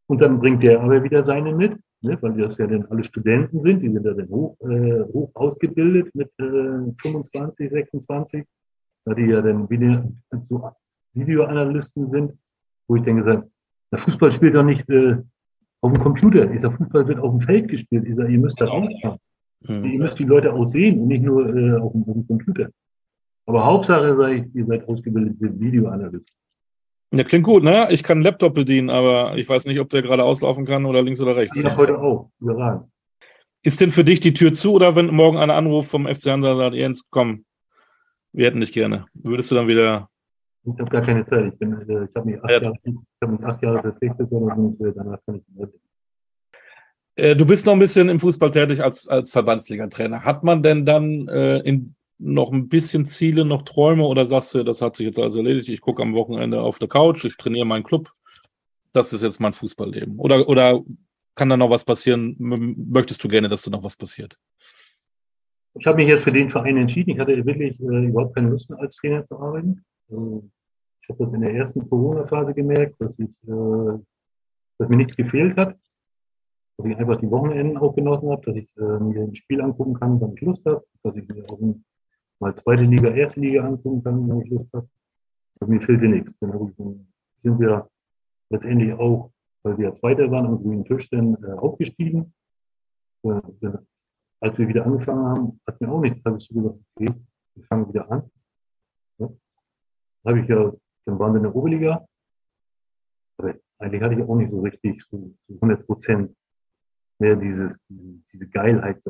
Und 0.08 0.22
dann 0.22 0.40
bringt 0.40 0.64
der 0.64 0.82
aber 0.82 1.04
wieder 1.04 1.24
seine 1.24 1.54
mit 1.54 1.80
ne, 2.06 2.18
weil 2.22 2.34
das 2.34 2.58
ja 2.58 2.68
dann 2.68 2.86
alle 2.90 3.04
Studenten 3.04 3.62
sind, 3.62 3.82
die 3.82 3.92
sind 3.92 4.06
ja 4.06 4.14
dann 4.14 4.30
hoch, 4.30 4.58
äh, 4.62 5.04
hoch 5.14 5.32
ausgebildet 5.34 6.14
mit 6.14 6.30
äh, 6.40 6.92
25, 7.02 7.70
26, 7.70 8.44
da 9.06 9.14
die 9.14 9.26
ja 9.26 9.42
dann 9.42 9.70
wieder 9.70 10.08
so 10.46 10.70
Videoanalysten 11.14 12.10
sind, 12.12 12.34
wo 12.88 12.96
ich 12.96 13.04
gesagt 13.04 13.48
der 13.92 14.00
Fußball 14.00 14.32
spielt 14.32 14.56
doch 14.56 14.64
nicht 14.64 14.90
äh, 14.90 15.18
auf 15.82 15.94
dem 15.94 16.02
Computer. 16.02 16.46
Dieser 16.46 16.72
Fußball 16.72 17.08
wird 17.08 17.20
auf 17.20 17.32
dem 17.32 17.42
Feld 17.42 17.70
gespielt. 17.70 18.06
Ich 18.06 18.16
sage, 18.16 18.32
ihr 18.32 18.40
müsst 18.40 18.60
da 18.60 18.66
rausfahren. 18.66 19.20
Mhm. 19.62 19.86
Ihr 19.86 20.00
müsst 20.00 20.20
die 20.20 20.26
Leute 20.26 20.52
auch 20.52 20.66
sehen 20.66 21.00
und 21.00 21.08
nicht 21.08 21.24
nur 21.24 21.48
äh, 21.48 21.78
auf, 21.78 21.94
dem, 21.94 22.04
auf 22.04 22.14
dem 22.14 22.28
Computer. 22.28 22.70
Aber 23.46 23.64
Hauptsache, 23.64 24.16
sage 24.18 24.36
ich, 24.36 24.56
ihr 24.56 24.66
seid 24.66 24.88
ausgebildete 24.88 25.60
Videoanalysten. 25.60 26.36
Ja, 27.16 27.24
klingt 27.24 27.46
gut, 27.46 27.64
ne? 27.64 27.88
Ich 27.92 28.04
kann 28.04 28.18
einen 28.18 28.24
Laptop 28.24 28.54
bedienen, 28.54 28.90
aber 28.90 29.38
ich 29.38 29.48
weiß 29.48 29.66
nicht, 29.66 29.80
ob 29.80 29.90
der 29.90 30.02
gerade 30.02 30.24
auslaufen 30.24 30.66
kann 30.66 30.86
oder 30.86 31.02
links 31.02 31.22
oder 31.22 31.36
rechts. 31.36 31.62
Ja, 31.62 31.76
heute 31.78 31.98
auch. 31.98 32.30
Überragend. 32.42 32.90
Ist 33.64 33.82
denn 33.82 33.92
für 33.92 34.04
dich 34.04 34.20
die 34.20 34.34
Tür 34.34 34.52
zu 34.52 34.74
oder 34.74 34.96
wenn 34.96 35.08
morgen 35.08 35.38
ein 35.38 35.50
Anruf 35.50 35.88
vom 35.88 36.06
FC 36.06 36.28
Hansa 36.28 36.56
sagt, 36.56 36.76
Jens, 36.76 37.08
komm, 37.10 37.46
wir 38.34 38.48
hätten 38.48 38.60
dich 38.60 38.74
gerne. 38.74 39.06
Würdest 39.14 39.50
du 39.50 39.56
dann 39.56 39.68
wieder. 39.68 40.10
Ich 40.66 40.80
habe 40.80 40.90
gar 40.90 41.02
keine 41.02 41.26
Zeit. 41.26 41.54
Ich, 41.54 41.62
äh, 41.62 42.04
ich 42.04 42.16
habe 42.16 42.30
mich, 42.30 42.44
acht 42.44 42.52
ja. 42.52 42.62
Jahre, 42.62 42.76
hab 43.22 43.30
mich 43.32 43.44
acht 43.44 43.64
Jahre 43.64 43.82
verpflichtet 43.82 44.32
und 44.32 44.78
danach 44.80 45.20
kann 45.26 45.36
ich 45.36 45.44
nicht 45.56 45.74
äh, 47.16 47.36
Du 47.36 47.46
bist 47.46 47.66
noch 47.66 47.74
ein 47.74 47.80
bisschen 47.80 48.10
im 48.10 48.20
Fußball 48.20 48.52
tätig 48.52 48.84
als, 48.84 49.08
als 49.08 49.32
Verbandsliga-Trainer. 49.32 50.24
Hat 50.24 50.44
man 50.44 50.62
denn 50.62 50.86
dann 50.86 51.28
äh, 51.30 51.60
in 51.60 51.95
noch 52.18 52.52
ein 52.52 52.70
bisschen 52.70 53.06
Ziele, 53.06 53.46
noch 53.46 53.64
Träume 53.64 54.06
oder 54.06 54.26
sagst 54.26 54.54
du, 54.56 54.64
das 54.64 54.82
hat 54.82 54.96
sich 54.96 55.06
jetzt 55.06 55.20
alles 55.20 55.36
erledigt, 55.36 55.70
ich 55.70 55.82
gucke 55.82 56.02
am 56.02 56.14
Wochenende 56.14 56.62
auf 56.62 56.80
der 56.80 56.88
Couch, 56.88 57.26
ich 57.26 57.38
trainiere 57.38 57.66
meinen 57.66 57.84
Club, 57.84 58.12
das 58.94 59.14
ist 59.14 59.24
jetzt 59.24 59.40
mein 59.40 59.54
Fußballleben? 59.54 60.18
Oder, 60.18 60.48
oder 60.48 60.82
kann 61.36 61.50
da 61.50 61.58
noch 61.58 61.70
was 61.70 61.84
passieren? 61.84 62.36
Möchtest 62.40 63.24
du 63.24 63.28
gerne, 63.28 63.50
dass 63.50 63.64
da 63.64 63.72
noch 63.72 63.84
was 63.84 63.98
passiert? 63.98 64.38
Ich 65.78 65.86
habe 65.86 65.98
mich 65.98 66.08
jetzt 66.08 66.24
für 66.24 66.32
den 66.32 66.50
Verein 66.50 66.78
entschieden. 66.78 67.12
Ich 67.12 67.20
hatte 67.20 67.46
wirklich 67.46 67.78
äh, 67.82 68.06
überhaupt 68.06 68.36
keine 68.36 68.50
Lust 68.50 68.70
mehr 68.70 68.80
als 68.80 68.96
Trainer 68.96 69.26
zu 69.26 69.38
arbeiten. 69.38 69.84
Äh, 70.10 70.16
ich 71.02 71.10
habe 71.10 71.20
das 71.20 71.34
in 71.34 71.42
der 71.42 71.54
ersten 71.54 71.88
Corona-Phase 71.90 72.54
gemerkt, 72.54 72.96
dass 73.00 73.20
ich, 73.20 73.30
äh, 73.44 74.00
dass 74.78 74.88
mir 74.88 74.96
nichts 74.96 75.18
gefehlt 75.18 75.58
hat 75.58 75.76
dass 76.78 76.88
ich 76.88 76.98
einfach 76.98 77.20
die 77.20 77.32
Wochenenden 77.32 77.78
auch 77.78 77.96
genossen 77.96 78.30
habe, 78.30 78.46
dass 78.46 78.56
ich 78.56 78.68
äh, 78.78 79.00
mir 79.00 79.24
ein 79.24 79.36
Spiel 79.36 79.62
angucken 79.62 79.94
kann, 79.94 80.20
wenn 80.20 80.34
ich 80.34 80.42
Lust 80.42 80.66
habe, 80.66 80.84
dass 81.04 81.16
ich 81.16 81.28
mir 81.28 81.50
auch 81.50 81.60
ein 81.60 81.86
mal 82.40 82.56
zweite 82.56 82.84
Liga, 82.84 83.10
erste 83.12 83.40
Liga 83.40 83.64
angucken 83.64 84.04
kann, 84.04 84.30
wenn 84.30 84.42
ich 84.42 84.50
Lust 84.50 84.74
habe. 84.74 84.88
Aber 85.60 85.72
mir 85.72 85.82
fehlte 85.82 86.08
nichts. 86.08 86.34
Dann, 86.40 86.74
sind 87.44 87.60
wir 87.60 87.90
letztendlich 88.50 88.94
auch, 88.94 89.32
weil 89.64 89.78
wir 89.78 89.94
Zweiter 89.94 90.30
waren 90.32 90.48
am 90.48 90.62
grünen 90.62 90.84
Tisch, 90.86 91.10
dann 91.10 91.36
äh, 91.44 91.52
aufgestiegen. 91.54 92.34
Äh, 93.24 93.42
als 94.42 94.58
wir 94.58 94.68
wieder 94.68 94.86
angefangen 94.86 95.26
haben, 95.26 95.62
hat 95.66 95.80
mir 95.80 95.90
auch 95.90 96.02
nichts. 96.02 96.22
Da 96.24 96.32
habe 96.32 96.40
ich 96.40 96.48
so 96.48 96.56
gesagt, 96.56 96.80
okay, 96.96 97.14
wir 97.56 97.64
fangen 97.66 97.88
wieder 97.90 98.12
an. 98.12 98.30
Ja. 99.18 99.28
Dann 100.24 100.34
habe 100.34 100.42
ich 100.42 100.50
ja, 100.50 100.72
dann 101.06 101.20
waren 101.20 101.34
wir 101.34 101.38
in 101.38 101.44
der 101.44 101.56
Oberliga. 101.56 102.06
Aber 103.38 103.56
eigentlich 103.80 104.02
hatte 104.02 104.16
ich 104.16 104.22
auch 104.22 104.36
nicht 104.36 104.52
so 104.52 104.62
richtig 104.62 105.04
so, 105.10 105.34
so 105.48 105.54
100 105.56 105.86
Prozent 105.86 106.36
mehr 107.20 107.36
dieses, 107.36 107.78
diese, 107.88 108.20
diese 108.34 108.48
Geilheit. 108.48 109.02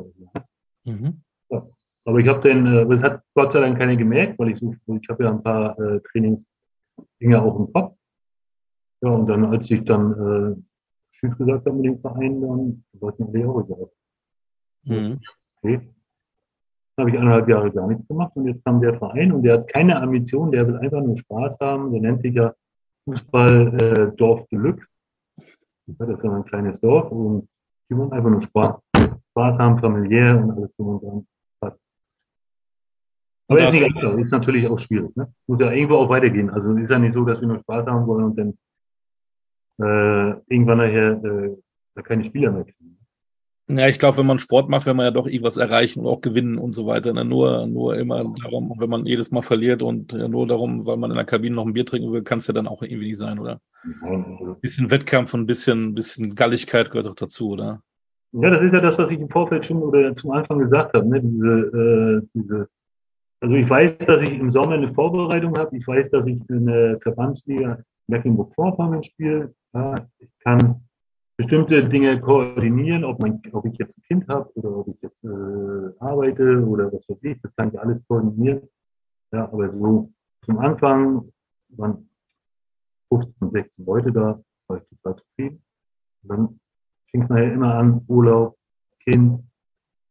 Mhm. 0.84 1.22
Ja. 1.50 1.66
Aber 2.06 2.20
ich 2.20 2.28
habe 2.28 2.48
dann, 2.48 2.66
äh, 2.66 2.86
das 2.86 3.02
hat 3.02 3.22
Gott 3.34 3.52
sei 3.52 3.60
Dank 3.60 3.78
keiner 3.78 3.96
gemerkt, 3.96 4.38
weil 4.38 4.50
ich 4.50 4.60
so, 4.60 4.74
ich 4.86 5.08
habe 5.08 5.24
ja 5.24 5.30
ein 5.30 5.42
paar 5.42 5.78
äh, 5.78 6.00
Trainingsdinge 6.00 7.42
auch 7.42 7.58
im 7.58 7.72
Kopf. 7.72 7.96
Ja, 9.02 9.10
und 9.10 9.26
dann, 9.26 9.44
als 9.44 9.70
ich 9.70 9.84
dann 9.84 10.12
äh, 10.12 10.62
Tschüss 11.12 11.36
gesagt 11.36 11.66
habe 11.66 11.76
mit 11.76 11.84
dem 11.84 12.00
Verein, 12.00 12.40
dann 12.40 12.84
war 13.00 13.12
es 13.12 13.18
mir 13.18 13.48
auch 13.48 13.64
egal. 13.64 13.90
Mhm. 14.84 15.20
Okay. 15.60 15.80
Dann 16.94 17.06
habe 17.06 17.10
ich 17.10 17.18
eineinhalb 17.18 17.48
Jahre 17.48 17.72
gar 17.72 17.88
nichts 17.88 18.06
gemacht 18.06 18.32
und 18.36 18.46
jetzt 18.46 18.64
kam 18.64 18.80
der 18.80 18.96
Verein 18.96 19.32
und 19.32 19.42
der 19.42 19.54
hat 19.58 19.68
keine 19.68 20.00
Ambition, 20.00 20.52
der 20.52 20.66
will 20.66 20.76
einfach 20.76 21.02
nur 21.02 21.18
Spaß 21.18 21.58
haben. 21.60 21.92
Der 21.92 22.00
nennt 22.00 22.22
sich 22.22 22.34
ja 22.34 22.54
Fußball 23.04 23.80
äh, 23.80 24.16
Dorf 24.16 24.46
Deluxe. 24.48 24.86
Ja, 25.86 26.06
das 26.06 26.18
ist 26.18 26.24
ja 26.24 26.32
ein 26.32 26.44
kleines 26.44 26.80
Dorf 26.80 27.10
und 27.10 27.48
die 27.90 27.96
wollen 27.96 28.12
einfach 28.12 28.30
nur 28.30 28.42
Spaß, 28.42 28.76
Spaß 29.30 29.58
haben, 29.58 29.78
familiär 29.78 30.42
und 30.42 30.52
alles 30.52 30.74
drum 30.76 30.88
und 30.88 31.02
dran. 31.02 31.26
Aber 33.48 33.62
ist 33.62 33.72
nicht 33.72 34.02
ist 34.02 34.32
natürlich 34.32 34.66
auch 34.66 34.78
schwierig. 34.78 35.14
Ne? 35.16 35.32
Muss 35.46 35.60
ja 35.60 35.70
irgendwo 35.70 35.96
auch 35.96 36.08
weitergehen. 36.08 36.50
Also 36.50 36.72
ist 36.76 36.90
ja 36.90 36.98
nicht 36.98 37.14
so, 37.14 37.24
dass 37.24 37.40
wir 37.40 37.48
nur 37.48 37.60
Spaß 37.60 37.86
haben 37.86 38.06
wollen 38.06 38.24
und 38.24 38.38
dann 38.38 38.58
äh, 39.78 40.40
irgendwann 40.48 40.78
nachher 40.78 41.22
äh, 41.22 42.02
keine 42.02 42.24
Spieler 42.24 42.50
mehr 42.50 42.64
kriegen. 42.64 42.96
Ja, 43.68 43.88
ich 43.88 43.98
glaube, 43.98 44.18
wenn 44.18 44.26
man 44.26 44.38
Sport 44.38 44.68
macht, 44.68 44.86
will 44.86 44.94
man 44.94 45.06
ja 45.06 45.10
doch 45.10 45.26
irgendwas 45.26 45.56
erreichen 45.56 46.00
und 46.00 46.06
auch 46.06 46.20
gewinnen 46.20 46.56
und 46.56 46.72
so 46.72 46.86
weiter. 46.86 47.12
Ne? 47.12 47.24
Nur, 47.24 47.66
nur 47.66 47.96
immer 47.96 48.22
darum, 48.40 48.72
wenn 48.78 48.88
man 48.88 49.06
jedes 49.06 49.32
Mal 49.32 49.42
verliert 49.42 49.82
und 49.82 50.12
nur 50.12 50.46
darum, 50.46 50.86
weil 50.86 50.96
man 50.96 51.10
in 51.10 51.16
der 51.16 51.24
Kabine 51.24 51.56
noch 51.56 51.66
ein 51.66 51.72
Bier 51.72 51.84
trinken 51.84 52.12
will, 52.12 52.22
kann 52.22 52.38
es 52.38 52.46
ja 52.46 52.54
dann 52.54 52.68
auch 52.68 52.82
irgendwie 52.82 53.08
nicht 53.08 53.18
sein, 53.18 53.40
oder? 53.40 53.60
Ein 54.02 54.56
bisschen 54.60 54.90
Wettkampf 54.92 55.34
und 55.34 55.40
ein 55.40 55.46
bisschen, 55.46 55.94
bisschen 55.94 56.36
Galligkeit 56.36 56.90
gehört 56.90 57.06
doch 57.06 57.16
dazu, 57.16 57.50
oder? 57.50 57.82
Ja, 58.32 58.50
das 58.50 58.62
ist 58.62 58.72
ja 58.72 58.80
das, 58.80 58.96
was 58.98 59.10
ich 59.10 59.18
im 59.18 59.30
Vorfeld 59.30 59.66
schon 59.66 59.78
oder 59.78 60.14
zum 60.14 60.30
Anfang 60.30 60.60
gesagt 60.60 60.94
habe. 60.94 61.08
Ne? 61.08 61.20
Diese, 61.22 61.48
äh, 61.48 62.28
diese, 62.34 62.68
also 63.40 63.54
ich 63.54 63.68
weiß, 63.68 63.98
dass 63.98 64.22
ich 64.22 64.32
im 64.32 64.50
Sommer 64.50 64.72
eine 64.72 64.92
Vorbereitung 64.92 65.56
habe. 65.56 65.76
Ich 65.76 65.86
weiß, 65.86 66.10
dass 66.10 66.26
ich 66.26 66.38
in 66.48 66.66
der 66.66 66.98
Verbandsliga 67.00 67.78
Mecklenburg-Vorpommern 68.08 69.02
spiele. 69.02 69.54
Ja, 69.74 70.06
ich 70.18 70.30
kann 70.40 70.86
bestimmte 71.36 71.86
Dinge 71.88 72.18
koordinieren, 72.20 73.04
ob, 73.04 73.20
mein, 73.20 73.42
ob 73.52 73.66
ich 73.66 73.76
jetzt 73.78 73.98
ein 73.98 74.02
Kind 74.02 74.28
habe 74.28 74.50
oder 74.54 74.78
ob 74.78 74.88
ich 74.88 75.00
jetzt 75.02 75.22
äh, 75.22 75.92
arbeite 75.98 76.64
oder 76.66 76.90
was 76.92 77.06
weiß 77.08 77.22
ich, 77.22 77.40
das 77.42 77.54
kann 77.56 77.68
ich 77.68 77.78
alles 77.78 78.02
koordinieren. 78.08 78.62
Ja, 79.32 79.44
aber 79.44 79.70
so 79.70 80.10
zum 80.44 80.58
Anfang 80.58 81.30
waren 81.70 82.08
15, 83.08 83.50
16 83.50 83.84
Leute 83.84 84.12
da, 84.12 84.40
war 84.68 84.78
ich 84.78 84.88
total 84.88 85.16
zufrieden. 85.22 85.62
Und 86.22 86.28
dann 86.28 86.60
fing 87.10 87.22
es 87.22 87.28
nachher 87.28 87.52
immer 87.52 87.74
an, 87.74 88.02
Urlaub, 88.08 88.56
Kind 89.00 89.42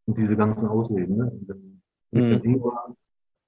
und 0.05 0.17
diese 0.17 0.36
ganzen 0.36 0.67
Ausreden. 0.67 1.17
Ne? 1.17 1.32
Und 1.32 1.49
dann, 1.49 1.82
mhm. 2.11 2.61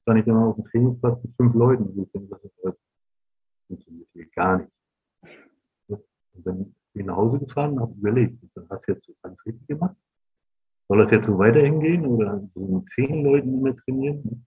Stand 0.07 0.21
ich 0.21 0.27
immer 0.27 0.45
auf 0.47 0.55
dem 0.55 0.63
Trainingsplatz 0.63 1.21
mit 1.21 1.35
fünf 1.35 1.53
Leuten. 1.53 1.83
Und 1.83 2.03
ich 2.03 2.11
denke, 2.13 2.39
das 2.63 2.75
funktioniert 3.67 4.07
hier 4.13 4.25
gar 4.27 4.59
nicht. 4.59 4.71
Und 5.89 6.47
dann 6.47 6.75
bin 6.93 7.05
nach 7.07 7.17
Hause 7.17 7.39
gefahren 7.39 7.73
und 7.73 7.81
habe 7.81 7.93
überlegt, 7.93 8.41
hast 8.69 8.87
du 8.87 8.93
jetzt 8.93 9.11
alles 9.21 9.45
richtig 9.45 9.67
gemacht? 9.67 9.97
Soll 10.87 10.99
das 10.99 11.11
jetzt 11.11 11.25
so 11.25 11.37
weiterhin 11.37 11.81
gehen 11.81 12.05
oder 12.05 12.41
so 12.55 12.61
mit 12.61 12.89
zehn 12.91 13.25
Leuten 13.25 13.53
immer 13.53 13.75
trainieren? 13.75 14.45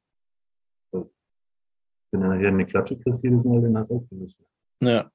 Wenn 0.93 2.23
du 2.23 2.27
nachher 2.27 2.49
eine 2.49 2.65
Klatsche 2.65 2.99
kriegst 2.99 3.23
jedes 3.23 3.45
Mal, 3.45 3.61
dann 3.61 3.77
hast 3.77 3.91
du 3.91 3.97
auch 3.97 4.09
gelöst. 4.09 4.37
Ja. 4.81 5.11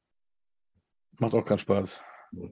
Macht 1.17 1.33
auch 1.33 1.43
keinen 1.43 1.57
Spaß. 1.57 2.03
Ja, 2.33 2.49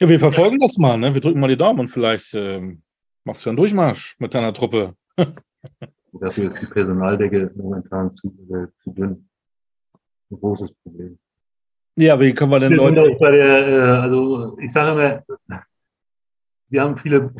ja 0.00 0.08
wir 0.10 0.18
verfolgen 0.18 0.60
ja. 0.60 0.66
das 0.66 0.76
mal, 0.76 0.98
ne? 0.98 1.14
Wir 1.14 1.22
drücken 1.22 1.40
mal 1.40 1.48
die 1.48 1.56
Daumen 1.56 1.80
und 1.80 1.88
vielleicht 1.88 2.34
ähm, 2.34 2.82
machst 3.24 3.46
du 3.46 3.50
einen 3.50 3.56
Durchmarsch 3.56 4.14
mit 4.18 4.34
deiner 4.34 4.52
Truppe. 4.52 4.94
Dafür 6.20 6.52
ist 6.52 6.60
die 6.60 6.66
Personaldecke 6.66 7.50
momentan 7.56 8.14
zu, 8.14 8.28
äh, 8.50 8.66
zu 8.82 8.92
dünn. 8.92 9.28
Ein 10.30 10.40
großes 10.40 10.72
Problem. 10.82 11.18
Ja, 11.96 12.18
wie 12.18 12.32
können 12.32 12.50
wir 12.50 12.60
denn 12.60 12.72
Leute. 12.72 13.16
Der, 13.20 13.68
äh, 13.68 13.80
also 14.00 14.58
ich 14.58 14.72
sage 14.72 14.92
immer, 14.92 15.60
wir 16.68 16.82
haben 16.82 16.96
viele, 16.98 17.30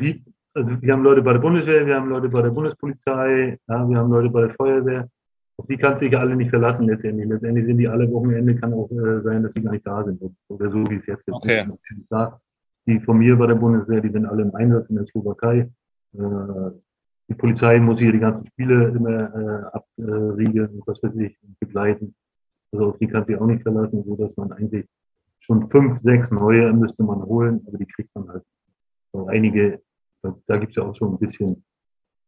also 0.53 0.81
wir 0.81 0.93
haben 0.93 1.03
Leute 1.03 1.21
bei 1.21 1.33
der 1.33 1.39
Bundeswehr, 1.39 1.85
wir 1.85 1.95
haben 1.95 2.09
Leute 2.09 2.29
bei 2.29 2.41
der 2.41 2.51
Bundespolizei, 2.51 3.57
ja, 3.67 3.89
wir 3.89 3.97
haben 3.97 4.11
Leute 4.11 4.29
bei 4.29 4.41
der 4.41 4.55
Feuerwehr. 4.55 5.09
Auf 5.57 5.67
die 5.67 5.77
kannst 5.77 6.01
du 6.01 6.09
dich 6.09 6.17
alle 6.17 6.35
nicht 6.35 6.49
verlassen 6.49 6.87
letztendlich. 6.87 7.27
Letztendlich 7.29 7.65
sind 7.65 7.77
die 7.77 7.87
alle 7.87 8.11
Wochenende, 8.11 8.55
kann 8.55 8.73
auch 8.73 8.91
äh, 8.91 9.21
sein, 9.21 9.41
dass 9.41 9.53
sie 9.53 9.61
gar 9.61 9.71
nicht 9.71 9.87
da 9.87 10.03
sind. 10.03 10.21
Oder 10.49 10.69
so 10.69 10.89
wie 10.89 10.95
es 10.95 11.05
jetzt 11.05 11.27
ist. 11.27 11.33
Okay. 11.33 11.65
Die 12.87 12.99
von 12.99 13.17
mir 13.17 13.35
bei 13.37 13.47
der 13.47 13.55
Bundeswehr, 13.55 14.01
die 14.01 14.09
sind 14.09 14.25
alle 14.25 14.43
im 14.43 14.53
Einsatz 14.53 14.89
in 14.89 14.95
der 14.95 15.05
Slowakei. 15.05 15.69
Äh, 16.13 16.71
die 17.27 17.33
Polizei 17.33 17.79
muss 17.79 17.99
hier 17.99 18.11
die 18.11 18.19
ganzen 18.19 18.45
Spiele 18.47 18.89
immer 18.89 19.71
äh, 19.99 20.01
abriegeln 20.03 20.69
und 20.69 20.87
was 20.87 21.01
weiß 21.01 21.15
ich, 21.17 21.37
begleiten. 21.59 22.15
Also 22.71 22.87
auf 22.87 22.97
die 22.99 23.07
kann 23.07 23.25
sich 23.25 23.35
auch 23.37 23.47
nicht 23.47 23.63
verlassen, 23.63 24.03
so 24.05 24.15
dass 24.15 24.35
man 24.37 24.51
eigentlich 24.51 24.85
schon 25.39 25.69
fünf, 25.69 26.01
sechs 26.03 26.29
neue 26.31 26.73
müsste 26.73 27.03
man 27.03 27.23
holen, 27.23 27.63
aber 27.67 27.77
die 27.77 27.85
kriegt 27.85 28.13
man 28.15 28.27
halt. 28.29 28.43
So 29.13 29.27
einige, 29.27 29.81
da, 30.21 30.57
gibt 30.57 30.71
es 30.71 30.75
ja 30.75 30.83
auch 30.83 30.95
schon 30.95 31.13
ein 31.13 31.19
bisschen 31.19 31.63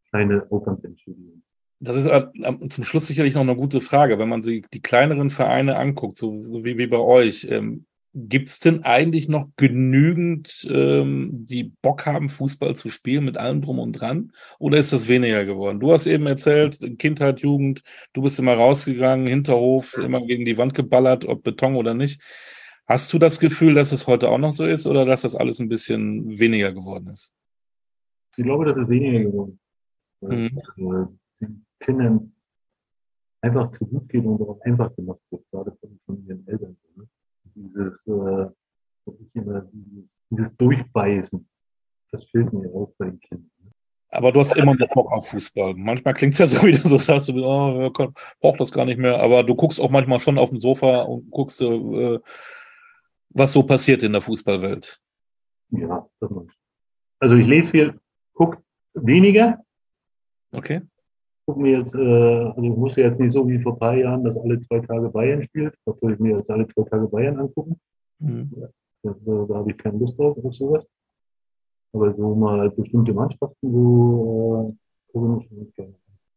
kleine 0.09 0.45
Aufwandsentschädigungen. 0.49 1.43
Das 1.79 1.95
ist 1.95 2.05
äh, 2.05 2.69
zum 2.69 2.83
Schluss 2.83 3.05
sicherlich 3.05 3.35
noch 3.35 3.41
eine 3.41 3.55
gute 3.55 3.81
Frage, 3.81 4.17
wenn 4.17 4.29
man 4.29 4.41
sich 4.41 4.65
die 4.73 4.81
kleineren 4.81 5.29
Vereine 5.29 5.77
anguckt, 5.77 6.17
so, 6.17 6.39
so 6.39 6.63
wie, 6.63 6.77
wie 6.77 6.87
bei 6.87 6.97
euch. 6.97 7.47
Ähm, 7.51 7.85
Gibt 8.13 8.49
es 8.49 8.59
denn 8.59 8.83
eigentlich 8.83 9.27
noch 9.27 9.49
genügend, 9.57 10.67
ähm, 10.71 11.45
die 11.45 11.71
Bock 11.81 12.05
haben, 12.05 12.29
Fußball 12.29 12.75
zu 12.75 12.89
spielen 12.89 13.25
mit 13.25 13.37
allem 13.37 13.61
drum 13.61 13.79
und 13.79 13.93
dran? 13.93 14.31
Oder 14.57 14.77
ist 14.77 14.93
das 14.93 15.07
weniger 15.07 15.45
geworden? 15.45 15.79
Du 15.79 15.91
hast 15.91 16.07
eben 16.07 16.25
erzählt, 16.25 16.79
Kindheit, 16.97 17.41
Jugend, 17.41 17.83
du 18.13 18.23
bist 18.23 18.39
immer 18.39 18.55
rausgegangen, 18.55 19.27
Hinterhof, 19.27 19.97
immer 19.97 20.25
gegen 20.25 20.45
die 20.45 20.57
Wand 20.57 20.73
geballert, 20.73 21.25
ob 21.25 21.43
Beton 21.43 21.75
oder 21.75 21.93
nicht. 21.93 22.21
Hast 22.87 23.11
du 23.11 23.19
das 23.19 23.39
Gefühl, 23.39 23.73
dass 23.73 23.91
es 23.91 24.07
heute 24.07 24.29
auch 24.29 24.37
noch 24.37 24.51
so 24.51 24.65
ist 24.65 24.87
oder 24.87 25.05
dass 25.05 25.23
das 25.23 25.35
alles 25.35 25.59
ein 25.59 25.69
bisschen 25.69 26.39
weniger 26.39 26.71
geworden 26.71 27.09
ist? 27.09 27.33
Ich 28.37 28.43
glaube, 28.43 28.65
dass 28.65 28.77
es 28.77 28.87
weniger 28.87 29.19
geworden 29.19 29.59
ist. 30.21 30.29
Mhm. 30.29 30.61
Also, 30.75 31.17
den 31.41 31.65
Kindern 31.79 32.33
einfach 33.41 33.71
zu 33.71 33.85
gut 33.85 34.09
geht 34.09 34.25
und 34.25 34.41
auch 34.41 34.59
einfach 34.61 34.95
gemacht 34.95 35.19
wird, 35.29 35.43
gerade 35.51 35.77
von 36.05 36.25
ihren 36.25 36.47
Eltern. 36.47 36.77
Ne? 36.95 37.07
Dieses, 37.57 37.93
äh, 38.07 38.47
dieses, 39.33 39.63
dieses 40.29 40.57
Durchbeißen, 40.57 41.47
das 42.11 42.23
fehlt 42.25 42.51
mir 42.53 42.69
auch 42.69 42.93
bei 42.97 43.05
den 43.05 43.19
Kindern. 43.19 43.51
Aber 44.09 44.31
du 44.31 44.39
hast 44.39 44.55
immer 44.55 44.73
noch 44.73 44.89
Bock 44.89 45.11
auf 45.11 45.27
Fußball. 45.29 45.73
Manchmal 45.75 46.13
klingt 46.13 46.33
es 46.33 46.39
ja 46.39 46.47
so 46.47 46.61
wieder 46.65 46.79
so, 46.79 46.97
sagst 46.97 47.27
du, 47.27 47.45
oh, 47.45 47.91
braucht 48.39 48.59
das 48.59 48.71
gar 48.71 48.85
nicht 48.85 48.97
mehr. 48.97 49.19
Aber 49.19 49.43
du 49.43 49.53
guckst 49.53 49.81
auch 49.81 49.89
manchmal 49.89 50.19
schon 50.19 50.37
auf 50.37 50.49
dem 50.49 50.59
Sofa 50.59 51.01
und 51.01 51.29
guckst, 51.29 51.61
äh, 51.61 52.19
was 53.29 53.53
so 53.53 53.63
passiert 53.63 54.03
in 54.03 54.13
der 54.13 54.21
Fußballwelt. 54.21 55.01
Ja, 55.71 56.07
das 56.19 56.31
ich. 56.31 56.53
Also 57.19 57.35
ich 57.35 57.47
lese 57.47 57.71
viel, 57.71 57.99
guck 58.33 58.61
weniger. 58.93 59.59
Okay 60.51 60.81
gucke 61.47 61.61
mir 61.61 61.79
jetzt, 61.79 61.95
äh, 61.95 61.97
also 61.97 62.61
ich 62.61 62.75
musste 62.75 63.01
jetzt 63.01 63.19
nicht 63.19 63.33
so 63.33 63.47
wie 63.47 63.59
vor 63.59 63.73
ein 63.73 63.79
paar 63.79 63.95
Jahren, 63.95 64.23
dass 64.23 64.37
alle 64.37 64.61
zwei 64.67 64.79
Tage 64.81 65.09
Bayern 65.09 65.43
spielt. 65.43 65.73
Da 65.85 65.93
soll 65.99 66.13
ich 66.13 66.19
mir 66.19 66.37
jetzt 66.37 66.49
alle 66.49 66.67
zwei 66.67 66.83
Tage 66.83 67.07
Bayern 67.07 67.39
angucken. 67.39 67.79
Mhm. 68.19 68.51
Da, 69.01 69.15
da 69.23 69.55
habe 69.55 69.71
ich 69.71 69.77
keine 69.77 69.97
Lust 69.97 70.19
drauf 70.19 70.37
auf 70.43 70.53
sowas. 70.53 70.83
Aber 71.93 72.13
so 72.13 72.35
mal 72.35 72.69
bestimmte 72.69 73.13
Mannschaften 73.13 73.71
so 73.71 74.75
äh, 74.75 75.11
gucken 75.11 75.47
ich 75.61 75.73
gerne. 75.73 75.93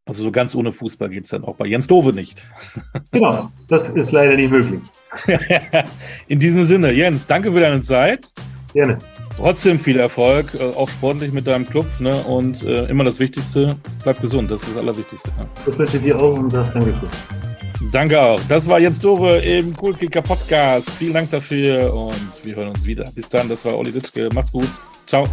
Also 0.07 0.23
so 0.23 0.31
ganz 0.31 0.55
ohne 0.55 0.73
Fußball 0.73 1.09
geht 1.09 1.25
es 1.25 1.31
dann 1.31 1.45
auch 1.45 1.57
bei 1.57 1.67
Jens 1.67 1.89
Dove 1.89 2.13
nicht. 2.13 2.43
genau, 3.11 3.51
das 3.69 3.89
ist 3.91 4.13
leider 4.13 4.37
nicht 4.37 4.51
möglich. 4.51 4.81
In 6.29 6.39
diesem 6.39 6.65
Sinne, 6.65 6.93
Jens, 6.93 7.27
danke 7.27 7.53
für 7.53 7.61
deine 7.61 7.81
Zeit. 7.81 8.33
Gerne. 8.73 8.99
Trotzdem 9.37 9.79
viel 9.79 9.99
Erfolg, 9.99 10.53
äh, 10.55 10.63
auch 10.63 10.89
sportlich 10.89 11.33
mit 11.33 11.47
deinem 11.47 11.69
Club. 11.69 11.87
Ne? 11.99 12.15
Und 12.25 12.63
äh, 12.63 12.87
immer 12.87 13.05
das 13.05 13.19
Wichtigste, 13.19 13.77
bleib 14.03 14.21
gesund, 14.21 14.51
das 14.51 14.63
ist 14.63 14.71
das 14.71 14.77
Allerwichtigste. 14.79 15.31
Ne? 15.39 15.49
Das 15.65 15.79
wünsche 15.79 15.97
ich 15.97 16.03
dir 16.03 16.19
auch 16.19 16.39
und 16.39 16.53
das 16.53 16.73
Dankeschön. 16.73 17.09
Danke 17.93 18.21
auch. 18.21 18.41
Das 18.49 18.69
war 18.69 18.79
Jens 18.79 19.01
Dove 19.01 19.39
im 19.39 19.75
Coolkicker 19.77 20.23
Podcast. 20.23 20.91
Vielen 20.91 21.15
Dank 21.15 21.31
dafür 21.31 21.93
und 21.93 22.45
wir 22.45 22.55
hören 22.55 22.69
uns 22.69 22.87
wieder. 22.87 23.05
Bis 23.15 23.29
dann, 23.29 23.49
das 23.49 23.65
war 23.65 23.77
Olli 23.77 23.91
Ditschke. 23.91 24.29
Macht's 24.35 24.53
gut. 24.53 24.69
Ciao. 25.07 25.25